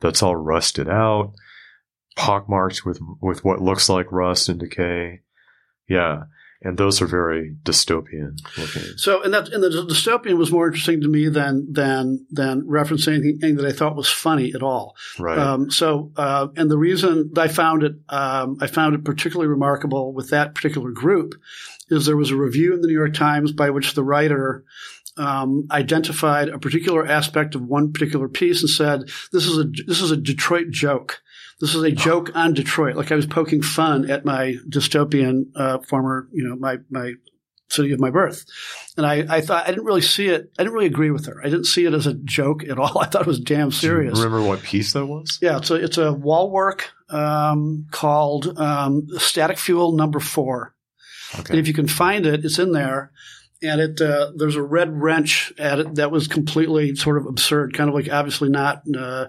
that's 0.00 0.22
all 0.22 0.36
rusted 0.36 0.88
out, 0.88 1.34
pockmarked 2.16 2.86
with 2.86 2.98
with 3.20 3.44
what 3.44 3.60
looks 3.60 3.90
like 3.90 4.10
rust 4.10 4.48
and 4.48 4.58
decay. 4.58 5.20
Yeah, 5.86 6.22
and 6.64 6.78
those 6.78 7.02
are 7.02 7.06
very 7.06 7.54
dystopian 7.64 8.38
looking. 8.56 8.96
So, 8.96 9.22
and 9.22 9.34
that 9.34 9.48
and 9.48 9.62
the 9.62 9.68
dystopian 9.68 10.36
was 10.36 10.52
more 10.52 10.66
interesting 10.66 11.00
to 11.02 11.08
me 11.08 11.28
than 11.28 11.72
than 11.72 12.26
than 12.30 12.62
referencing 12.62 13.18
anything 13.18 13.56
that 13.56 13.66
I 13.66 13.72
thought 13.72 13.96
was 13.96 14.08
funny 14.08 14.52
at 14.54 14.62
all. 14.62 14.96
Right. 15.18 15.38
Um, 15.38 15.70
so, 15.70 16.12
uh, 16.16 16.48
and 16.56 16.70
the 16.70 16.78
reason 16.78 17.32
I 17.36 17.48
found 17.48 17.82
it 17.82 17.94
um, 18.08 18.58
I 18.60 18.66
found 18.66 18.94
it 18.94 19.04
particularly 19.04 19.48
remarkable 19.48 20.12
with 20.12 20.30
that 20.30 20.54
particular 20.54 20.90
group 20.90 21.34
is 21.88 22.06
there 22.06 22.16
was 22.16 22.30
a 22.30 22.36
review 22.36 22.74
in 22.74 22.80
the 22.80 22.88
New 22.88 22.94
York 22.94 23.14
Times 23.14 23.52
by 23.52 23.70
which 23.70 23.94
the 23.94 24.04
writer 24.04 24.64
um, 25.16 25.66
identified 25.70 26.48
a 26.48 26.58
particular 26.58 27.06
aspect 27.06 27.54
of 27.54 27.62
one 27.62 27.92
particular 27.92 28.28
piece 28.28 28.60
and 28.62 28.70
said, 28.70 29.02
"This 29.32 29.46
is 29.46 29.58
a 29.58 29.64
this 29.86 30.00
is 30.00 30.10
a 30.10 30.16
Detroit 30.16 30.70
joke." 30.70 31.20
This 31.60 31.74
is 31.76 31.82
a 31.84 31.92
joke 31.92 32.34
on 32.34 32.54
Detroit. 32.54 32.96
Like 32.96 33.12
I 33.12 33.14
was 33.14 33.26
poking 33.26 33.62
fun 33.62 34.10
at 34.10 34.24
my 34.24 34.56
dystopian 34.68 35.44
uh, 35.54 35.78
former, 35.88 36.28
you 36.32 36.42
know, 36.48 36.56
my 36.56 36.78
my 36.90 37.12
city 37.68 37.92
of 37.92 38.00
my 38.00 38.10
birth, 38.10 38.44
and 38.96 39.06
I, 39.06 39.24
I 39.28 39.40
thought 39.40 39.64
I 39.64 39.70
didn't 39.70 39.84
really 39.84 40.00
see 40.02 40.26
it. 40.26 40.50
I 40.58 40.62
didn't 40.64 40.74
really 40.74 40.86
agree 40.86 41.10
with 41.10 41.26
her. 41.26 41.40
I 41.40 41.44
didn't 41.48 41.64
see 41.66 41.84
it 41.86 41.94
as 41.94 42.06
a 42.06 42.14
joke 42.14 42.64
at 42.64 42.78
all. 42.78 42.98
I 43.00 43.06
thought 43.06 43.22
it 43.22 43.26
was 43.28 43.38
damn 43.40 43.70
serious. 43.70 44.18
remember 44.18 44.42
what 44.46 44.62
piece 44.62 44.92
that 44.94 45.06
was? 45.06 45.38
Yeah, 45.40 45.58
it's 45.58 45.70
a 45.70 45.74
it's 45.76 45.98
a 45.98 46.12
wall 46.12 46.50
work 46.50 46.90
um, 47.10 47.86
called 47.92 48.58
um, 48.58 49.06
Static 49.18 49.58
Fuel 49.58 49.92
Number 49.92 50.18
Four, 50.20 50.74
Okay. 51.38 51.50
and 51.52 51.58
if 51.60 51.68
you 51.68 51.74
can 51.74 51.86
find 51.86 52.26
it, 52.26 52.44
it's 52.44 52.58
in 52.58 52.72
there. 52.72 53.12
And 53.62 53.80
it 53.80 54.00
uh, 54.00 54.32
there's 54.34 54.56
a 54.56 54.62
red 54.62 55.00
wrench 55.00 55.52
at 55.58 55.78
it 55.78 55.94
that 55.96 56.10
was 56.10 56.26
completely 56.26 56.94
sort 56.96 57.16
of 57.16 57.26
absurd, 57.26 57.74
kind 57.74 57.88
of 57.88 57.94
like 57.94 58.10
obviously 58.10 58.48
not 58.48 58.82
uh, 58.96 59.26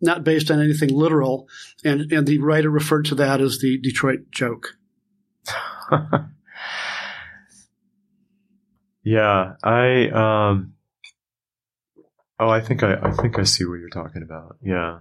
not 0.00 0.24
based 0.24 0.50
on 0.50 0.60
anything 0.62 0.90
literal. 0.90 1.48
And 1.84 2.12
and 2.12 2.26
the 2.26 2.38
writer 2.38 2.70
referred 2.70 3.06
to 3.06 3.14
that 3.16 3.40
as 3.40 3.58
the 3.58 3.78
Detroit 3.78 4.30
joke. 4.30 4.76
yeah, 9.02 9.54
I 9.62 10.08
um. 10.08 10.74
Oh, 12.38 12.48
I 12.48 12.60
think 12.60 12.82
I, 12.82 12.98
I 13.00 13.12
think 13.12 13.38
I 13.38 13.44
see 13.44 13.64
what 13.64 13.78
you're 13.78 13.88
talking 13.88 14.22
about. 14.22 14.56
Yeah. 14.62 14.98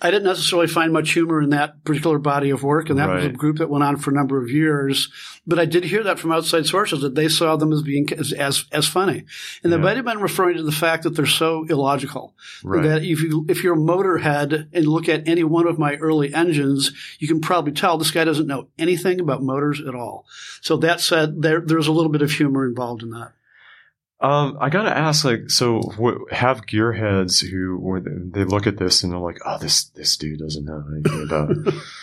I 0.00 0.10
didn't 0.10 0.24
necessarily 0.24 0.68
find 0.68 0.92
much 0.92 1.12
humor 1.12 1.40
in 1.40 1.50
that 1.50 1.82
particular 1.84 2.18
body 2.18 2.50
of 2.50 2.62
work, 2.62 2.90
and 2.90 2.98
that 2.98 3.08
was 3.08 3.24
a 3.24 3.30
group 3.30 3.58
that 3.58 3.70
went 3.70 3.82
on 3.82 3.96
for 3.96 4.10
a 4.10 4.14
number 4.14 4.42
of 4.42 4.50
years. 4.50 5.08
But 5.46 5.58
I 5.58 5.64
did 5.64 5.84
hear 5.84 6.02
that 6.02 6.18
from 6.18 6.32
outside 6.32 6.66
sources 6.66 7.00
that 7.00 7.14
they 7.14 7.28
saw 7.28 7.56
them 7.56 7.72
as 7.72 7.80
being 7.80 8.12
as 8.12 8.32
as, 8.32 8.66
as 8.72 8.86
funny, 8.86 9.24
and 9.62 9.72
they 9.72 9.78
might 9.78 9.96
have 9.96 10.04
been 10.04 10.20
referring 10.20 10.58
to 10.58 10.62
the 10.62 10.72
fact 10.72 11.04
that 11.04 11.10
they're 11.10 11.24
so 11.24 11.64
illogical. 11.64 12.34
Right. 12.62 12.82
That 12.82 13.04
if 13.04 13.22
you 13.22 13.46
if 13.48 13.64
you're 13.64 13.74
a 13.74 13.78
motorhead 13.78 14.68
and 14.70 14.86
look 14.86 15.08
at 15.08 15.26
any 15.26 15.44
one 15.44 15.66
of 15.66 15.78
my 15.78 15.94
early 15.94 16.34
engines, 16.34 16.92
you 17.18 17.26
can 17.26 17.40
probably 17.40 17.72
tell 17.72 17.96
this 17.96 18.10
guy 18.10 18.24
doesn't 18.24 18.46
know 18.46 18.68
anything 18.78 19.18
about 19.18 19.42
motors 19.42 19.80
at 19.80 19.94
all. 19.94 20.26
So 20.60 20.76
that 20.78 21.00
said, 21.00 21.40
there 21.40 21.62
there's 21.62 21.88
a 21.88 21.92
little 21.92 22.12
bit 22.12 22.22
of 22.22 22.32
humor 22.32 22.66
involved 22.66 23.02
in 23.02 23.10
that. 23.10 23.32
Um, 24.20 24.56
I 24.60 24.70
gotta 24.70 24.96
ask, 24.96 25.24
like, 25.24 25.50
so 25.50 25.80
wh- 25.82 26.32
have 26.32 26.66
gearheads 26.66 27.46
who 27.46 27.76
when 27.78 28.30
they 28.32 28.44
look 28.44 28.66
at 28.66 28.78
this 28.78 29.02
and 29.02 29.12
they're 29.12 29.18
like, 29.18 29.38
"Oh, 29.44 29.58
this 29.58 29.84
this 29.90 30.16
dude 30.16 30.38
doesn't 30.38 30.64
know 30.64 30.82
anything 30.90 31.22
about 31.22 31.50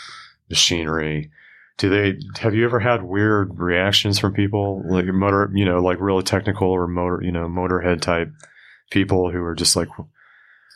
machinery." 0.50 1.32
Do 1.80 1.90
they? 1.90 2.20
Have 2.40 2.54
you 2.54 2.66
ever 2.66 2.80
had 2.80 3.02
weird 3.02 3.58
reactions 3.58 4.20
from 4.20 4.34
people, 4.34 4.84
like 4.88 5.06
motor, 5.06 5.50
you 5.56 5.66
know, 5.66 5.80
like 5.80 6.00
really 6.00 6.22
technical 6.22 6.68
or 6.70 6.88
motor, 6.88 7.20
you 7.24 7.32
know, 7.32 7.48
motorhead 7.48 8.00
type 8.02 8.32
people 8.92 9.32
who 9.32 9.42
are 9.44 9.56
just 9.56 9.76
like, 9.76 9.88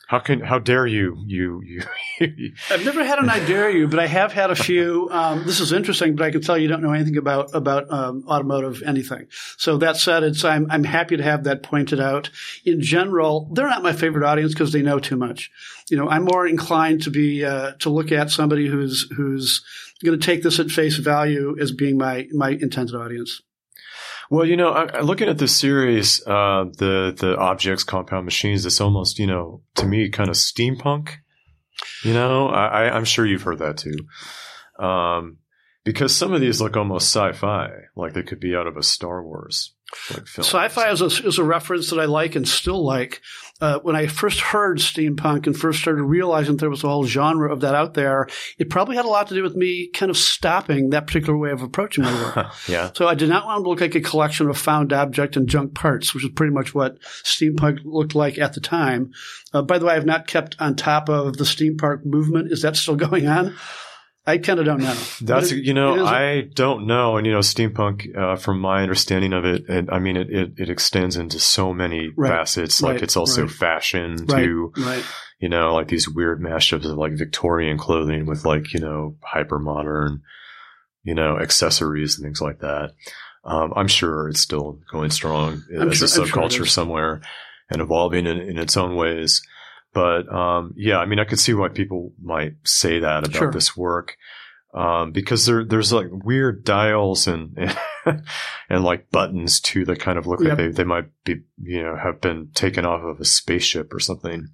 "How 0.08 0.20
can? 0.20 0.40
How 0.40 0.60
dare 0.60 0.88
you? 0.88 1.22
You 1.26 1.62
you?" 1.64 1.84
I've 2.70 2.86
never 2.86 3.04
had 3.04 3.20
an 3.20 3.30
I 3.30 3.46
dare 3.46 3.70
you, 3.70 3.88
but 3.88 4.00
I 4.00 4.08
have 4.08 4.34
had 4.34 4.52
a 4.52 4.56
few. 4.56 5.10
Um, 5.12 5.46
this 5.46 5.60
is 5.60 5.72
interesting, 5.72 6.16
but 6.16 6.26
I 6.26 6.32
can 6.32 6.42
tell 6.42 6.58
you 6.58 6.68
don't 6.68 6.82
know 6.82 6.94
anything 6.94 7.18
about 7.18 7.54
about 7.54 7.92
um, 7.92 8.24
automotive 8.28 8.84
anything. 8.84 9.28
So 9.58 9.78
that 9.78 9.98
said, 9.98 10.24
it's 10.24 10.44
I'm 10.44 10.68
I'm 10.72 10.84
happy 10.84 11.18
to 11.18 11.24
have 11.24 11.44
that 11.44 11.64
pointed 11.64 12.00
out. 12.00 12.30
In 12.66 12.82
general, 12.82 13.50
they're 13.54 13.68
not 13.68 13.84
my 13.84 13.94
favorite 13.94 14.26
audience 14.26 14.54
because 14.54 14.72
they 14.72 14.82
know 14.82 15.00
too 15.00 15.18
much. 15.18 15.52
You 15.90 15.98
know, 15.98 16.10
I'm 16.10 16.24
more 16.24 16.48
inclined 16.48 17.04
to 17.04 17.12
be 17.12 17.46
uh, 17.46 17.74
to 17.80 17.90
look 17.90 18.12
at 18.12 18.32
somebody 18.32 18.68
who's 18.68 19.10
who's 19.16 19.64
going 20.04 20.20
to 20.20 20.26
take 20.26 20.44
this 20.44 20.60
at 20.60 20.70
face 20.70 20.98
value 20.98 21.58
as 21.60 21.72
being 21.72 21.98
my 21.98 22.28
my 22.32 22.52
intended 22.52 22.96
audience. 22.96 23.42
Well, 24.30 24.46
you 24.46 24.58
know, 24.58 24.88
looking 25.02 25.30
at 25.30 25.38
this 25.38 25.56
series, 25.56 26.22
uh, 26.28 26.66
the 26.78 27.16
the 27.18 27.38
objects, 27.38 27.84
compound 27.84 28.26
machines, 28.26 28.66
it's 28.66 28.82
almost, 28.82 29.20
you 29.20 29.28
know, 29.28 29.62
to 29.76 29.86
me, 29.86 30.10
kind 30.10 30.30
of 30.30 30.36
steampunk. 30.36 31.12
You 32.04 32.14
know, 32.14 32.48
I- 32.50 32.90
I'm 32.96 33.06
sure 33.06 33.26
you've 33.26 33.44
heard 33.44 33.60
that 33.60 33.78
too, 33.78 34.84
um, 34.84 35.38
because 35.86 36.16
some 36.16 36.34
of 36.34 36.42
these 36.42 36.60
look 36.60 36.76
almost 36.76 37.08
sci-fi, 37.14 37.70
like 37.96 38.14
they 38.14 38.24
could 38.24 38.40
be 38.40 38.56
out 38.56 38.68
of 38.68 38.78
a 38.78 38.84
Star 38.84 39.24
Wars 39.24 39.74
like 40.12 40.28
film. 40.28 40.44
Sci-fi 40.44 40.92
is 40.92 41.02
a, 41.02 41.06
is 41.06 41.38
a 41.38 41.44
reference 41.44 41.90
that 41.92 42.00
I 42.00 42.06
like 42.06 42.36
and 42.36 42.48
still 42.48 42.84
like. 42.84 43.22
Uh, 43.60 43.80
when 43.80 43.96
I 43.96 44.08
first 44.08 44.40
heard 44.40 44.78
steampunk 44.78 45.48
and 45.48 45.58
first 45.58 45.80
started 45.80 46.04
realizing 46.04 46.58
there 46.58 46.70
was 46.70 46.84
a 46.84 46.88
whole 46.88 47.06
genre 47.06 47.52
of 47.52 47.62
that 47.62 47.74
out 47.74 47.96
there, 47.96 48.28
it 48.60 48.70
probably 48.70 48.96
had 48.96 49.06
a 49.06 49.10
lot 49.10 49.28
to 49.30 49.36
do 49.36 49.42
with 49.42 49.56
me 49.56 49.88
kind 49.88 50.10
of 50.10 50.18
stopping 50.18 50.92
that 50.92 51.08
particular 51.08 51.38
way 51.38 51.52
of 51.52 51.64
approaching 51.64 52.04
my 52.04 52.14
work. 52.14 52.48
yeah, 52.68 52.92
So 52.94 53.08
I 53.08 53.16
did 53.16 53.30
not 53.30 53.46
want 53.46 53.64
to 53.64 53.70
look 53.70 53.82
like 53.82 53.96
a 53.96 54.02
collection 54.02 54.50
of 54.50 54.58
found 54.58 54.94
object 54.94 55.38
and 55.38 55.48
junk 55.50 55.74
parts, 55.74 56.14
which 56.14 56.24
is 56.24 56.32
pretty 56.36 56.54
much 56.54 56.76
what 56.76 57.00
steampunk 57.24 57.80
looked 57.84 58.14
like 58.14 58.38
at 58.38 58.54
the 58.54 58.62
time. 58.62 59.12
Uh, 59.54 59.62
by 59.64 59.80
the 59.80 59.86
way, 59.86 59.96
I've 59.96 60.06
not 60.06 60.28
kept 60.28 60.56
on 60.60 60.76
top 60.76 61.10
of 61.10 61.38
the 61.38 61.44
steampunk 61.44 62.06
movement. 62.06 62.52
Is 62.52 62.62
that 62.62 62.76
still 62.76 62.96
going 63.08 63.28
on? 63.28 63.56
I 64.28 64.38
kind 64.40 64.60
of 64.60 64.66
don't 64.66 64.82
know. 64.82 64.94
that's 65.22 65.52
it- 65.54 65.64
you 65.64 65.74
know, 65.74 65.94
it 65.96 66.02
is 66.02 66.08
a- 66.08 66.12
I 66.12 66.42
don't 66.42 66.86
know, 66.86 67.16
and 67.18 67.26
you 67.26 67.32
know, 67.34 67.40
steampunk, 67.40 68.16
uh, 68.16 68.36
from 68.36 68.60
my 68.60 68.84
understanding 68.84 69.32
of 69.34 69.46
it, 69.46 69.64
and 69.70 69.90
I 69.90 70.00
mean, 70.00 70.18
it, 70.18 70.30
it, 70.30 70.52
it 70.58 70.70
extends 70.70 71.16
into 71.16 71.40
so 71.40 71.74
many 71.74 72.10
Right, 72.16 72.30
facets. 72.30 72.82
Like 72.82 72.96
right, 72.96 73.04
it's 73.04 73.16
also 73.18 73.44
right. 73.44 73.52
fashion 73.52 74.26
right. 74.28 75.04
you 75.40 75.50
know, 75.50 75.74
like 75.74 75.88
these 75.88 76.10
weird 76.10 76.42
mashups 76.42 76.84
of 76.86 76.98
like 76.98 77.14
Victorian 77.14 77.78
clothing 77.78 78.26
with 78.26 78.44
like, 78.46 78.74
you 78.74 78.80
know, 78.82 79.16
hyper 79.24 79.60
modern, 79.60 80.22
you 81.04 81.16
know, 81.16 81.40
accessories 81.40 82.18
and 82.18 82.26
things 82.26 82.42
like 82.42 82.60
that. 82.60 82.92
Um, 83.46 83.72
I'm 83.78 83.88
sure 83.88 84.28
it's 84.28 84.42
still 84.42 84.80
going 84.92 85.10
strong 85.10 85.64
I'm 85.80 85.90
as 85.90 85.98
sure- 86.00 86.08
a 86.08 86.10
I'm 86.10 86.28
sure 86.28 86.42
subculture 86.42 86.68
somewhere 86.68 87.22
and 87.70 87.82
evolving 87.82 88.26
in, 88.28 88.40
in 88.40 88.58
its 88.58 88.76
own 88.76 88.96
ways. 88.98 89.42
But 89.98 90.32
um, 90.32 90.76
yeah, 90.78 91.00
I 91.00 91.08
mean, 91.08 91.18
I 91.18 91.24
could 91.26 91.40
see 91.40 91.56
why 91.56 91.70
people 91.70 92.14
might 92.22 92.54
say 92.66 93.00
that 93.00 93.24
about 93.24 93.36
Sure. 93.36 93.52
this 93.52 93.76
work. 93.76 94.16
Um, 94.76 95.12
because 95.12 95.48
there, 95.48 95.66
there's 95.66 95.92
like 95.92 96.06
weird 96.12 96.64
dials 96.64 97.26
and, 97.26 97.58
and 98.70 98.84
like 98.84 99.10
buttons 99.10 99.60
too 99.60 99.86
that 99.86 100.00
kind 100.00 100.20
of 100.20 100.28
look 100.28 100.40
Yep. 100.42 100.50
like 100.50 100.58
they, 100.60 100.68
they 100.68 100.84
might 100.84 101.06
be, 101.24 101.38
you 101.64 101.82
know, 101.82 101.96
have 101.96 102.22
been 102.22 102.50
taken 102.54 102.86
off 102.86 103.02
of 103.02 103.20
a 103.20 103.26
spaceship 103.26 103.92
or 103.92 104.00
something, 104.00 104.50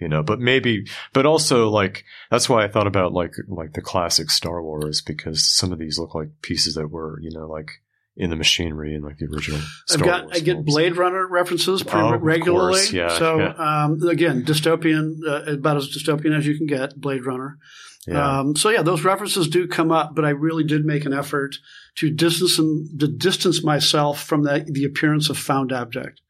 you 0.00 0.08
know, 0.08 0.22
but 0.22 0.40
maybe, 0.40 0.86
but 1.12 1.26
also 1.26 1.68
like, 1.68 2.04
that's 2.30 2.48
why 2.48 2.64
I 2.64 2.68
thought 2.68 2.86
about 2.86 3.12
like, 3.12 3.34
like 3.46 3.74
the 3.74 3.82
classic 3.82 4.30
Star 4.30 4.62
Wars 4.62 5.02
because 5.02 5.44
some 5.44 5.70
of 5.70 5.78
these 5.78 5.98
look 5.98 6.14
like 6.14 6.30
pieces 6.40 6.76
that 6.76 6.88
were, 6.88 7.20
you 7.20 7.30
know, 7.30 7.46
like 7.46 7.82
in 8.20 8.30
the 8.30 8.36
machinery 8.36 8.94
in 8.94 9.02
like 9.02 9.16
the 9.18 9.26
original 9.26 9.60
I've 9.90 10.02
got 10.02 10.24
Wars 10.24 10.36
I 10.36 10.40
get 10.40 10.54
films. 10.56 10.66
Blade 10.66 10.96
Runner 10.96 11.26
references 11.28 11.82
pretty 11.82 12.06
Oh, 12.06 12.16
regularly. 12.16 12.80
course, 12.80 12.92
yeah, 12.92 13.16
so 13.16 13.38
yeah. 13.38 13.52
Um, 13.84 14.02
again, 14.08 14.44
dystopian, 14.44 15.18
uh, 15.26 15.52
about 15.52 15.76
as 15.76 15.88
dystopian 15.88 16.36
as 16.36 16.46
you 16.46 16.56
can 16.56 16.66
get. 16.66 17.00
Blade 17.00 17.24
Runner. 17.24 17.58
Yeah. 18.06 18.40
Um, 18.40 18.56
so 18.56 18.70
yeah, 18.70 18.82
those 18.82 19.04
references 19.04 19.48
do 19.48 19.68
come 19.68 19.92
up, 19.92 20.14
but 20.14 20.24
I 20.24 20.30
really 20.30 20.64
did 20.64 20.84
make 20.84 21.04
an 21.04 21.12
effort 21.12 21.56
to 21.96 22.10
distance 22.10 22.56
to 22.56 23.06
distance 23.08 23.62
myself 23.62 24.22
from 24.24 24.42
the 24.42 24.64
the 24.68 24.84
appearance 24.84 25.30
of 25.30 25.38
found 25.38 25.72
object. 25.72 26.20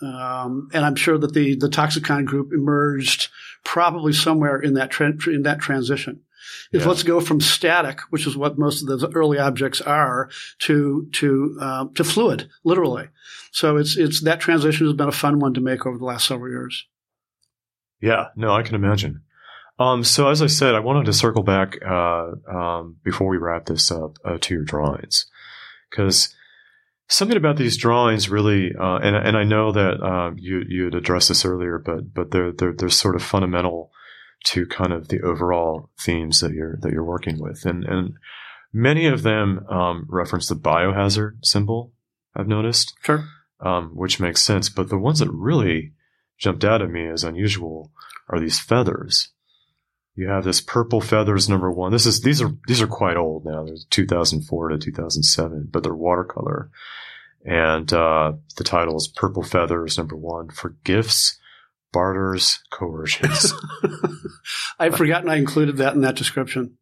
Um, 0.00 0.68
and 0.72 0.84
I'm 0.84 0.96
sure 0.96 1.18
that 1.18 1.34
the 1.34 1.54
the 1.54 1.68
Toxicon 1.68 2.24
group 2.24 2.52
emerged 2.52 3.28
probably 3.64 4.12
somewhere 4.12 4.58
in 4.58 4.74
that 4.74 4.90
tra- 4.90 5.14
in 5.28 5.42
that 5.42 5.60
transition. 5.60 6.20
Is 6.72 6.82
Yeah. 6.82 6.88
let's 6.88 7.02
go 7.02 7.20
from 7.20 7.40
static, 7.40 8.00
which 8.10 8.26
is 8.26 8.36
what 8.36 8.58
most 8.58 8.82
of 8.82 8.88
those 8.88 9.04
early 9.14 9.38
objects 9.38 9.80
are, 9.80 10.30
to 10.60 11.08
to 11.12 11.58
um, 11.60 11.94
to 11.94 12.04
fluid, 12.04 12.48
literally. 12.64 13.08
So 13.50 13.76
it's 13.76 13.96
it's 13.96 14.22
that 14.22 14.40
transition 14.40 14.86
has 14.86 14.96
been 14.96 15.08
a 15.08 15.12
fun 15.12 15.38
one 15.38 15.54
to 15.54 15.60
make 15.60 15.86
over 15.86 15.98
the 15.98 16.04
last 16.04 16.26
several 16.26 16.50
years. 16.50 16.86
Yeah, 18.00 18.26
no, 18.36 18.52
I 18.52 18.62
can 18.62 18.74
imagine. 18.74 19.22
Um, 19.78 20.04
so 20.04 20.28
as 20.28 20.42
I 20.42 20.46
said, 20.46 20.74
I 20.74 20.80
wanted 20.80 21.06
to 21.06 21.12
circle 21.12 21.42
back 21.42 21.78
uh, 21.84 22.32
um, 22.48 22.96
before 23.04 23.28
we 23.28 23.38
wrap 23.38 23.66
this 23.66 23.90
up 23.90 24.18
uh, 24.24 24.38
to 24.40 24.54
your 24.54 24.64
drawings, 24.64 25.26
because 25.90 26.34
something 27.08 27.36
about 27.36 27.56
these 27.56 27.76
drawings 27.76 28.28
really, 28.28 28.72
uh, 28.78 28.96
and 28.96 29.16
and 29.16 29.36
I 29.36 29.44
know 29.44 29.72
that 29.72 30.02
uh, 30.02 30.32
you 30.36 30.62
you 30.68 30.84
had 30.84 30.94
addressed 30.94 31.28
this 31.28 31.44
earlier, 31.44 31.78
but 31.78 32.12
but 32.12 32.30
they're 32.30 32.52
they're 32.52 32.74
they're 32.74 32.88
sort 32.90 33.16
of 33.16 33.22
fundamental 33.22 33.90
to 34.44 34.66
kind 34.66 34.92
of 34.92 35.08
the 35.08 35.20
overall 35.20 35.90
themes 36.00 36.40
that 36.40 36.52
you're 36.52 36.76
that 36.82 36.92
you're 36.92 37.04
working 37.04 37.40
with, 37.40 37.64
and 37.64 37.84
and 37.84 38.14
many 38.72 39.06
of 39.06 39.22
them 39.22 39.66
um, 39.68 40.06
reference 40.08 40.48
the 40.48 40.54
biohazard 40.56 41.44
symbol. 41.44 41.92
I've 42.34 42.48
noticed 42.48 42.94
Sure. 43.04 43.24
um, 43.60 43.90
which 43.94 44.18
makes 44.20 44.40
sense. 44.42 44.68
But 44.70 44.88
the 44.88 44.98
ones 44.98 45.18
that 45.18 45.30
really 45.30 45.92
jumped 46.38 46.64
out 46.64 46.80
at 46.82 46.90
me 46.90 47.06
as 47.06 47.24
unusual 47.24 47.92
are 48.28 48.40
these 48.40 48.58
feathers. 48.58 49.28
you 50.14 50.28
have 50.28 50.44
this 50.44 50.60
purple 50.60 51.00
feathers 51.00 51.48
number 51.48 51.70
one. 51.70 51.92
This 51.92 52.06
is 52.06 52.20
these 52.22 52.40
are 52.42 52.52
these 52.66 52.80
are 52.82 52.86
quite 52.86 53.16
old 53.16 53.44
now. 53.44 53.64
There's 53.64 53.86
2004 53.90 54.68
to 54.70 54.78
2007, 54.78 55.68
but 55.70 55.82
they're 55.82 55.94
watercolor, 55.94 56.70
and 57.44 57.92
uh, 57.92 58.32
the 58.56 58.64
title 58.64 58.96
is 58.96 59.08
Purple 59.08 59.42
Feathers 59.42 59.98
number 59.98 60.16
one 60.16 60.48
for 60.50 60.76
gifts, 60.84 61.38
barters, 61.92 62.60
coercions. 62.72 63.52
I've 64.78 64.96
forgotten 64.96 65.28
I 65.28 65.36
included 65.36 65.76
that 65.78 65.94
in 65.94 66.00
that 66.02 66.16
description. 66.16 66.78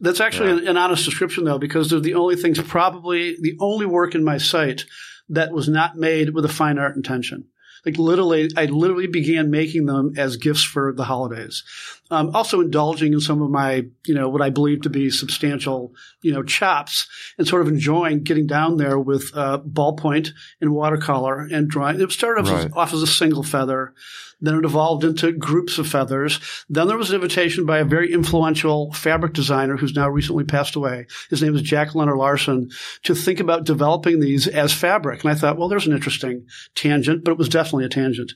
That's 0.00 0.20
actually 0.20 0.50
Yeah. 0.50 0.58
an, 0.58 0.68
an 0.68 0.76
honest 0.76 1.04
description, 1.04 1.44
though, 1.44 1.58
because 1.58 1.90
they're 1.90 2.00
the 2.00 2.14
only 2.14 2.36
things, 2.36 2.60
probably 2.62 3.36
the 3.40 3.56
only 3.60 3.86
work 3.86 4.14
in 4.14 4.24
my 4.24 4.38
site 4.38 4.84
that 5.28 5.52
was 5.52 5.68
not 5.68 5.96
made 5.96 6.30
with 6.30 6.44
a 6.44 6.48
fine 6.48 6.78
art 6.78 6.96
intention. 6.96 7.46
Like 7.86 7.98
literally, 7.98 8.50
I 8.56 8.66
literally 8.66 9.06
began 9.06 9.50
making 9.50 9.86
them 9.86 10.12
as 10.16 10.36
gifts 10.36 10.62
for 10.62 10.92
the 10.92 11.04
holidays. 11.04 11.62
Um, 12.10 12.34
also 12.34 12.60
indulging 12.60 13.12
in 13.12 13.20
some 13.20 13.40
of 13.40 13.50
my, 13.50 13.86
you 14.06 14.14
know, 14.14 14.28
what 14.28 14.42
I 14.42 14.50
believe 14.50 14.82
to 14.82 14.90
be 14.90 15.10
substantial, 15.10 15.94
you 16.22 16.32
know, 16.32 16.42
chops 16.42 17.06
and 17.38 17.46
sort 17.46 17.62
of 17.62 17.68
enjoying 17.68 18.22
getting 18.24 18.46
down 18.46 18.76
there 18.76 18.98
with 18.98 19.30
uh, 19.34 19.58
ballpoint 19.60 20.30
and 20.60 20.72
watercolor 20.72 21.40
and 21.40 21.68
drawing. 21.68 22.00
It 22.00 22.10
started 22.10 22.42
off, 22.42 22.50
Right. 22.52 22.66
as, 22.66 22.72
off 22.72 22.92
as 22.92 23.02
a 23.02 23.06
single 23.06 23.42
feather. 23.42 23.94
Then 24.40 24.56
it 24.56 24.64
evolved 24.64 25.04
into 25.04 25.32
groups 25.32 25.78
of 25.78 25.86
feathers. 25.86 26.40
Then 26.68 26.88
there 26.88 26.96
was 26.96 27.10
an 27.10 27.16
invitation 27.16 27.66
by 27.66 27.78
a 27.78 27.84
very 27.84 28.12
influential 28.12 28.92
fabric 28.92 29.32
designer 29.32 29.76
who's 29.76 29.94
now 29.94 30.08
recently 30.08 30.44
passed 30.44 30.76
away. 30.76 31.06
His 31.28 31.42
name 31.42 31.54
is 31.54 31.62
Jack 31.62 31.94
Lenor 31.94 32.16
Larsen 32.16 32.70
to 33.02 33.14
think 33.14 33.40
about 33.40 33.64
developing 33.64 34.20
these 34.20 34.46
as 34.46 34.72
fabric. 34.72 35.22
And 35.22 35.30
I 35.30 35.34
thought, 35.34 35.58
well, 35.58 35.68
there's 35.68 35.86
an 35.86 35.92
interesting 35.92 36.46
tangent, 36.74 37.24
but 37.24 37.32
it 37.32 37.38
was 37.38 37.48
definitely 37.48 37.84
a 37.84 37.90
tangent. 37.90 38.32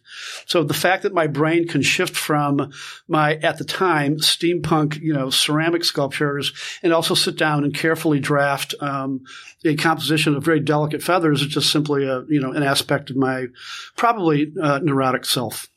So 0.47 0.63
the 0.63 0.75
fact 0.75 1.03
that 1.05 1.15
my 1.15 1.27
brain 1.27 1.67
can 1.67 1.83
shift 1.83 2.17
from 2.17 2.73
my, 3.09 3.35
at 3.37 3.59
the 3.59 3.65
time, 3.65 4.19
steampunk, 4.19 5.01
you 5.01 5.13
know, 5.13 5.31
ceramic 5.31 5.85
sculptures 5.85 6.53
and 6.83 6.93
also 6.93 7.15
sit 7.15 7.37
down 7.37 7.65
and 7.65 7.75
carefully 7.75 8.21
draft, 8.21 8.75
um, 8.81 9.25
a 9.65 9.75
composition 9.77 10.35
of 10.35 10.45
very 10.45 10.61
delicate 10.61 11.03
feathers 11.03 11.41
is 11.41 11.49
just 11.49 11.73
simply 11.73 12.07
a, 12.07 12.25
you 12.29 12.41
know, 12.41 12.53
an 12.53 12.63
aspect 12.63 13.11
of 13.11 13.17
my 13.17 13.47
probably 13.97 14.53
uh, 14.61 14.81
neurotic 14.83 15.25
self. 15.25 15.69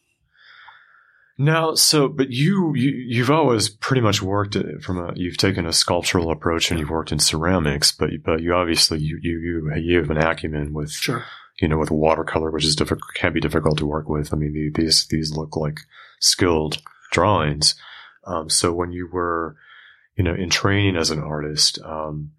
Now, 1.40 1.76
so, 1.76 2.08
but 2.08 2.32
you, 2.32 2.74
you, 2.76 2.90
you've 2.90 3.30
always 3.30 3.70
pretty 3.70 4.02
much 4.02 4.24
worked 4.24 4.58
from 4.82 4.98
a, 4.98 5.14
you've 5.16 5.38
taken 5.38 5.68
a 5.68 5.74
sculptural 5.74 6.32
approach 6.32 6.72
and 6.72 6.80
you've 6.80 6.90
worked 6.90 7.12
in 7.12 7.20
ceramics, 7.20 7.92
but, 7.92 8.10
but 8.26 8.42
you 8.42 8.56
obviously, 8.56 9.00
you, 9.00 9.20
you, 9.22 9.40
you, 9.40 9.76
you 9.76 9.98
have 10.00 10.10
an 10.10 10.18
acumen 10.18 10.74
with, 10.74 10.90
Sure. 10.92 11.24
you 11.62 11.68
know, 11.68 11.78
with 11.78 11.92
watercolor, 11.92 12.50
which 12.50 12.66
is 12.66 12.76
difficult, 12.76 13.14
can 13.14 13.34
be 13.34 13.40
difficult 13.40 13.78
to 13.78 13.86
work 13.86 14.10
with. 14.10 14.34
I 14.34 14.38
mean, 14.38 14.54
the- 14.54 14.82
these, 14.82 15.06
these 15.12 15.32
look 15.32 15.56
like 15.56 15.82
skilled 16.20 16.82
drawings. 17.12 17.76
Um, 18.26 18.50
so 18.50 18.74
when 18.74 18.92
you 18.92 19.08
were, 19.12 19.58
you 20.16 20.24
know, 20.24 20.34
in 20.34 20.50
training 20.50 20.98
as 20.98 21.12
an 21.12 21.20
artist, 21.20 21.78
um, 21.86 22.32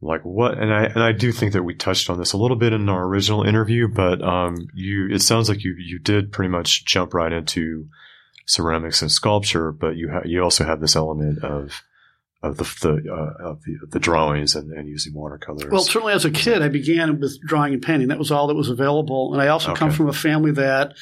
like 0.00 0.22
what, 0.22 0.56
and 0.56 0.72
I, 0.72 0.84
and 0.84 1.02
I 1.02 1.10
do 1.10 1.32
think 1.32 1.54
that 1.54 1.64
we 1.64 1.74
touched 1.74 2.08
on 2.08 2.18
this 2.18 2.34
a 2.34 2.38
little 2.38 2.56
bit 2.56 2.72
in 2.72 2.88
our 2.88 3.04
original 3.04 3.42
interview, 3.42 3.88
but, 3.88 4.22
um, 4.22 4.68
you, 4.74 5.08
it 5.10 5.22
sounds 5.22 5.48
like 5.48 5.64
you, 5.64 5.74
you 5.76 5.98
did 5.98 6.30
pretty 6.30 6.50
much 6.50 6.84
jump 6.84 7.14
right 7.14 7.32
into 7.32 7.88
ceramics 8.48 9.02
and 9.02 9.12
sculpture, 9.12 9.70
but 9.70 9.96
you 9.96 10.10
ha- 10.10 10.22
you 10.24 10.42
also 10.42 10.64
have 10.64 10.80
this 10.80 10.96
element 10.96 11.44
of, 11.44 11.82
of 12.42 12.56
the, 12.56 12.64
the, 12.80 13.12
uh, 13.12 13.50
of 13.50 13.62
the, 13.62 13.78
the 13.90 14.00
drawings 14.00 14.54
and, 14.54 14.72
and 14.72 14.88
using 14.88 15.12
watercolors. 15.14 15.70
Well, 15.70 15.82
certainly 15.82 16.14
as 16.14 16.24
a 16.24 16.30
kid, 16.30 16.62
I 16.62 16.68
began 16.68 17.20
with 17.20 17.38
drawing 17.42 17.74
and 17.74 17.82
painting. 17.82 18.08
That 18.08 18.18
was 18.18 18.32
all 18.32 18.46
that 18.48 18.54
was 18.54 18.70
available. 18.70 19.34
And 19.34 19.42
I 19.42 19.48
also 19.48 19.74
come 19.74 19.90
from 19.90 20.08
a 20.08 20.12
family 20.14 20.52
that 20.52 20.94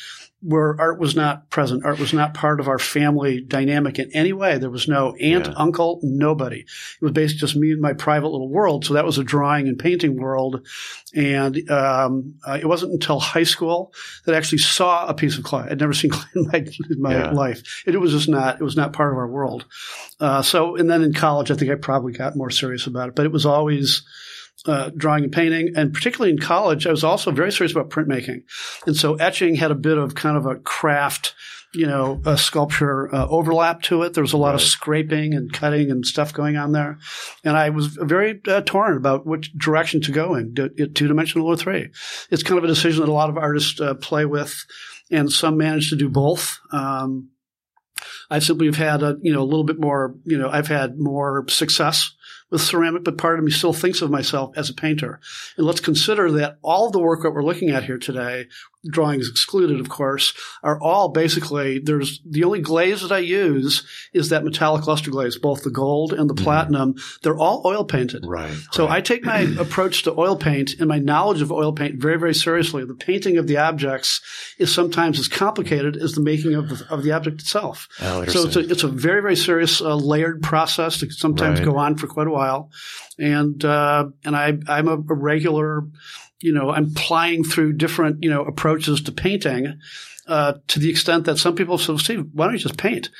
where 0.43 0.77
art 0.81 1.01
was 1.01 1.17
not 1.17 1.49
present. 1.51 1.85
Art 1.85 1.99
was 1.99 2.13
not 2.13 2.35
part 2.35 2.61
of 2.61 2.69
our 2.69 2.79
family 2.79 3.41
dynamic 3.41 3.99
in 3.99 4.11
any 4.13 4.33
way. 4.33 4.59
There 4.59 4.71
was 4.71 4.87
no 4.87 5.15
aunt, 5.21 5.47
Yeah. 5.47 5.55
uncle, 5.57 5.99
nobody. 6.03 6.61
It 6.61 7.03
was 7.03 7.13
basically 7.13 7.41
just 7.41 7.57
me 7.57 7.73
and 7.73 7.81
my 7.81 7.95
private 7.95 8.29
little 8.29 8.49
world. 8.51 8.85
So 8.85 8.95
that 8.95 9.05
was 9.07 9.19
a 9.19 9.25
drawing 9.25 9.67
and 9.67 9.79
painting 9.79 10.17
world. 10.21 10.67
And 11.15 11.69
um, 11.71 12.35
uh, 12.47 12.59
it 12.61 12.67
wasn't 12.67 12.93
until 12.93 13.19
high 13.19 13.45
school 13.45 13.93
that 14.25 14.35
I 14.35 14.39
actually 14.39 14.59
saw 14.59 15.07
a 15.07 15.15
piece 15.15 15.39
of 15.39 15.45
clay. 15.45 15.67
I'd 15.71 15.81
never 15.81 15.95
seen 15.95 16.11
clay 16.13 16.29
in 16.35 16.47
my, 16.53 16.59
in 16.91 17.03
my 17.03 17.15
Yeah. 17.15 17.31
life. 17.33 17.83
It, 17.87 17.99
was 17.99 18.13
just 18.13 18.29
not. 18.29 18.61
It 18.61 18.65
was 18.65 18.77
not 18.77 18.93
part 18.93 19.13
of 19.13 19.19
our 19.19 19.29
world. 19.29 19.65
Uh, 20.21 20.43
so, 20.43 20.77
and 20.77 20.89
then 20.89 21.03
in 21.03 21.13
college, 21.15 21.51
I 21.51 21.55
think 21.55 21.71
I 21.71 21.77
probably 21.77 22.13
got 22.13 22.37
more 22.37 22.51
serious 22.51 22.87
about 22.87 23.09
it. 23.09 23.15
But 23.15 23.25
it 23.27 23.33
was 23.33 23.47
always 23.47 24.03
uh, 24.65 24.91
drawing 24.97 25.25
and 25.25 25.33
painting, 25.33 25.73
and 25.77 25.93
particularly 25.93 26.33
in 26.33 26.39
college, 26.39 26.87
I 26.87 26.91
was 26.91 27.05
also 27.05 27.31
very 27.31 27.53
serious 27.53 27.73
about 27.73 27.91
printmaking. 27.91 28.43
And 28.87 28.97
so 28.97 29.15
etching 29.17 29.55
had 29.55 29.71
a 29.71 29.77
bit 29.77 29.99
of 29.99 30.15
kind 30.15 30.37
of 30.37 30.47
a 30.47 30.57
craft, 30.57 31.35
you 31.75 31.87
know, 31.87 32.21
a 32.25 32.39
sculpture 32.39 33.15
uh, 33.15 33.27
overlap 33.29 33.83
to 33.83 34.03
it. 34.03 34.15
There 34.15 34.23
was 34.25 34.33
a 34.33 34.39
lot 34.39 34.55
of 34.55 34.63
scraping 34.63 35.35
and 35.35 35.53
cutting 35.53 35.91
and 35.91 36.07
stuff 36.07 36.33
going 36.33 36.57
on 36.57 36.73
there. 36.73 36.99
And 37.45 37.57
I 37.57 37.71
was 37.71 37.89
very 37.89 38.41
uh, 38.49 38.63
torn 38.65 38.97
about 38.97 39.27
which 39.27 39.53
direction 39.53 40.01
to 40.03 40.13
go 40.13 40.35
in, 40.35 40.55
two 40.55 41.09
dimensional 41.09 41.47
or 41.47 41.57
three. 41.57 41.91
It's 42.31 42.43
kind 42.43 42.59
of 42.59 42.65
a 42.65 42.69
decision 42.69 43.01
that 43.01 43.11
a 43.11 43.13
lot 43.13 43.31
of 43.31 43.37
artists 43.37 43.81
uh, 43.81 43.95
play 43.95 44.25
with, 44.25 44.65
and 45.11 45.31
some 45.31 45.57
manage 45.57 45.91
to 45.91 45.97
do 45.97 46.09
both. 46.09 46.59
Um, 46.73 47.31
I 48.31 48.39
simply 48.39 48.67
have 48.67 48.77
had 48.77 49.03
a, 49.03 49.17
you 49.23 49.33
know, 49.33 49.43
a 49.43 49.45
little 49.45 49.65
bit 49.65 49.81
more, 49.81 50.15
you 50.25 50.39
know, 50.39 50.49
I've 50.51 50.69
had 50.69 50.99
more 50.99 51.45
success 51.49 52.13
with 52.51 52.61
ceramic, 52.61 53.03
but 53.03 53.19
part 53.19 53.39
of 53.39 53.45
me 53.45 53.51
still 53.51 53.73
thinks 53.73 54.03
of 54.03 54.11
myself 54.11 54.53
as 54.57 54.71
a 54.71 54.75
painter. 54.75 55.21
And 55.57 55.67
let's 55.67 55.81
consider 55.81 56.31
that 56.33 56.59
all 56.63 56.91
the 56.91 57.01
work 57.01 57.23
that 57.23 57.33
we're 57.33 57.43
looking 57.43 57.71
at 57.71 57.85
here 57.85 57.99
today, 57.99 58.47
drawings 58.89 59.29
excluded, 59.29 59.81
of 59.81 59.89
course, 59.89 60.33
are 60.63 60.81
all 60.81 61.09
basically, 61.09 61.81
there's 61.81 62.21
the 62.25 62.45
only 62.45 62.61
glaze 62.61 63.03
that 63.03 63.11
I 63.11 63.19
use 63.19 63.85
is 64.13 64.29
that 64.29 64.45
metallic 64.45 64.87
luster 64.87 65.11
glaze, 65.11 65.37
both 65.37 65.65
the 65.65 65.71
gold 65.71 66.13
and 66.13 66.31
the 66.31 66.35
mm-hmm. 66.35 66.45
platinum. 66.45 66.95
They're 67.23 67.39
all 67.39 67.63
oil 67.65 67.85
painted. 67.85 68.25
right. 68.27 68.57
So 68.71 68.87
right. 68.87 68.99
I 68.99 69.01
take 69.01 69.25
my 69.25 69.41
approach 69.59 70.05
to 70.05 70.19
oil 70.19 70.37
paint 70.37 70.75
and 70.79 70.89
my 70.89 70.99
knowledge 70.99 71.43
of 71.43 71.51
oil 71.51 71.73
paint 71.73 72.01
very, 72.01 72.19
very 72.19 72.35
seriously. 72.35 72.85
The 72.85 72.95
painting 72.95 73.39
of 73.39 73.49
the 73.49 73.57
objects 73.57 74.21
is 74.59 74.73
sometimes 74.73 75.19
as 75.19 75.27
complicated 75.29 75.97
as 75.97 76.13
the 76.13 76.23
making 76.23 76.55
of 76.55 76.69
the, 76.69 76.87
of 76.89 77.03
the 77.03 77.11
object 77.11 77.41
itself. 77.41 77.89
Oh, 78.01 78.16
So 78.33 78.47
it's 78.47 78.57
a, 78.57 78.61
it's 78.61 78.83
a 78.85 78.89
very, 78.89 79.21
very 79.23 79.37
serious 79.37 79.81
uh, 79.81 79.95
layered 79.95 80.43
process 80.43 81.01
that 81.01 81.13
sometimes 81.13 81.61
Right. 81.61 81.65
go 81.65 81.77
on 81.77 81.97
for 81.97 82.07
quite 82.07 82.27
a 82.27 82.31
while. 82.31 82.71
And, 83.19 83.65
uh, 83.65 84.07
and 84.25 84.37
I, 84.37 84.59
I'm 84.69 84.89
a, 84.89 84.95
a 84.95 85.15
regular, 85.15 85.85
you 86.41 86.53
know, 86.53 86.71
I'm 86.71 86.93
plying 86.95 87.45
through 87.45 87.75
different, 87.75 88.23
you 88.23 88.31
know, 88.31 88.45
approaches 88.45 89.03
to 89.03 89.13
painting. 89.13 89.79
Uh, 90.29 90.55
to 90.67 90.81
the 90.81 90.91
extent 90.91 91.25
that 91.27 91.39
some 91.39 91.55
people 91.55 91.79
say, 91.79 91.97
Steve, 91.99 92.27
why 92.33 92.47
don't 92.47 92.55
you 92.55 92.59
just 92.59 92.77
paint? 92.77 93.11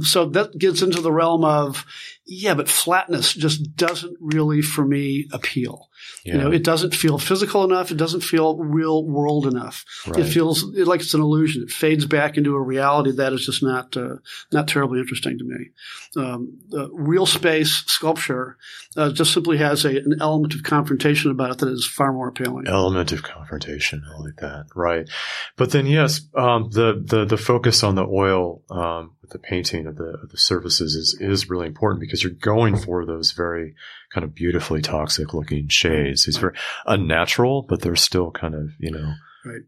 So 0.00 0.24
that 0.30 0.56
gets 0.56 0.80
into 0.80 1.02
the 1.02 1.12
realm 1.12 1.44
of, 1.44 1.84
yeah, 2.26 2.54
but 2.54 2.68
flatness 2.68 3.34
just 3.34 3.76
doesn't 3.76 4.16
really, 4.20 4.62
for 4.62 4.84
me, 4.84 5.28
appeal. 5.32 5.90
yeah. 6.24 6.34
You 6.34 6.40
know, 6.40 6.52
it 6.52 6.64
doesn't 6.64 6.94
feel 6.94 7.18
physical 7.18 7.64
enough. 7.64 7.90
It 7.90 7.96
doesn't 7.96 8.22
feel 8.22 8.56
real 8.56 9.04
world 9.04 9.46
enough. 9.46 9.84
right. 10.06 10.20
It 10.20 10.24
feels 10.24 10.64
like 10.64 11.00
it's 11.00 11.14
an 11.14 11.20
illusion. 11.20 11.64
It 11.64 11.70
fades 11.70 12.06
back 12.06 12.36
into 12.38 12.54
a 12.54 12.60
reality 12.60 13.12
that 13.12 13.32
is 13.32 13.44
just 13.44 13.62
not 13.62 13.96
uh, 13.96 14.16
not 14.52 14.68
terribly 14.68 15.00
interesting 15.00 15.38
to 15.38 15.44
me. 15.44 15.70
Um, 16.16 16.58
the 16.68 16.88
real 16.92 17.26
space 17.26 17.84
sculpture 17.86 18.56
uh, 18.96 19.12
just 19.12 19.32
simply 19.34 19.58
has 19.58 19.84
a, 19.84 19.90
an 19.90 20.16
element 20.20 20.54
of 20.54 20.62
confrontation 20.62 21.30
about 21.30 21.50
it 21.50 21.58
that 21.58 21.68
is 21.68 21.86
far 21.86 22.12
more 22.12 22.28
appealing. 22.28 22.66
element 22.68 23.12
of 23.12 23.22
confrontation. 23.22 24.02
I 24.08 24.20
like 24.20 24.36
that. 24.36 24.66
Right. 24.74 25.08
But 25.56 25.72
then, 25.72 25.86
yes, 25.86 26.22
um, 26.34 26.70
the, 26.70 27.02
the, 27.04 27.24
the 27.24 27.36
focus 27.36 27.82
on 27.82 27.96
the 27.96 28.06
oil, 28.06 28.62
um, 28.70 29.12
with 29.20 29.30
the 29.30 29.38
painting 29.38 29.86
of 29.86 29.96
the, 29.96 30.18
of 30.22 30.28
the 30.30 30.36
surfaces 30.36 30.94
is, 30.94 31.16
is 31.18 31.48
really 31.48 31.66
important 31.66 32.00
because 32.00 32.13
you're 32.22 32.32
going 32.32 32.76
for 32.76 33.04
those 33.04 33.32
very 33.32 33.74
kind 34.12 34.24
of 34.24 34.34
beautifully 34.34 34.80
toxic 34.82 35.34
looking 35.34 35.68
shades. 35.68 36.24
These 36.26 36.36
very 36.36 36.56
unnatural, 36.86 37.66
but 37.68 37.80
they're 37.82 37.96
still 37.96 38.30
kind 38.30 38.54
of, 38.54 38.70
you 38.78 38.90
know, 38.92 39.14
Right. 39.44 39.62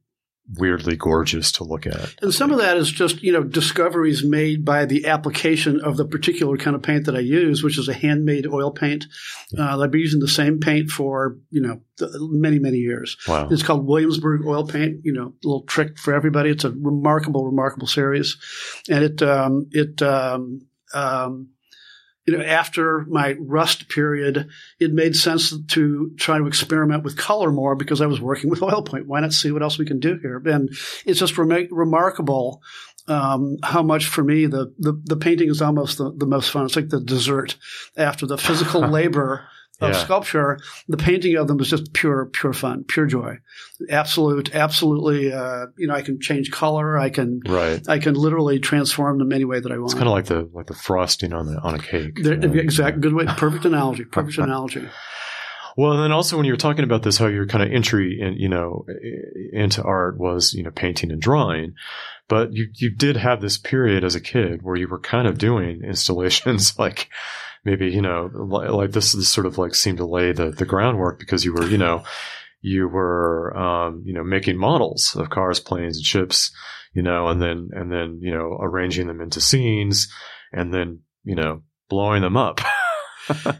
weirdly 0.57 0.95
gorgeous 0.97 1.51
to 1.53 1.65
look 1.65 1.87
at. 1.87 2.15
And 2.23 2.33
some 2.33 2.53
of 2.53 2.59
that 2.59 2.77
is 2.77 2.89
just, 2.91 3.21
you 3.21 3.33
know, 3.33 3.43
discoveries 3.43 4.23
made 4.25 4.65
by 4.65 4.85
the 4.85 5.07
application 5.07 5.81
of 5.81 5.97
the 5.97 6.05
particular 6.05 6.57
kind 6.57 6.77
of 6.77 6.83
paint 6.83 7.07
that 7.07 7.17
I 7.17 7.21
use, 7.21 7.65
which 7.65 7.77
is 7.79 7.89
a 7.89 7.93
handmade 7.93 8.47
oil 8.47 8.71
paint. 8.71 9.07
Uh, 9.59 9.83
I've 9.83 9.91
been 9.91 10.01
using 10.01 10.21
the 10.21 10.29
same 10.29 10.61
paint 10.61 10.91
for, 10.91 11.37
you 11.51 11.61
know, 11.61 11.81
many, 12.21 12.61
many 12.61 12.79
years. 12.79 13.17
Wow. 13.27 13.49
It's 13.51 13.65
called 13.65 13.87
Williamsburg 13.87 14.47
Oil 14.47 14.65
Paint. 14.67 15.01
You 15.03 15.15
know, 15.15 15.27
a 15.27 15.47
little 15.47 15.65
trick 15.65 15.99
for 15.99 16.15
everybody. 16.15 16.51
It's 16.51 16.65
a 16.65 16.71
remarkable, 16.71 17.45
remarkable 17.45 17.89
series, 17.89 18.37
and 18.89 19.03
it 19.03 19.23
um, 19.23 19.67
it 19.73 20.01
um, 20.01 20.61
um, 20.95 21.49
you 22.27 22.37
know 22.37 22.45
after 22.45 23.05
my 23.09 23.35
rust 23.39 23.89
period, 23.89 24.49
it 24.79 24.93
made 24.93 25.17
sense 25.17 25.57
to 25.69 26.13
try 26.17 26.39
to 26.39 26.47
experiment 26.47 27.05
with 27.05 27.17
color 27.17 27.51
more 27.51 27.75
because 27.75 28.01
I 28.01 28.07
was 28.07 28.21
working 28.21 28.51
with 28.51 28.63
oil 28.63 28.83
paint. 28.83 29.07
Why 29.07 29.21
not 29.21 29.33
see 29.33 29.51
what 29.51 29.63
else 29.63 29.79
we 29.79 29.87
can 29.87 30.01
do 30.01 30.19
here? 30.19 30.43
And 30.45 30.71
it's 31.05 31.21
just 31.21 31.39
rema- 31.39 31.69
remarkable. 31.71 32.63
Um, 33.09 33.59
how 33.63 33.85
much 33.85 34.07
for 34.07 34.25
me 34.25 34.47
the, 34.47 34.75
the, 34.81 35.01
the 35.05 35.17
painting 35.17 35.49
is 35.49 35.63
almost 35.63 35.99
the, 35.99 36.11
the 36.11 36.27
most 36.27 36.51
fun. 36.51 36.65
It's 36.65 36.75
like 36.75 36.89
the 36.89 37.01
dessert 37.01 37.55
after 37.97 38.27
the 38.27 38.37
physical 38.37 38.81
labor 38.89 39.47
of 39.81 39.91
Yeah. 39.93 39.99
sculpture, 40.05 40.59
the 40.89 40.97
painting 40.97 41.37
of 41.37 41.49
them 41.49 41.59
was 41.59 41.69
just 41.69 41.93
pure, 41.93 42.27
pure 42.27 42.53
fun, 42.53 42.85
pure 42.89 43.07
joy. 43.07 43.39
Absolute, 43.91 44.55
absolutely. 44.55 45.33
Uh, 45.33 45.67
you 45.77 45.87
know, 45.87 45.95
I 45.95 46.03
can 46.03 46.21
change 46.21 46.51
color. 46.51 46.99
I 46.99 47.11
can, 47.11 47.41
Right. 47.47 47.81
I 47.89 47.99
can 47.99 48.15
literally 48.15 48.59
transform 48.59 49.19
them 49.19 49.33
any 49.33 49.45
way 49.45 49.61
that 49.61 49.71
I 49.71 49.77
want. 49.77 49.93
It's 49.93 49.95
kind 49.95 50.09
of 50.09 50.13
like 50.15 50.27
the 50.27 50.49
like 50.55 50.67
the 50.67 50.75
frosting 50.75 51.33
on 51.33 51.47
the 51.47 51.59
on 51.61 51.75
a 51.75 51.79
cake. 51.79 52.23
There- 52.23 52.35
you 52.35 52.41
know? 52.41 52.55
exact, 52.55 53.01
good 53.01 53.13
way, 53.13 53.27
perfect 53.27 53.65
analogy, 53.65 54.05
perfect 54.11 54.39
analogy. 54.39 54.89
Well, 55.79 55.93
and 55.93 56.03
then 56.03 56.11
also 56.13 56.39
when 56.39 56.47
you 56.47 56.55
were 56.55 56.57
talking 56.57 56.85
about 56.85 57.03
this, 57.03 57.19
how 57.19 57.27
your 57.27 57.47
kind 57.47 57.63
of 57.63 57.71
entry 57.71 58.19
in, 58.19 58.33
you 58.39 58.49
know, 58.49 58.87
into 59.53 59.83
art 59.83 60.17
was, 60.19 60.55
you 60.55 60.63
know, 60.63 60.71
painting 60.71 61.13
and 61.13 61.21
drawing, 61.21 61.75
but 62.29 62.55
you, 62.55 62.69
you 62.77 62.89
did 62.91 63.19
have 63.19 63.43
this 63.43 63.59
period 63.59 64.03
as 64.03 64.15
a 64.15 64.21
kid 64.23 64.63
where 64.63 64.77
you 64.77 64.89
were 64.89 64.99
kind 64.99 65.29
of 65.29 65.37
doing 65.37 65.83
installations 65.85 66.79
like 66.79 67.11
maybe, 67.67 67.91
you 67.91 68.01
know, 68.01 68.31
like 68.33 68.93
this, 68.93 69.13
this 69.13 69.29
sort 69.29 69.45
of 69.45 69.59
like 69.59 69.75
seemed 69.75 69.99
to 69.99 70.07
lay 70.07 70.31
the, 70.31 70.53
the 70.53 70.65
groundwork 70.65 71.19
because 71.19 71.45
you 71.45 71.53
were, 71.53 71.67
you 71.67 71.77
know, 71.77 72.05
you 72.63 72.87
were, 72.87 73.55
um, 73.57 74.03
you 74.07 74.15
know, 74.15 74.23
making 74.23 74.57
models 74.57 75.17
of 75.17 75.31
cars, 75.31 75.59
planes, 75.59 75.97
and 75.97 76.07
ships, 76.07 76.53
you 76.95 77.03
know, 77.03 77.27
and 77.27 77.43
then, 77.43 77.71
and 77.73 77.91
then, 77.91 78.21
you 78.23 78.33
know, 78.33 78.57
arranging 78.61 79.09
them 79.09 79.21
into 79.21 79.41
scenes 79.41 80.07
and 80.53 80.73
then, 80.73 81.01
you 81.25 81.35
know, 81.35 81.63
blowing 81.89 82.23
them 82.23 82.37
up. 82.37 82.61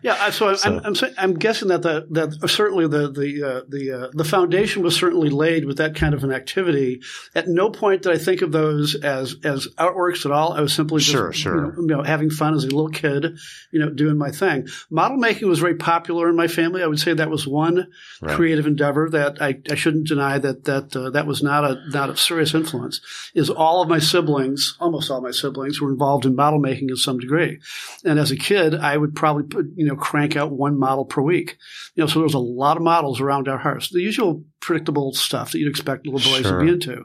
Yeah, 0.03 0.31
so, 0.31 0.55
So- 0.55 0.69
I'm, 0.69 0.81
I'm, 0.85 0.95
I'm 1.19 1.35
guessing 1.35 1.69
that 1.69 1.83
the, 1.83 2.07
that 2.11 2.49
certainly 2.51 2.87
the 2.87 3.11
the 3.11 3.43
uh, 3.43 3.61
the 3.69 3.93
uh, 3.93 4.11
the 4.13 4.25
foundation 4.25 4.83
was 4.83 4.97
certainly 4.97 5.29
laid 5.31 5.65
with 5.65 5.79
that 5.79 5.95
kind 5.95 6.15
of 6.15 6.25
an 6.25 6.33
activity. 6.33 7.01
At 7.35 7.49
no 7.49 7.71
point 7.71 8.03
did 8.03 8.13
I 8.13 8.19
think 8.19 8.43
of 8.43 8.53
those 8.53 8.95
as 8.95 9.37
as 9.45 9.69
artworks 9.79 10.25
at 10.27 10.33
all. 10.33 10.53
I 10.53 10.61
was 10.61 10.73
simply 10.73 11.01
just, 11.01 11.11
Sure, 11.13 11.33
sure. 11.33 11.55
You, 11.57 11.63
know, 11.63 11.73
you 11.81 11.87
know, 11.87 12.03
having 12.03 12.31
fun 12.31 12.55
as 12.55 12.65
a 12.65 12.69
little 12.69 12.91
kid, 12.91 13.39
you 13.73 13.81
know, 13.81 13.91
doing 13.91 14.19
my 14.19 14.31
thing. 14.31 14.69
Model 14.91 15.17
making 15.17 15.49
was 15.49 15.59
very 15.59 15.77
popular 15.77 16.29
in 16.29 16.37
my 16.37 16.49
family. 16.49 16.83
I 16.83 16.87
would 16.87 17.01
say 17.01 17.13
that 17.15 17.31
was 17.31 17.47
one 17.47 17.87
Right. 18.21 18.35
creative 18.37 18.67
endeavor 18.67 19.09
that 19.11 19.41
I, 19.43 19.61
I 19.71 19.75
shouldn't 19.75 20.09
deny 20.09 20.39
that 20.39 20.65
that 20.65 20.95
uh, 20.97 21.11
that 21.11 21.27
was 21.27 21.43
not 21.43 21.65
a 21.65 21.81
not 21.91 22.11
a 22.11 22.17
serious 22.17 22.55
influence. 22.55 23.01
Is 23.35 23.51
all 23.51 23.83
of 23.83 23.89
my 23.89 23.99
siblings, 23.99 24.77
almost 24.81 25.11
all 25.11 25.21
my 25.21 25.31
siblings, 25.31 25.81
were 25.81 25.91
involved 25.91 26.25
in 26.27 26.35
model 26.35 26.59
making 26.59 26.91
in 26.91 26.97
some 26.97 27.19
degree, 27.19 27.59
and 28.05 28.19
as 28.19 28.31
a 28.31 28.37
kid, 28.37 28.75
I 28.75 28.97
would 28.97 29.15
probably 29.15 29.45
put, 29.45 29.56
you 29.77 29.87
know 29.87 29.97
crank 29.97 30.37
out 30.37 30.53
one 30.53 30.79
model 30.79 31.05
per 31.05 31.21
week. 31.23 31.57
You 31.95 32.03
know, 32.03 32.07
so 32.07 32.19
there 32.21 32.25
was 32.25 32.35
a 32.35 32.39
lot 32.39 32.77
of 32.77 32.83
models 32.83 33.21
around 33.21 33.49
our 33.49 33.59
house. 33.59 33.91
The 33.91 34.01
usual 34.01 34.45
predictable 34.61 35.13
stuff 35.15 35.53
that 35.53 35.59
you'd 35.59 35.71
expect 35.71 36.07
little 36.07 36.21
boys 36.33 36.43
Sure. 36.43 36.59
to 36.61 36.65
be 36.65 36.73
into. 36.73 37.05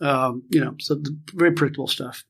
Um, 0.00 0.42
you 0.50 0.60
know, 0.64 0.74
so 0.80 0.94
the 0.96 1.16
very 1.34 1.52
predictable 1.52 1.88
stuff. 1.88 2.24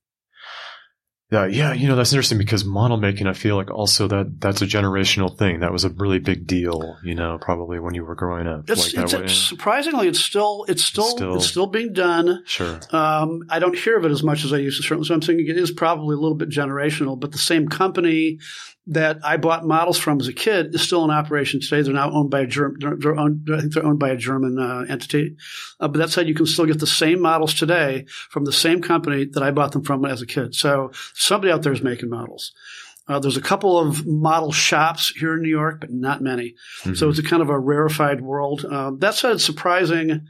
Yeah, 1.30 1.46
yeah, 1.46 1.72
you 1.72 1.88
know 1.88 1.96
that's 1.96 2.12
interesting 2.12 2.36
because 2.36 2.62
model 2.62 2.98
making. 2.98 3.26
I 3.26 3.32
feel 3.32 3.56
like 3.56 3.70
also 3.70 4.06
that 4.06 4.38
that's 4.38 4.60
a 4.60 4.66
generational 4.66 5.34
thing. 5.34 5.60
That 5.60 5.72
was 5.72 5.84
a 5.84 5.88
really 5.88 6.18
big 6.18 6.46
deal, 6.46 6.98
you 7.02 7.14
know, 7.14 7.38
probably 7.40 7.80
when 7.80 7.94
you 7.94 8.04
were 8.04 8.14
growing 8.14 8.46
up. 8.46 8.68
It's, 8.68 8.94
like 8.94 9.22
it's, 9.22 9.32
surprisingly, 9.34 10.08
it's 10.08 10.20
still 10.20 10.66
it's 10.68 10.84
still 10.84 11.04
Still- 11.06 11.36
it's 11.36 11.46
still 11.46 11.66
being 11.68 11.94
done. 11.94 12.42
Sure. 12.44 12.78
Um, 12.90 13.44
I 13.48 13.60
don't 13.60 13.74
hear 13.78 13.96
of 13.96 14.04
it 14.04 14.10
as 14.10 14.22
much 14.22 14.44
as 14.44 14.52
I 14.52 14.58
used 14.58 14.76
to. 14.76 14.82
Certainly, 14.86 15.06
so 15.08 15.14
I'm 15.14 15.22
thinking 15.22 15.48
it 15.48 15.56
is 15.56 15.70
probably 15.70 16.16
a 16.16 16.18
little 16.18 16.36
bit 16.36 16.50
generational. 16.50 17.18
But 17.18 17.32
the 17.32 17.38
same 17.38 17.66
company 17.66 18.38
that 18.89 19.18
I 19.22 19.37
bought 19.37 19.64
models 19.64 19.97
from 19.97 20.20
as 20.20 20.26
a 20.26 20.33
kid 20.33 20.74
is 20.74 20.83
still 20.83 21.05
in 21.05 21.11
operation 21.11 21.61
today. 21.61 21.83
They're 21.83 21.95
now 21.95 22.11
owned 22.11 22.30
by 22.30 22.41
a 22.41 22.47
German. 22.47 22.99
They're, 22.99 23.16
owned. 23.16 23.49
I 23.55 23.61
think 23.61 23.74
they're 23.74 23.87
owned 23.87 24.01
by 24.01 24.11
a 24.11 24.16
German 24.16 24.59
uh, 24.59 24.85
entity. 24.89 25.37
Uh, 25.78 25.87
but 25.89 25.99
that 25.99 26.11
said, 26.11 26.26
you 26.26 26.35
can 26.35 26.47
still 26.47 26.66
get 26.66 26.80
the 26.80 26.87
same 26.87 27.20
models 27.20 27.55
today 27.55 28.07
from 28.30 28.45
the 28.45 28.53
same 28.53 28.83
company 28.83 29.24
that 29.26 29.43
I 29.43 29.53
bought 29.53 29.70
them 29.72 29.85
from 29.85 30.05
as 30.05 30.20
a 30.20 30.26
kid. 30.26 30.55
So 30.57 30.91
somebody 31.14 31.53
out 31.53 31.62
there 31.62 31.72
is 31.72 31.83
making 31.83 32.11
models. 32.11 32.53
Uh, 33.07 33.18
there's 33.20 33.37
a 33.37 33.41
couple 33.43 33.78
of 33.78 34.07
model 34.07 34.51
shops 34.53 35.12
here 35.16 35.35
in 35.35 35.43
New 35.43 35.49
York, 35.49 35.80
but 35.80 35.91
not 35.93 36.20
many. 36.20 36.55
So 36.83 36.91
Mhm. 36.91 37.11
it's 37.11 37.18
a 37.18 37.22
kind 37.22 37.43
of 37.43 37.51
a 37.51 37.59
rarefied 37.59 38.20
world. 38.20 38.64
Um, 38.64 38.99
that 38.99 39.14
said, 39.14 39.33
it's 39.33 39.45
surprising 39.45 40.22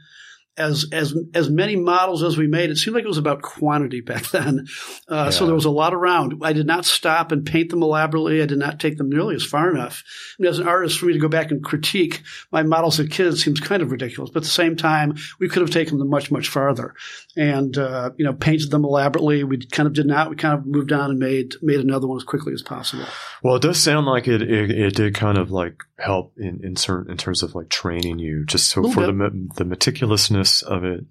as 0.57 0.85
as 0.91 1.15
as 1.33 1.49
many 1.49 1.75
models 1.75 2.21
as 2.23 2.37
we 2.37 2.47
made. 2.47 2.69
It 2.69 2.77
seemed 2.77 2.95
like 2.95 3.03
it 3.03 3.07
was 3.07 3.17
about 3.17 3.41
quantity 3.41 4.01
back 4.01 4.27
then. 4.31 4.67
Uh, 5.07 5.31
So 5.31 5.45
there 5.45 5.55
was 5.55 5.65
a 5.65 5.69
lot 5.71 5.93
around. 5.93 6.41
I 6.43 6.53
did 6.53 6.67
not 6.67 6.85
stop 6.85 7.31
and 7.31 7.45
paint 7.45 7.69
them 7.71 7.81
elaborately. 7.83 8.41
I 8.41 8.45
did 8.45 8.59
not 8.59 8.79
take 8.79 8.97
them 8.97 9.09
nearly 9.09 9.35
as 9.35 9.43
far 9.43 9.69
enough. 9.73 10.03
I 10.39 10.43
mean, 10.43 10.49
as 10.49 10.59
an 10.59 10.67
artist, 10.67 10.99
for 10.99 11.07
me 11.07 11.13
to 11.13 11.19
go 11.19 11.27
back 11.27 11.51
and 11.51 11.63
critique 11.63 12.21
my 12.51 12.63
models 12.63 12.99
as 12.99 13.07
kids 13.09 13.43
seems 13.43 13.59
kind 13.59 13.81
of 13.81 13.91
ridiculous. 13.91 14.29
But 14.31 14.39
at 14.39 14.43
the 14.43 14.49
same 14.49 14.75
time, 14.75 15.15
we 15.39 15.49
could 15.49 15.61
have 15.61 15.71
taken 15.71 15.97
them 15.97 16.09
much 16.09 16.31
much 16.31 16.49
farther, 16.49 16.93
and 17.35 17.75
uh, 17.77 18.11
you 18.17 18.25
know, 18.25 18.33
painted 18.33 18.69
them 18.69 18.85
elaborately. 18.85 19.43
We 19.43 19.57
kind 19.65 19.87
of 19.87 19.93
did 19.93 20.05
not. 20.05 20.29
We 20.29 20.35
kind 20.35 20.57
of 20.57 20.65
moved 20.65 20.91
on 20.91 21.09
and 21.09 21.19
made 21.19 21.55
made 21.61 21.79
another 21.79 22.07
one 22.07 22.17
as 22.17 22.23
quickly 22.23 22.53
as 22.53 22.61
possible. 22.61 23.05
Well, 23.41 23.55
it 23.55 23.61
does 23.61 23.79
sound 23.79 24.05
like 24.05 24.27
it. 24.27 24.41
It, 24.41 24.71
it 24.71 24.95
did 24.95 25.15
kind 25.15 25.37
of 25.37 25.49
like 25.51 25.83
help 25.97 26.33
in 26.37 26.61
in, 26.63 26.75
certain, 26.75 27.09
in 27.11 27.17
terms 27.17 27.41
of 27.43 27.55
like 27.55 27.69
training 27.69 28.19
you, 28.19 28.45
just 28.45 28.69
so 28.69 28.89
for 28.91 29.11
bit. 29.11 29.17
the 29.57 29.63
the 29.63 29.75
meticulousness 29.75 30.42
of 30.63 30.83
it. 30.83 31.05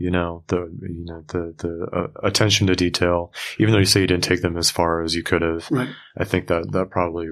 You 0.00 0.12
know 0.12 0.44
the 0.46 0.58
you 0.80 1.04
know 1.04 1.24
the 1.26 1.54
the 1.58 1.88
uh, 1.92 2.26
attention 2.26 2.68
to 2.68 2.76
detail. 2.76 3.32
Even 3.58 3.72
though 3.72 3.80
you 3.80 3.84
say 3.84 4.00
you 4.00 4.06
didn't 4.06 4.22
take 4.22 4.42
them 4.42 4.56
as 4.56 4.70
far 4.70 5.02
as 5.02 5.16
you 5.16 5.24
could 5.24 5.42
have, 5.42 5.68
Right. 5.72 5.88
I 6.16 6.24
think 6.24 6.46
that 6.46 6.70
that 6.70 6.90
probably 6.90 7.30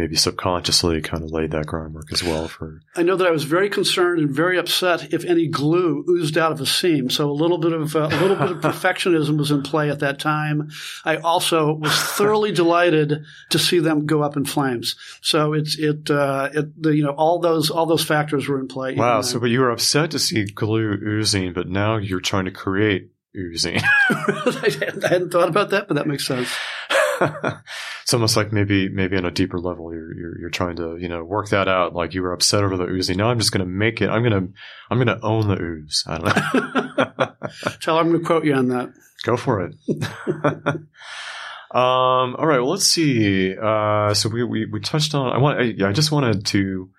maybe 0.00 0.16
subconsciously 0.16 1.02
kind 1.02 1.22
of 1.22 1.30
laid 1.30 1.50
that 1.50 1.66
groundwork 1.66 2.10
as 2.10 2.22
well 2.22 2.48
for 2.48 2.80
I 2.96 3.02
know 3.02 3.16
that 3.16 3.26
I 3.26 3.30
was 3.30 3.44
very 3.44 3.68
concerned 3.68 4.18
and 4.20 4.30
very 4.30 4.58
upset 4.58 5.12
if 5.12 5.24
any 5.26 5.46
glue 5.46 6.04
oozed 6.08 6.38
out 6.38 6.52
of 6.52 6.60
a 6.60 6.66
seam. 6.66 7.10
So 7.10 7.30
a 7.30 7.32
little 7.32 7.58
bit 7.58 7.72
of 7.72 7.94
uh, 7.94 8.08
a 8.10 8.20
little 8.20 8.36
bit 8.36 8.50
of 8.50 8.56
perfectionism 8.62 9.36
was 9.36 9.50
in 9.50 9.62
play 9.62 9.90
at 9.90 10.00
that 10.00 10.18
time. 10.18 10.70
I 11.04 11.16
also 11.16 11.74
was 11.74 11.92
thoroughly 11.92 12.50
delighted 12.50 13.24
to 13.50 13.58
see 13.58 13.78
them 13.78 14.06
go 14.06 14.22
up 14.22 14.38
in 14.38 14.46
flames. 14.46 14.96
So 15.20 15.52
it's 15.52 15.78
it 15.78 16.10
uh, 16.10 16.48
it 16.54 16.82
the, 16.82 16.96
you 16.96 17.04
know 17.04 17.12
all 17.12 17.38
those 17.38 17.70
all 17.70 17.84
those 17.84 18.04
factors 18.04 18.48
were 18.48 18.58
in 18.58 18.68
play. 18.68 18.94
Wow. 18.94 19.16
then. 19.16 19.24
So, 19.24 19.38
but 19.38 19.50
you 19.50 19.60
were 19.60 19.70
upset 19.70 20.12
to 20.12 20.18
see 20.18 20.44
glue 20.46 20.98
oozing, 21.06 21.52
but 21.52 21.68
now 21.68 21.98
you're 21.98 22.20
trying 22.20 22.46
to 22.46 22.50
create 22.50 23.10
oozing. 23.36 23.80
I 24.08 24.70
hadn't 25.02 25.30
thought 25.30 25.48
about 25.48 25.70
that, 25.70 25.88
but 25.88 25.94
that 25.94 26.06
makes 26.06 26.26
sense. 26.26 26.48
it's 28.02 28.14
almost 28.14 28.36
like 28.36 28.52
maybe, 28.52 28.88
maybe 28.88 29.16
on 29.16 29.24
a 29.24 29.30
deeper 29.30 29.58
level, 29.58 29.92
you're, 29.92 30.14
you're, 30.16 30.40
you're 30.40 30.50
trying 30.50 30.76
to, 30.76 30.96
you 30.96 31.08
know, 31.08 31.22
work 31.22 31.50
that 31.50 31.68
out. 31.68 31.94
Like 31.94 32.14
you 32.14 32.22
were 32.22 32.32
upset 32.32 32.64
over 32.64 32.76
the 32.76 32.86
oozing. 32.86 33.18
Now 33.18 33.30
I'm 33.30 33.38
just 33.38 33.52
going 33.52 33.64
to 33.64 33.70
make 33.70 34.00
it. 34.00 34.08
I'm 34.08 34.22
going 34.22 34.48
to, 34.48 34.52
I'm 34.90 34.98
going 34.98 35.18
to 35.18 35.24
own 35.24 35.48
the 35.48 35.60
ooze. 35.60 36.04
I 36.06 36.18
don't 36.18 36.24
know. 36.26 37.32
Tell 37.80 37.98
I'm 37.98 38.08
going 38.08 38.20
to 38.20 38.26
quote 38.26 38.44
you 38.44 38.54
on 38.54 38.68
that. 38.68 38.92
Go 39.22 39.36
for 39.36 39.60
it. 39.60 39.74
um, 41.72 42.36
all 42.36 42.46
right. 42.46 42.60
Well, 42.60 42.70
let's 42.70 42.86
see. 42.86 43.54
Uh, 43.56 44.14
so 44.14 44.28
we, 44.28 44.42
we, 44.44 44.66
we 44.66 44.80
touched 44.80 45.14
on, 45.14 45.32
I 45.32 45.38
want, 45.38 45.60
I, 45.60 45.64
yeah, 45.76 45.88
I 45.88 45.92
just 45.92 46.12
wanted 46.12 46.46
to 46.46 46.90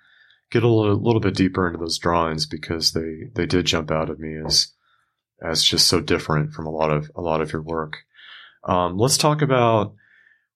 get 0.52 0.64
a 0.64 0.68
little, 0.68 1.02
little 1.02 1.22
bit 1.22 1.36
deeper 1.36 1.66
into 1.68 1.80
those 1.80 1.98
drawings 1.98 2.46
because 2.46 2.92
they, 2.92 3.30
they 3.34 3.46
did 3.46 3.66
jump 3.66 3.90
out 3.90 4.10
at 4.10 4.20
me 4.20 4.38
as, 4.46 4.72
as 5.42 5.64
just 5.64 5.88
so 5.88 6.00
different 6.00 6.54
from 6.54 6.68
a 6.68 6.72
lot 6.72 6.92
of, 6.92 7.10
a 7.16 7.22
lot 7.22 7.42
of 7.42 7.52
your 7.52 7.64
work. 7.64 7.98
Um, 8.64 8.98
let's 8.98 9.18
talk 9.18 9.42
about 9.42 9.96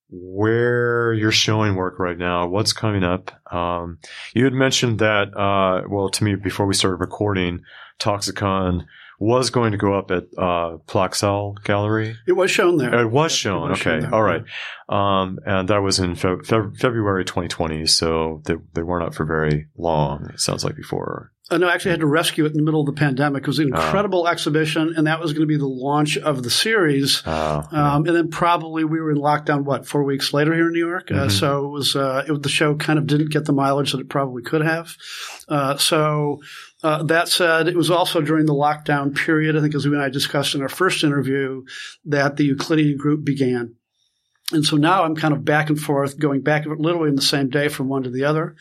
where 0.09 1.13
you're 1.13 1.31
showing 1.31 1.75
work 1.75 1.99
right 1.99 2.17
now, 2.17 2.47
what's 2.47 2.73
coming 2.73 3.03
up. 3.03 3.31
Um, 3.53 3.99
you 4.33 4.43
had 4.43 4.53
mentioned 4.53 4.99
that, 4.99 5.35
uh, 5.35 5.87
well, 5.89 6.09
to 6.09 6.23
me 6.23 6.35
before 6.35 6.65
we 6.65 6.73
started 6.73 6.97
recording, 6.97 7.61
Toxicon 7.99 8.85
was 9.19 9.49
going 9.49 9.71
to 9.71 9.77
go 9.77 9.97
up 9.97 10.11
at 10.11 10.23
uh, 10.37 10.77
Plaxall 10.87 11.55
Gallery. 11.63 12.15
It 12.27 12.33
was 12.33 12.51
shown 12.51 12.77
there. 12.77 13.01
It 13.01 13.09
was 13.09 13.31
shown. 13.31 13.67
It 13.67 13.69
was 13.71 13.81
okay, 13.81 14.01
shown 14.01 14.13
all 14.13 14.21
right. 14.21 14.43
Um, 14.89 15.39
and 15.45 15.69
that 15.69 15.81
was 15.81 15.99
in 15.99 16.15
Fe- 16.15 16.43
Fe- 16.43 16.75
February 16.77 17.23
2020, 17.23 17.85
so 17.85 18.41
they, 18.45 18.55
they 18.73 18.83
weren't 18.83 19.07
up 19.07 19.15
for 19.15 19.25
very 19.25 19.67
long. 19.77 20.29
It 20.33 20.39
sounds 20.39 20.63
like 20.63 20.75
before. 20.75 21.31
Uh, 21.51 21.59
no, 21.59 21.67
I 21.67 21.73
actually 21.75 21.91
had 21.91 21.99
to 21.99 22.07
rescue 22.07 22.45
it 22.45 22.53
in 22.53 22.57
the 22.57 22.63
middle 22.63 22.79
of 22.79 22.87
the 22.87 22.93
pandemic. 22.93 23.43
It 23.43 23.47
was 23.47 23.59
an 23.59 23.69
Oh. 23.71 23.77
incredible 23.77 24.27
exhibition, 24.27 24.93
and 24.97 25.05
that 25.05 25.19
was 25.21 25.31
going 25.33 25.41
to 25.43 25.47
be 25.47 25.57
the 25.57 25.67
launch 25.67 26.17
of 26.17 26.41
the 26.41 26.49
series. 26.49 27.21
Uh, 27.25 27.61
Um, 27.71 28.07
and 28.07 28.15
then 28.15 28.29
probably 28.29 28.83
we 28.83 28.99
were 28.99 29.11
in 29.11 29.17
lockdown, 29.17 29.63
what, 29.63 29.85
four 29.85 30.03
weeks 30.03 30.33
later 30.33 30.55
here 30.55 30.67
in 30.67 30.73
New 30.73 30.79
York? 30.87 31.11
Uh, 31.11 31.25
Mhm. 31.27 31.31
so 31.31 31.65
it 31.65 31.69
was, 31.71 31.95
uh, 31.95 32.23
it, 32.27 32.41
the 32.41 32.49
show 32.49 32.73
kind 32.73 32.97
of 32.97 33.05
didn't 33.05 33.29
get 33.29 33.45
the 33.45 33.53
mileage 33.53 33.91
that 33.91 34.01
it 34.01 34.09
probably 34.09 34.41
could 34.41 34.61
have. 34.63 34.95
Uh, 35.47 35.77
so, 35.77 36.39
uh, 36.83 37.03
that 37.03 37.27
said, 37.27 37.67
it 37.67 37.75
was 37.75 37.91
also 37.91 38.21
during 38.21 38.47
the 38.47 38.53
lockdown 38.53 39.13
period, 39.15 39.55
I 39.55 39.61
think 39.61 39.75
as 39.75 39.87
we 39.87 39.93
and 39.93 40.01
I 40.01 40.09
discussed 40.09 40.55
in 40.55 40.63
our 40.63 40.69
first 40.69 41.03
interview, 41.03 41.61
that 42.05 42.37
the 42.37 42.45
Euclidean 42.45 42.97
group 42.97 43.23
began. 43.23 43.75
And 44.51 44.63
so 44.63 44.77
now 44.77 45.03
I'm 45.03 45.15
kind 45.15 45.33
of 45.33 45.43
back 45.43 45.69
and 45.69 45.79
forth, 45.79 46.19
going 46.19 46.41
back 46.41 46.67
literally 46.67 47.09
in 47.09 47.15
the 47.15 47.21
same 47.21 47.49
day 47.49 47.67
from 47.67 47.89
one 47.89 48.03
to 48.03 48.11
the 48.11 48.25
other. 48.25 48.55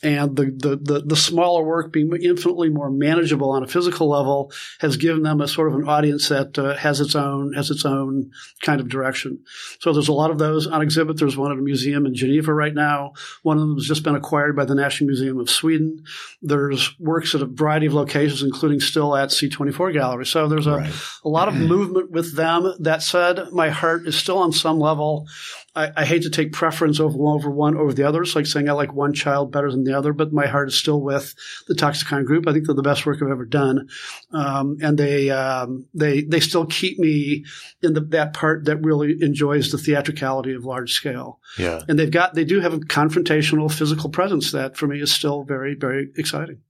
And 0.00 0.36
the, 0.36 0.44
the, 0.44 0.76
the, 0.76 1.00
the 1.00 1.16
smaller 1.16 1.64
work 1.64 1.92
being 1.92 2.12
infinitely 2.22 2.68
more 2.68 2.88
manageable 2.88 3.50
on 3.50 3.64
a 3.64 3.66
physical 3.66 4.08
level 4.08 4.52
has 4.78 4.96
given 4.96 5.24
them 5.24 5.40
a 5.40 5.48
sort 5.48 5.72
of 5.72 5.74
an 5.74 5.88
audience 5.88 6.28
that 6.28 6.56
uh, 6.56 6.76
has 6.76 7.00
its 7.00 7.16
own, 7.16 7.52
has 7.54 7.70
its 7.70 7.84
own 7.84 8.30
kind 8.62 8.80
of 8.80 8.88
direction. 8.88 9.42
So 9.80 9.92
there's 9.92 10.08
a 10.08 10.12
lot 10.12 10.30
of 10.30 10.38
those 10.38 10.68
on 10.68 10.82
exhibit. 10.82 11.18
There's 11.18 11.36
one 11.36 11.50
at 11.50 11.58
a 11.58 11.62
museum 11.62 12.06
in 12.06 12.14
Geneva 12.14 12.54
right 12.54 12.74
now. 12.74 13.14
One 13.42 13.56
of 13.56 13.62
them 13.62 13.74
has 13.74 13.86
just 13.86 14.04
been 14.04 14.14
acquired 14.14 14.54
by 14.54 14.66
the 14.66 14.76
National 14.76 15.08
Museum 15.08 15.40
of 15.40 15.50
Sweden. 15.50 16.04
There's 16.42 16.96
works 17.00 17.34
at 17.34 17.42
a 17.42 17.46
variety 17.46 17.86
of 17.86 17.94
locations, 17.94 18.42
including 18.42 18.78
still 18.78 19.16
at 19.16 19.30
C24 19.30 19.94
Gallery. 19.94 20.26
So 20.26 20.46
there's 20.46 20.68
a, 20.68 20.76
right. 20.76 20.94
a 21.24 21.28
lot 21.28 21.48
of 21.48 21.54
movement 21.54 22.12
with 22.12 22.36
them. 22.36 22.72
That 22.78 23.02
said, 23.02 23.50
my 23.50 23.70
heart 23.70 24.06
is 24.06 24.16
still 24.16 24.38
on 24.38 24.52
some 24.52 24.78
level 24.78 25.23
I, 25.74 25.90
I, 25.96 26.04
hate 26.04 26.22
to 26.22 26.30
take 26.30 26.52
preference 26.52 27.00
over 27.00 27.16
one 27.16 27.34
over 27.34 27.50
one 27.50 27.76
over 27.76 27.92
the 27.92 28.04
others, 28.04 28.34
like 28.34 28.46
saying 28.46 28.68
I 28.68 28.72
like 28.72 28.92
one 28.92 29.12
child 29.12 29.52
better 29.52 29.70
than 29.70 29.84
the 29.84 29.96
other, 29.96 30.12
but 30.12 30.32
my 30.32 30.46
heart 30.46 30.68
is 30.68 30.74
still 30.74 31.00
with 31.00 31.34
the 31.68 31.74
Toxicon 31.74 32.24
group. 32.24 32.46
I 32.46 32.52
think 32.52 32.66
they're 32.66 32.74
the 32.74 32.82
best 32.82 33.06
work 33.06 33.22
I've 33.22 33.30
ever 33.30 33.44
done, 33.44 33.88
um, 34.32 34.76
and 34.82 34.98
they 34.98 35.30
um, 35.30 35.86
they 35.94 36.22
they 36.22 36.40
still 36.40 36.66
keep 36.66 36.98
me 36.98 37.44
in 37.82 37.94
the, 37.94 38.00
that 38.00 38.34
part 38.34 38.64
that 38.64 38.78
really 38.78 39.16
enjoys 39.20 39.70
the 39.70 39.78
theatricality 39.78 40.54
of 40.54 40.64
large 40.64 40.92
scale. 40.92 41.40
Yeah, 41.58 41.82
and 41.88 41.98
they've 41.98 42.10
got 42.10 42.34
they 42.34 42.44
do 42.44 42.60
have 42.60 42.74
a 42.74 42.78
confrontational 42.78 43.72
physical 43.72 44.10
presence 44.10 44.52
that 44.52 44.76
for 44.76 44.86
me 44.86 45.00
is 45.00 45.12
still 45.12 45.44
very 45.44 45.74
very 45.74 46.08
exciting. 46.16 46.60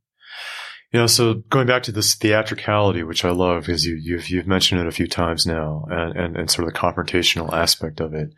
Know, 0.94 1.08
so 1.08 1.34
going 1.50 1.66
back 1.66 1.82
to 1.84 1.92
this 1.92 2.14
theatricality, 2.14 3.02
which 3.02 3.24
I 3.24 3.30
love, 3.30 3.66
because 3.66 3.84
you, 3.84 3.96
you've 4.00 4.28
you've 4.28 4.46
mentioned 4.46 4.80
it 4.80 4.86
a 4.86 4.92
few 4.92 5.08
times 5.08 5.44
now, 5.44 5.86
and, 5.90 6.16
and, 6.16 6.36
and 6.36 6.48
sort 6.48 6.68
of 6.68 6.72
the 6.72 6.78
confrontational 6.78 7.52
aspect 7.52 8.00
of 8.00 8.14
it. 8.14 8.30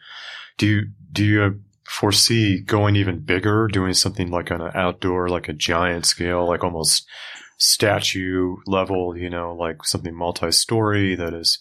Do 0.57 0.67
you 0.67 0.83
do 1.13 1.23
you 1.23 1.61
foresee 1.85 2.63
going 2.63 2.97
even 2.97 3.21
bigger, 3.21 3.69
doing 3.69 3.93
something 3.93 4.31
like 4.31 4.51
on 4.51 4.63
an 4.63 4.73
outdoor, 4.75 5.29
like 5.29 5.51
a 5.51 5.53
giant 5.53 6.07
scale, 6.07 6.47
like 6.47 6.65
almost 6.65 7.07
statue 7.59 8.57
level? 8.67 9.15
You 9.15 9.29
know, 9.29 9.55
like 9.55 9.85
something 9.85 10.15
multi-story 10.15 11.15
that 11.15 11.35
is. 11.35 11.59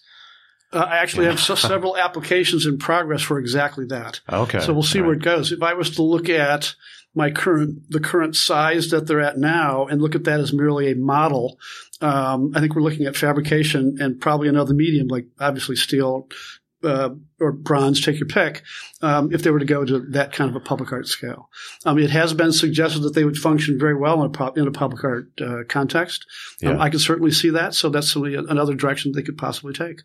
Uh, 0.71 0.79
I 0.79 0.99
actually 0.99 1.25
have 1.25 1.41
several 1.41 1.97
applications 1.97 2.65
in 2.65 2.77
progress 2.77 3.21
for 3.21 3.37
exactly 3.37 3.85
that. 3.87 4.21
Okay. 4.31 4.61
So 4.61 4.71
we'll 4.71 4.81
see 4.81 5.01
where 5.01 5.13
it 5.13 5.21
goes. 5.21 5.51
If 5.51 5.61
I 5.61 5.73
was 5.73 5.95
to 5.97 6.03
look 6.03 6.29
at 6.29 6.73
my 7.15 7.31
current 7.31 7.89
the 7.89 7.99
current 7.99 8.35
size 8.35 8.89
that 8.91 9.07
they're 9.07 9.21
at 9.21 9.37
now 9.37 9.85
and 9.87 10.01
look 10.01 10.15
at 10.15 10.25
that 10.25 10.39
as 10.39 10.53
merely 10.53 10.91
a 10.91 10.95
model. 10.95 11.57
Um, 12.01 12.51
I 12.55 12.59
think 12.59 12.75
we're 12.75 12.81
looking 12.81 13.05
at 13.05 13.15
fabrication 13.15 13.97
and 13.99 14.19
probably 14.19 14.49
another 14.49 14.73
medium 14.73 15.07
like 15.07 15.27
obviously 15.39 15.77
steel 15.77 16.27
uh, 16.83 17.09
or 17.39 17.51
bronze, 17.51 18.01
take 18.01 18.19
your 18.19 18.27
pick. 18.27 18.63
Um, 19.01 19.33
if 19.33 19.43
they 19.43 19.49
were 19.49 19.59
to 19.59 19.65
go 19.65 19.83
to 19.83 19.99
that 20.11 20.33
kind 20.33 20.49
of 20.49 20.55
a 20.55 20.59
public 20.59 20.91
art 20.91 21.07
scale, 21.07 21.49
um, 21.85 21.97
it 21.97 22.11
has 22.11 22.33
been 22.33 22.51
suggested 22.51 23.01
that 23.01 23.15
they 23.15 23.25
would 23.25 23.37
function 23.37 23.79
very 23.79 23.95
well 23.95 24.23
in 24.23 24.33
a, 24.33 24.53
in 24.53 24.67
a 24.67 24.71
public 24.71 25.03
art 25.03 25.29
uh, 25.41 25.63
context. 25.67 26.25
Um, 26.63 26.75
yeah. 26.75 26.81
I 26.81 26.89
can 26.89 26.99
certainly 26.99 27.31
see 27.31 27.49
that. 27.51 27.73
So 27.73 27.89
that's 27.89 28.15
another 28.15 28.75
direction 28.75 29.11
they 29.11 29.23
could 29.23 29.37
possibly 29.37 29.73
take. 29.73 30.01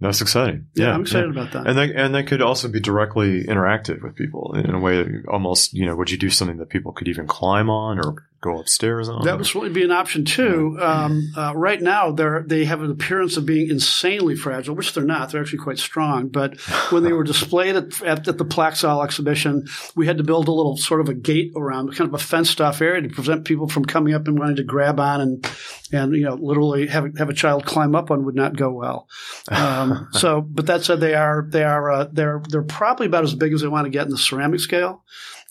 That's 0.00 0.20
exciting. 0.20 0.66
Yeah, 0.74 0.86
yeah 0.86 0.94
I'm 0.94 1.02
excited 1.02 1.34
yeah. 1.34 1.40
about 1.40 1.52
that. 1.52 1.66
And 1.66 1.78
they, 1.78 1.94
and 1.94 2.14
they 2.14 2.22
could 2.22 2.42
also 2.42 2.68
be 2.68 2.80
directly 2.80 3.44
interactive 3.44 4.02
with 4.02 4.14
people 4.14 4.54
in 4.54 4.74
a 4.74 4.78
way 4.78 5.06
almost, 5.28 5.72
you 5.72 5.86
know, 5.86 5.96
would 5.96 6.10
you 6.10 6.18
do 6.18 6.28
something 6.28 6.58
that 6.58 6.68
people 6.68 6.92
could 6.92 7.08
even 7.08 7.26
climb 7.26 7.70
on 7.70 7.98
or 7.98 8.25
go 8.46 8.58
upstairs 8.58 9.08
on? 9.08 9.24
That 9.24 9.36
would 9.36 9.46
certainly 9.46 9.70
be 9.70 9.84
an 9.84 9.90
option 9.90 10.24
too. 10.24 10.78
Um, 10.80 11.32
uh, 11.36 11.52
right 11.54 11.80
now, 11.80 12.12
they 12.12 12.24
they 12.46 12.64
have 12.64 12.82
an 12.82 12.90
appearance 12.90 13.36
of 13.36 13.46
being 13.46 13.68
insanely 13.68 14.36
fragile, 14.36 14.74
which 14.74 14.92
they're 14.92 15.04
not. 15.04 15.30
They're 15.30 15.40
actually 15.40 15.58
quite 15.58 15.78
strong. 15.78 16.28
But 16.28 16.60
when 16.90 17.02
they 17.02 17.12
were 17.16 17.24
displayed 17.24 17.76
at, 17.76 18.02
at, 18.02 18.28
at 18.28 18.38
the 18.38 18.44
Plaxall 18.44 19.04
exhibition, 19.04 19.66
we 19.94 20.06
had 20.06 20.18
to 20.18 20.24
build 20.24 20.48
a 20.48 20.52
little 20.52 20.76
sort 20.76 21.00
of 21.00 21.08
a 21.08 21.14
gate 21.14 21.52
around, 21.56 21.94
kind 21.94 22.08
of 22.08 22.14
a 22.14 22.22
fenced 22.22 22.60
off 22.60 22.80
area 22.80 23.02
to 23.02 23.08
prevent 23.08 23.44
people 23.44 23.68
from 23.68 23.84
coming 23.84 24.14
up 24.14 24.26
and 24.28 24.38
wanting 24.38 24.56
to 24.56 24.64
grab 24.64 25.00
on 25.00 25.20
and 25.20 25.50
and 25.92 26.14
you 26.14 26.24
know 26.24 26.34
literally 26.34 26.86
have 26.86 27.16
have 27.18 27.28
a 27.28 27.34
child 27.34 27.64
climb 27.64 27.94
up 27.94 28.10
on 28.10 28.24
would 28.24 28.34
not 28.34 28.56
go 28.56 28.70
well. 28.70 29.08
Um, 29.48 30.08
so, 30.12 30.40
but 30.40 30.66
that 30.66 30.84
said, 30.84 31.00
they 31.00 31.14
are 31.14 31.46
they 31.48 31.64
are 31.64 31.90
uh, 31.90 32.08
they're 32.12 32.42
they're 32.48 32.62
probably 32.62 33.06
about 33.06 33.24
as 33.24 33.34
big 33.34 33.52
as 33.52 33.60
they 33.60 33.68
want 33.68 33.86
to 33.86 33.90
get 33.90 34.04
in 34.04 34.10
the 34.10 34.18
ceramic 34.18 34.60
scale. 34.60 35.04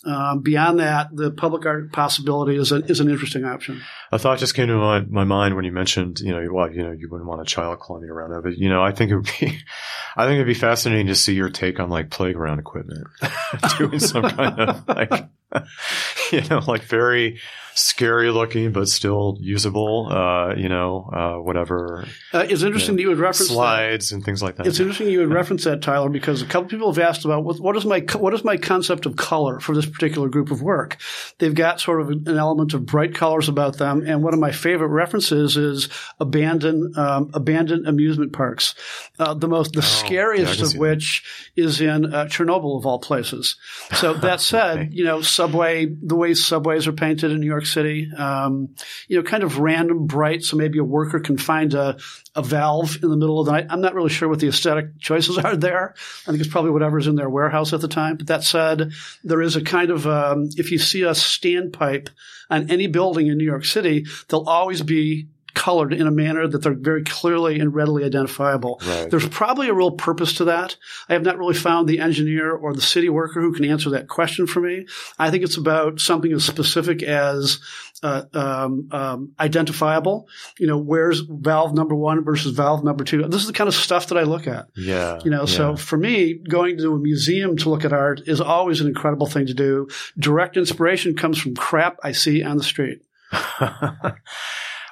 Um, 0.05 0.41
beyond 0.41 0.79
that, 0.79 1.15
the 1.15 1.31
public 1.31 1.65
art 1.65 1.91
possibility 1.91 2.57
is, 2.57 2.71
a, 2.71 2.75
is 2.85 2.99
an 2.99 3.09
interesting 3.09 3.43
option. 3.43 3.81
A 4.11 4.19
thought 4.19 4.37
just 4.37 4.53
came 4.53 4.67
to 4.67 4.75
my, 4.75 4.99
my 4.99 5.23
mind 5.23 5.55
when 5.55 5.65
you 5.65 5.71
mentioned, 5.71 6.19
you 6.19 6.31
know, 6.31 6.47
well, 6.53 6.71
you 6.71 6.83
know, 6.83 6.91
you 6.91 7.09
wouldn't 7.09 7.27
want 7.27 7.41
a 7.41 7.45
child 7.45 7.79
climbing 7.79 8.11
around 8.11 8.31
it, 8.33 8.43
but 8.43 8.57
you 8.57 8.69
know, 8.69 8.83
I 8.83 8.91
think 8.91 9.09
it 9.09 9.15
would 9.15 9.31
be, 9.39 9.57
I 10.15 10.25
think 10.25 10.35
it'd 10.35 10.45
be 10.45 10.53
fascinating 10.53 11.07
to 11.07 11.15
see 11.15 11.33
your 11.33 11.49
take 11.49 11.79
on 11.79 11.89
like 11.89 12.11
playground 12.11 12.59
equipment, 12.59 13.07
doing 13.77 13.99
some 13.99 14.29
kind 14.29 14.59
of 14.59 14.87
like, 14.87 15.27
you 16.31 16.41
know, 16.49 16.59
like 16.67 16.83
very 16.83 17.39
scary 17.76 18.32
looking 18.32 18.71
but 18.71 18.88
still 18.88 19.38
usable. 19.39 20.07
Uh, 20.09 20.55
you 20.55 20.69
know, 20.69 21.09
uh, 21.13 21.36
whatever. 21.36 22.05
Uh, 22.34 22.45
it's 22.49 22.63
interesting 22.63 22.71
you 22.71 22.71
know, 22.71 22.95
that 22.95 23.01
you 23.01 23.09
would 23.09 23.19
reference 23.19 23.49
slides 23.49 24.09
that. 24.09 24.15
and 24.15 24.26
things 24.26 24.41
like 24.41 24.55
that. 24.55 24.65
It's 24.65 24.80
interesting 24.80 25.09
you 25.09 25.19
would 25.19 25.32
reference 25.32 25.65
that, 25.65 25.82
Tyler, 25.82 26.09
because 26.09 26.41
a 26.41 26.45
couple 26.45 26.69
people 26.69 26.91
have 26.91 26.99
asked 26.99 27.26
about 27.26 27.43
what, 27.43 27.59
what 27.59 27.76
is 27.76 27.86
my 27.86 27.99
what 28.15 28.34
is 28.34 28.43
my 28.43 28.57
concept 28.57 29.05
of 29.05 29.15
color 29.15 29.59
for 29.59 29.76
this 29.76 29.86
particular 29.86 30.30
group 30.30 30.51
of 30.51 30.61
work. 30.61 30.97
They've 31.38 31.53
got 31.53 31.82
sort 31.82 32.01
of 32.01 32.09
an 32.09 32.38
element 32.38 32.73
of 32.73 32.86
bright 32.86 33.13
colors 33.13 33.49
about 33.49 33.78
them, 33.78 34.03
and 34.07 34.23
one 34.23 34.34
of 34.34 34.39
my 34.39 34.51
favorite 34.51 34.88
references 34.88 35.57
is 35.57 35.89
abandoned 36.19 36.97
um, 36.97 37.30
abandoned 37.34 37.88
amusement 37.88 38.34
parks. 38.34 38.73
Uh, 39.19 39.34
the 39.34 39.47
most 39.47 39.73
the 39.73 39.80
oh, 39.80 39.82
scariest 39.82 40.59
yeah, 40.59 40.65
of 40.65 40.78
which 40.78 41.51
that. 41.55 41.61
is 41.61 41.82
in 41.82 42.13
uh, 42.13 42.26
Chernobyl 42.26 42.78
of 42.78 42.86
all 42.86 42.99
places. 42.99 43.57
So 43.95 44.13
that 44.13 44.39
said, 44.41 44.78
okay. 44.78 44.89
you 44.91 45.03
know, 45.03 45.21
subway 45.21 45.86
the 45.86 46.15
way 46.15 46.34
subways 46.34 46.88
are 46.88 46.93
painted 46.93 47.32
in 47.32 47.41
New 47.41 47.47
York 47.47 47.64
City. 47.66 48.11
Um, 48.16 48.76
you 49.07 49.18
know, 49.18 49.24
kind 49.24 49.43
of 49.43 49.59
random, 49.59 50.07
bright. 50.07 50.43
So 50.43 50.57
maybe 50.57 50.80
a 50.80 50.84
worker 50.84 51.20
can 51.20 51.38
find 51.38 51.74
a, 51.74 51.97
a 52.36 52.41
valve 52.41 52.97
in 53.03 53.09
the 53.09 53.18
middle 53.18 53.39
of 53.39 53.45
the 53.45 53.51
night. 53.51 53.68
I'm 53.70 53.82
not 53.82 53.95
really 53.95 54.09
sure 54.09 54.30
what 54.30 54.39
the 54.39 54.47
aesthetic 54.47 54.99
choices 54.99 55.38
are 55.38 55.55
there. 55.55 55.95
I 56.28 56.32
think 56.32 56.39
it's 56.39 56.49
probably 56.49 56.72
whatever's 56.72 57.07
in 57.07 57.16
their 57.16 57.30
warehouse 57.30 57.74
at 57.74 57.82
the 57.82 57.88
time. 57.88 58.18
But 58.18 58.28
that 58.28 58.43
said, 58.43 58.91
there 59.24 59.41
is 59.41 59.55
a 59.55 59.63
kind 59.63 59.91
of 59.91 60.07
um, 60.07 60.49
if 60.57 60.72
you 60.72 60.78
see 60.78 61.03
a 61.03 61.11
standpipe 61.11 62.09
on 62.49 62.70
any 62.70 62.88
building 62.88 63.28
in 63.28 63.38
New 63.38 63.45
York 63.45 63.66
City, 63.66 64.05
there'll 64.28 64.47
always 64.47 64.82
be 64.82 65.28
colored 65.55 65.93
in 65.93 66.05
a 66.05 66.11
manner 66.11 66.47
that 66.47 66.61
they're 66.61 66.73
very 66.73 67.03
clearly 67.03 67.59
and 67.59 67.73
readily 67.73 68.03
identifiable. 68.03 68.79
Right. 68.85 69.09
There's 69.09 69.27
probably 69.27 69.69
a 69.69 69.73
real 69.73 69.91
purpose 69.91 70.33
to 70.35 70.45
that. 70.45 70.75
I 71.09 71.13
have 71.13 71.23
not 71.23 71.37
really 71.37 71.55
found 71.55 71.87
the 71.87 71.99
engineer 71.99 72.51
or 72.51 72.73
the 72.73 72.81
city 72.81 73.09
worker 73.09 73.41
who 73.41 73.53
can 73.53 73.65
answer 73.65 73.89
that 73.91 74.07
question 74.07 74.45
for 74.45 74.59
me. 74.59 74.85
I 75.17 75.31
think 75.31 75.43
it's 75.43 75.57
about 75.57 75.99
something 75.99 76.31
as 76.31 76.45
specific 76.45 77.01
as 77.01 77.59
uh, 78.03 78.23
um, 78.33 78.89
um, 78.91 79.31
identifiable. 79.39 80.27
You 80.59 80.67
know, 80.67 80.77
where's 80.77 81.21
valve 81.21 81.73
number 81.73 81.95
one 81.95 82.23
versus 82.23 82.55
valve 82.55 82.83
number 82.83 83.03
two? 83.03 83.23
This 83.23 83.41
is 83.41 83.47
the 83.47 83.53
kind 83.53 83.67
of 83.67 83.73
stuff 83.73 84.07
that 84.07 84.17
I 84.17 84.23
look 84.23 84.47
at. 84.47 84.67
Yeah. 84.75 85.19
You 85.23 85.31
know, 85.31 85.41
yeah. 85.41 85.57
so 85.57 85.75
for 85.75 85.97
me, 85.97 86.33
going 86.33 86.77
to 86.77 86.93
a 86.93 86.99
museum 86.99 87.57
to 87.57 87.69
look 87.69 87.85
at 87.85 87.93
art 87.93 88.21
is 88.27 88.41
always 88.41 88.81
an 88.81 88.87
incredible 88.87 89.27
thing 89.27 89.47
to 89.47 89.53
do. 89.53 89.87
Direct 90.19 90.57
inspiration 90.57 91.15
comes 91.15 91.39
from 91.39 91.55
crap 91.55 91.97
I 92.03 92.11
see 92.11 92.43
on 92.43 92.57
the 92.57 92.63
street. 92.63 93.01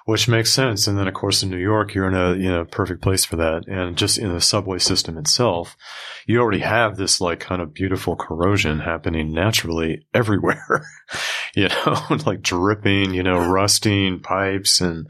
which 0.06 0.28
makes 0.28 0.52
sense. 0.52 0.88
And 0.88 0.98
then, 0.98 1.08
of 1.08 1.14
course, 1.14 1.44
in 1.44 1.50
New 1.50 1.58
York, 1.58 1.94
you're 1.94 2.08
in 2.08 2.16
a 2.16 2.36
you 2.36 2.50
know 2.50 2.66
perfect 2.66 3.02
place 3.02 3.26
for 3.26 3.36
that. 3.38 3.68
And 3.68 3.98
just 3.98 4.18
in 4.18 4.34
the 4.34 4.42
subway 4.42 4.80
system 4.80 5.18
itself, 5.18 5.78
you 6.26 6.40
already 6.40 6.60
have 6.60 6.98
this 6.98 7.22
like 7.22 7.40
kind 7.40 7.62
of 7.62 7.74
beautiful 7.74 8.16
corrosion 8.16 8.80
happening 8.80 9.32
naturally 9.32 10.06
everywhere. 10.14 10.86
you 11.56 11.70
know, 11.70 12.02
like 12.26 12.42
dripping, 12.42 13.14
you 13.14 13.24
know, 13.24 13.50
rusting 13.50 14.20
pipes 14.20 14.82
and 14.82 15.08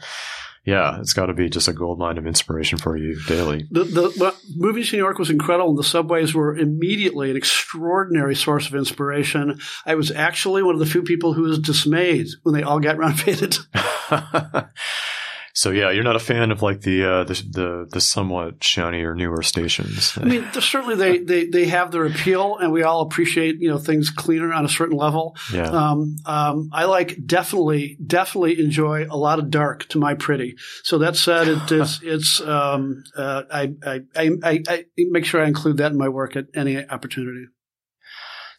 yeah, 0.65 0.99
it's 1.01 1.11
got 1.11 1.25
to 1.25 1.33
be 1.33 1.49
just 1.49 1.67
a 1.67 1.73
gold 1.73 1.99
mine 1.99 2.17
of 2.17 2.25
inspiration 2.25 2.77
for 2.77 2.95
you 2.95 3.21
daily. 3.25 3.67
The, 3.69 3.83
the 3.83 4.35
moving 4.55 4.83
to 4.83 4.95
New 4.95 5.03
York 5.03 5.19
was 5.19 5.29
incredible, 5.29 5.71
and 5.71 5.77
the 5.77 5.83
subways 5.83 6.33
were 6.33 6.55
immediately 6.55 7.29
an 7.29 7.35
extraordinary 7.35 8.35
source 8.35 8.67
of 8.67 8.75
inspiration. 8.75 9.59
I 9.85 9.95
was 9.95 10.09
actually 10.09 10.63
one 10.63 10.75
of 10.75 10.79
the 10.79 10.85
few 10.85 11.03
people 11.03 11.33
who 11.33 11.43
was 11.43 11.59
dismayed 11.59 12.27
when 12.43 12.55
they 12.55 12.63
all 12.63 12.79
got 12.79 12.97
renovated. 12.97 13.57
So 15.55 15.69
yeah, 15.69 15.91
you're 15.91 16.03
not 16.03 16.15
a 16.15 16.19
fan 16.19 16.51
of 16.51 16.63
like 16.63 16.81
the 16.81 17.05
uh, 17.05 17.23
the, 17.25 17.33
the, 17.33 17.87
the 17.91 18.01
somewhat 18.01 18.63
shinier 18.63 19.13
newer 19.13 19.43
stations. 19.43 20.17
I 20.17 20.25
mean, 20.25 20.51
certainly 20.53 20.95
they, 20.95 21.19
they 21.19 21.45
they 21.45 21.65
have 21.67 21.91
their 21.91 22.05
appeal, 22.05 22.57
and 22.57 22.71
we 22.71 22.81
all 22.81 23.01
appreciate 23.01 23.57
you 23.59 23.69
know 23.69 23.77
things 23.77 24.09
cleaner 24.09 24.51
on 24.51 24.65
a 24.65 24.69
certain 24.69 24.97
level. 24.97 25.35
Yeah. 25.53 25.69
Um, 25.69 26.15
um, 26.25 26.69
I 26.73 26.85
like 26.85 27.19
definitely 27.23 27.97
definitely 28.05 28.59
enjoy 28.59 29.05
a 29.05 29.15
lot 29.15 29.37
of 29.37 29.51
dark 29.51 29.87
to 29.89 29.99
my 29.99 30.15
pretty. 30.15 30.55
So 30.83 30.97
that 30.99 31.15
said, 31.15 31.47
it 31.47 31.71
is 31.71 31.99
it's 32.03 32.41
um, 32.41 33.03
uh, 33.15 33.43
I, 33.51 33.73
I, 33.85 34.01
I 34.15 34.63
I 34.67 34.85
make 34.97 35.25
sure 35.25 35.39
I 35.39 35.47
include 35.47 35.77
that 35.77 35.91
in 35.91 35.99
my 35.99 36.09
work 36.09 36.35
at 36.35 36.45
any 36.55 36.83
opportunity. 36.89 37.45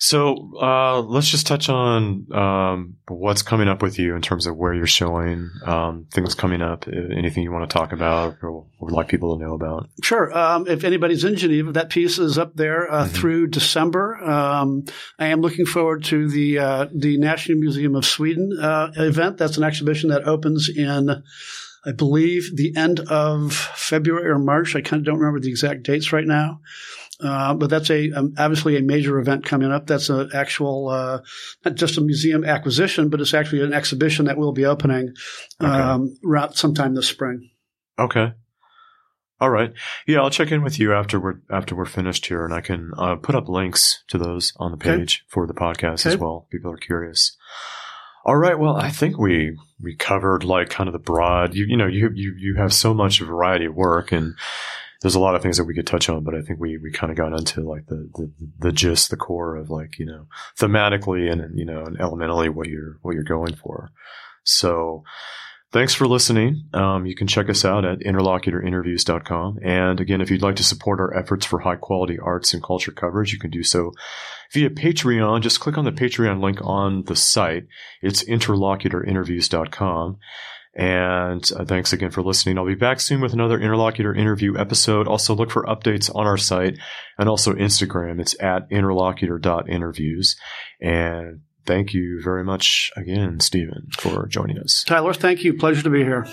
So 0.04 0.52
uh, 0.60 1.00
let's 1.00 1.30
just 1.30 1.46
touch 1.46 1.70
on 1.70 2.30
um, 2.30 2.96
what's 3.08 3.40
coming 3.40 3.68
up 3.68 3.80
with 3.80 3.98
you 3.98 4.14
in 4.14 4.20
terms 4.20 4.46
of 4.46 4.54
where 4.54 4.74
you're 4.74 4.86
showing 4.86 5.50
um, 5.64 6.06
things 6.10 6.34
coming 6.34 6.60
up. 6.60 6.86
Anything 6.86 7.42
you 7.42 7.50
want 7.50 7.70
to 7.70 7.72
talk 7.72 7.90
about 7.92 8.36
or 8.42 8.66
would 8.80 8.92
like 8.92 9.08
people 9.08 9.38
to 9.38 9.42
know 9.42 9.54
about? 9.54 9.88
Sure. 10.02 10.30
Um, 10.36 10.68
if 10.68 10.84
anybody's 10.84 11.24
in 11.24 11.36
Geneva, 11.36 11.72
that 11.72 11.88
piece 11.88 12.18
is 12.18 12.36
up 12.36 12.54
there 12.54 12.92
uh, 12.92 13.04
mm-hmm. 13.04 13.14
through 13.14 13.46
December. 13.46 14.22
Um, 14.22 14.84
I 15.18 15.28
am 15.28 15.40
looking 15.40 15.64
forward 15.64 16.04
to 16.04 16.28
the 16.28 16.58
uh, 16.58 16.86
the 16.94 17.16
National 17.16 17.58
Museum 17.58 17.94
of 17.94 18.04
Sweden 18.04 18.58
uh, 18.60 18.90
event. 18.96 19.38
That's 19.38 19.56
an 19.56 19.64
exhibition 19.64 20.10
that 20.10 20.28
opens 20.28 20.68
in. 20.68 21.22
I 21.86 21.92
believe 21.92 22.54
the 22.54 22.76
end 22.76 23.00
of 23.00 23.54
February 23.54 24.28
or 24.28 24.38
March. 24.38 24.76
I 24.76 24.80
kind 24.80 25.00
of 25.00 25.06
don't 25.06 25.18
remember 25.18 25.40
the 25.40 25.50
exact 25.50 25.82
dates 25.82 26.12
right 26.12 26.26
now. 26.26 26.60
Uh, 27.20 27.54
but 27.54 27.70
that's 27.70 27.90
a 27.90 28.10
um, 28.12 28.34
obviously 28.38 28.76
a 28.76 28.82
major 28.82 29.18
event 29.18 29.44
coming 29.44 29.70
up. 29.70 29.86
That's 29.86 30.10
an 30.10 30.30
actual 30.34 30.88
uh, 30.88 31.20
not 31.64 31.76
just 31.76 31.96
a 31.96 32.00
museum 32.00 32.44
acquisition, 32.44 33.08
but 33.08 33.20
it's 33.20 33.34
actually 33.34 33.62
an 33.62 33.72
exhibition 33.72 34.24
that 34.26 34.36
will 34.36 34.52
be 34.52 34.64
opening 34.64 35.14
um, 35.60 36.16
okay. 36.26 36.52
sometime 36.54 36.94
this 36.94 37.08
spring. 37.08 37.50
Okay. 37.98 38.32
All 39.40 39.50
right. 39.50 39.72
Yeah, 40.06 40.20
I'll 40.20 40.30
check 40.30 40.52
in 40.52 40.62
with 40.62 40.78
you 40.78 40.94
after 40.94 41.20
we're 41.20 41.40
after 41.50 41.74
we're 41.74 41.84
finished 41.84 42.26
here, 42.26 42.44
and 42.44 42.54
I 42.54 42.60
can 42.60 42.92
uh, 42.96 43.16
put 43.16 43.34
up 43.34 43.48
links 43.48 44.02
to 44.08 44.18
those 44.18 44.52
on 44.56 44.70
the 44.70 44.76
page 44.76 45.22
okay. 45.22 45.28
for 45.28 45.46
the 45.46 45.54
podcast 45.54 46.06
okay. 46.06 46.14
as 46.14 46.16
well. 46.16 46.46
People 46.50 46.72
are 46.72 46.76
curious. 46.76 47.36
All 48.24 48.36
right. 48.36 48.58
Well, 48.58 48.76
I 48.76 48.90
think 48.90 49.18
we 49.18 49.58
we 49.80 49.96
covered 49.96 50.44
like 50.44 50.70
kind 50.70 50.88
of 50.88 50.92
the 50.92 50.98
broad. 50.98 51.54
You 51.54 51.66
you 51.66 51.76
know 51.76 51.86
you 51.86 52.10
you 52.14 52.34
you 52.38 52.54
have 52.56 52.72
so 52.72 52.94
much 52.94 53.20
variety 53.20 53.66
of 53.66 53.74
work, 53.74 54.12
and 54.12 54.34
there's 55.04 55.14
a 55.14 55.20
lot 55.20 55.34
of 55.34 55.42
things 55.42 55.58
that 55.58 55.64
we 55.64 55.74
could 55.74 55.86
touch 55.86 56.08
on, 56.08 56.24
but 56.24 56.34
I 56.34 56.40
think 56.40 56.58
we 56.58 56.78
we 56.78 56.90
kind 56.90 57.10
of 57.10 57.18
got 57.18 57.38
into 57.38 57.60
like 57.60 57.86
the 57.88 58.08
the, 58.14 58.32
the 58.58 58.72
gist, 58.72 59.10
the 59.10 59.18
core 59.18 59.54
of 59.54 59.68
like 59.68 59.98
you 59.98 60.06
know 60.06 60.28
thematically 60.58 61.30
and 61.30 61.58
you 61.58 61.66
know 61.66 61.84
and 61.84 62.00
elementally 62.00 62.48
what 62.48 62.68
you're 62.68 62.96
what 63.02 63.14
you're 63.14 63.22
going 63.22 63.54
for. 63.54 63.90
So. 64.44 65.04
Thanks 65.72 65.92
for 65.92 66.06
listening. 66.06 66.68
Um, 66.72 67.04
you 67.04 67.16
can 67.16 67.26
check 67.26 67.48
us 67.48 67.64
out 67.64 67.84
at 67.84 67.98
interlocutorinterviews.com. 67.98 69.58
And 69.60 69.98
again, 69.98 70.20
if 70.20 70.30
you'd 70.30 70.40
like 70.40 70.54
to 70.54 70.62
support 70.62 71.00
our 71.00 71.12
efforts 71.12 71.44
for 71.44 71.58
high 71.58 71.74
quality 71.74 72.16
arts 72.16 72.54
and 72.54 72.62
culture 72.62 72.92
coverage, 72.92 73.32
you 73.32 73.40
can 73.40 73.50
do 73.50 73.64
so 73.64 73.90
via 74.52 74.70
Patreon. 74.70 75.40
Just 75.40 75.58
click 75.58 75.76
on 75.76 75.84
the 75.84 75.90
Patreon 75.90 76.40
link 76.40 76.60
on 76.62 77.02
the 77.06 77.16
site. 77.16 77.66
It's 78.02 78.22
interlocutorinterviews.com. 78.22 80.18
And 80.76 81.48
uh, 81.54 81.64
thanks 81.64 81.92
again 81.92 82.10
for 82.10 82.22
listening. 82.22 82.58
I'll 82.58 82.66
be 82.66 82.74
back 82.74 83.00
soon 83.00 83.20
with 83.20 83.32
another 83.32 83.60
interlocutor 83.60 84.14
interview 84.14 84.58
episode. 84.58 85.06
Also 85.06 85.34
look 85.34 85.50
for 85.50 85.62
updates 85.64 86.14
on 86.14 86.26
our 86.26 86.36
site 86.36 86.78
and 87.16 87.28
also 87.28 87.52
Instagram. 87.54 88.20
It's 88.20 88.34
at 88.42 88.68
interlocutor.interviews. 88.70 90.36
And 90.80 91.42
thank 91.64 91.94
you 91.94 92.20
very 92.22 92.44
much 92.44 92.90
again, 92.96 93.38
Steven, 93.40 93.88
for 93.92 94.26
joining 94.26 94.58
us. 94.58 94.84
Tyler, 94.86 95.14
thank 95.14 95.44
you. 95.44 95.54
Pleasure 95.54 95.82
to 95.82 95.90
be 95.90 96.02
here. 96.02 96.26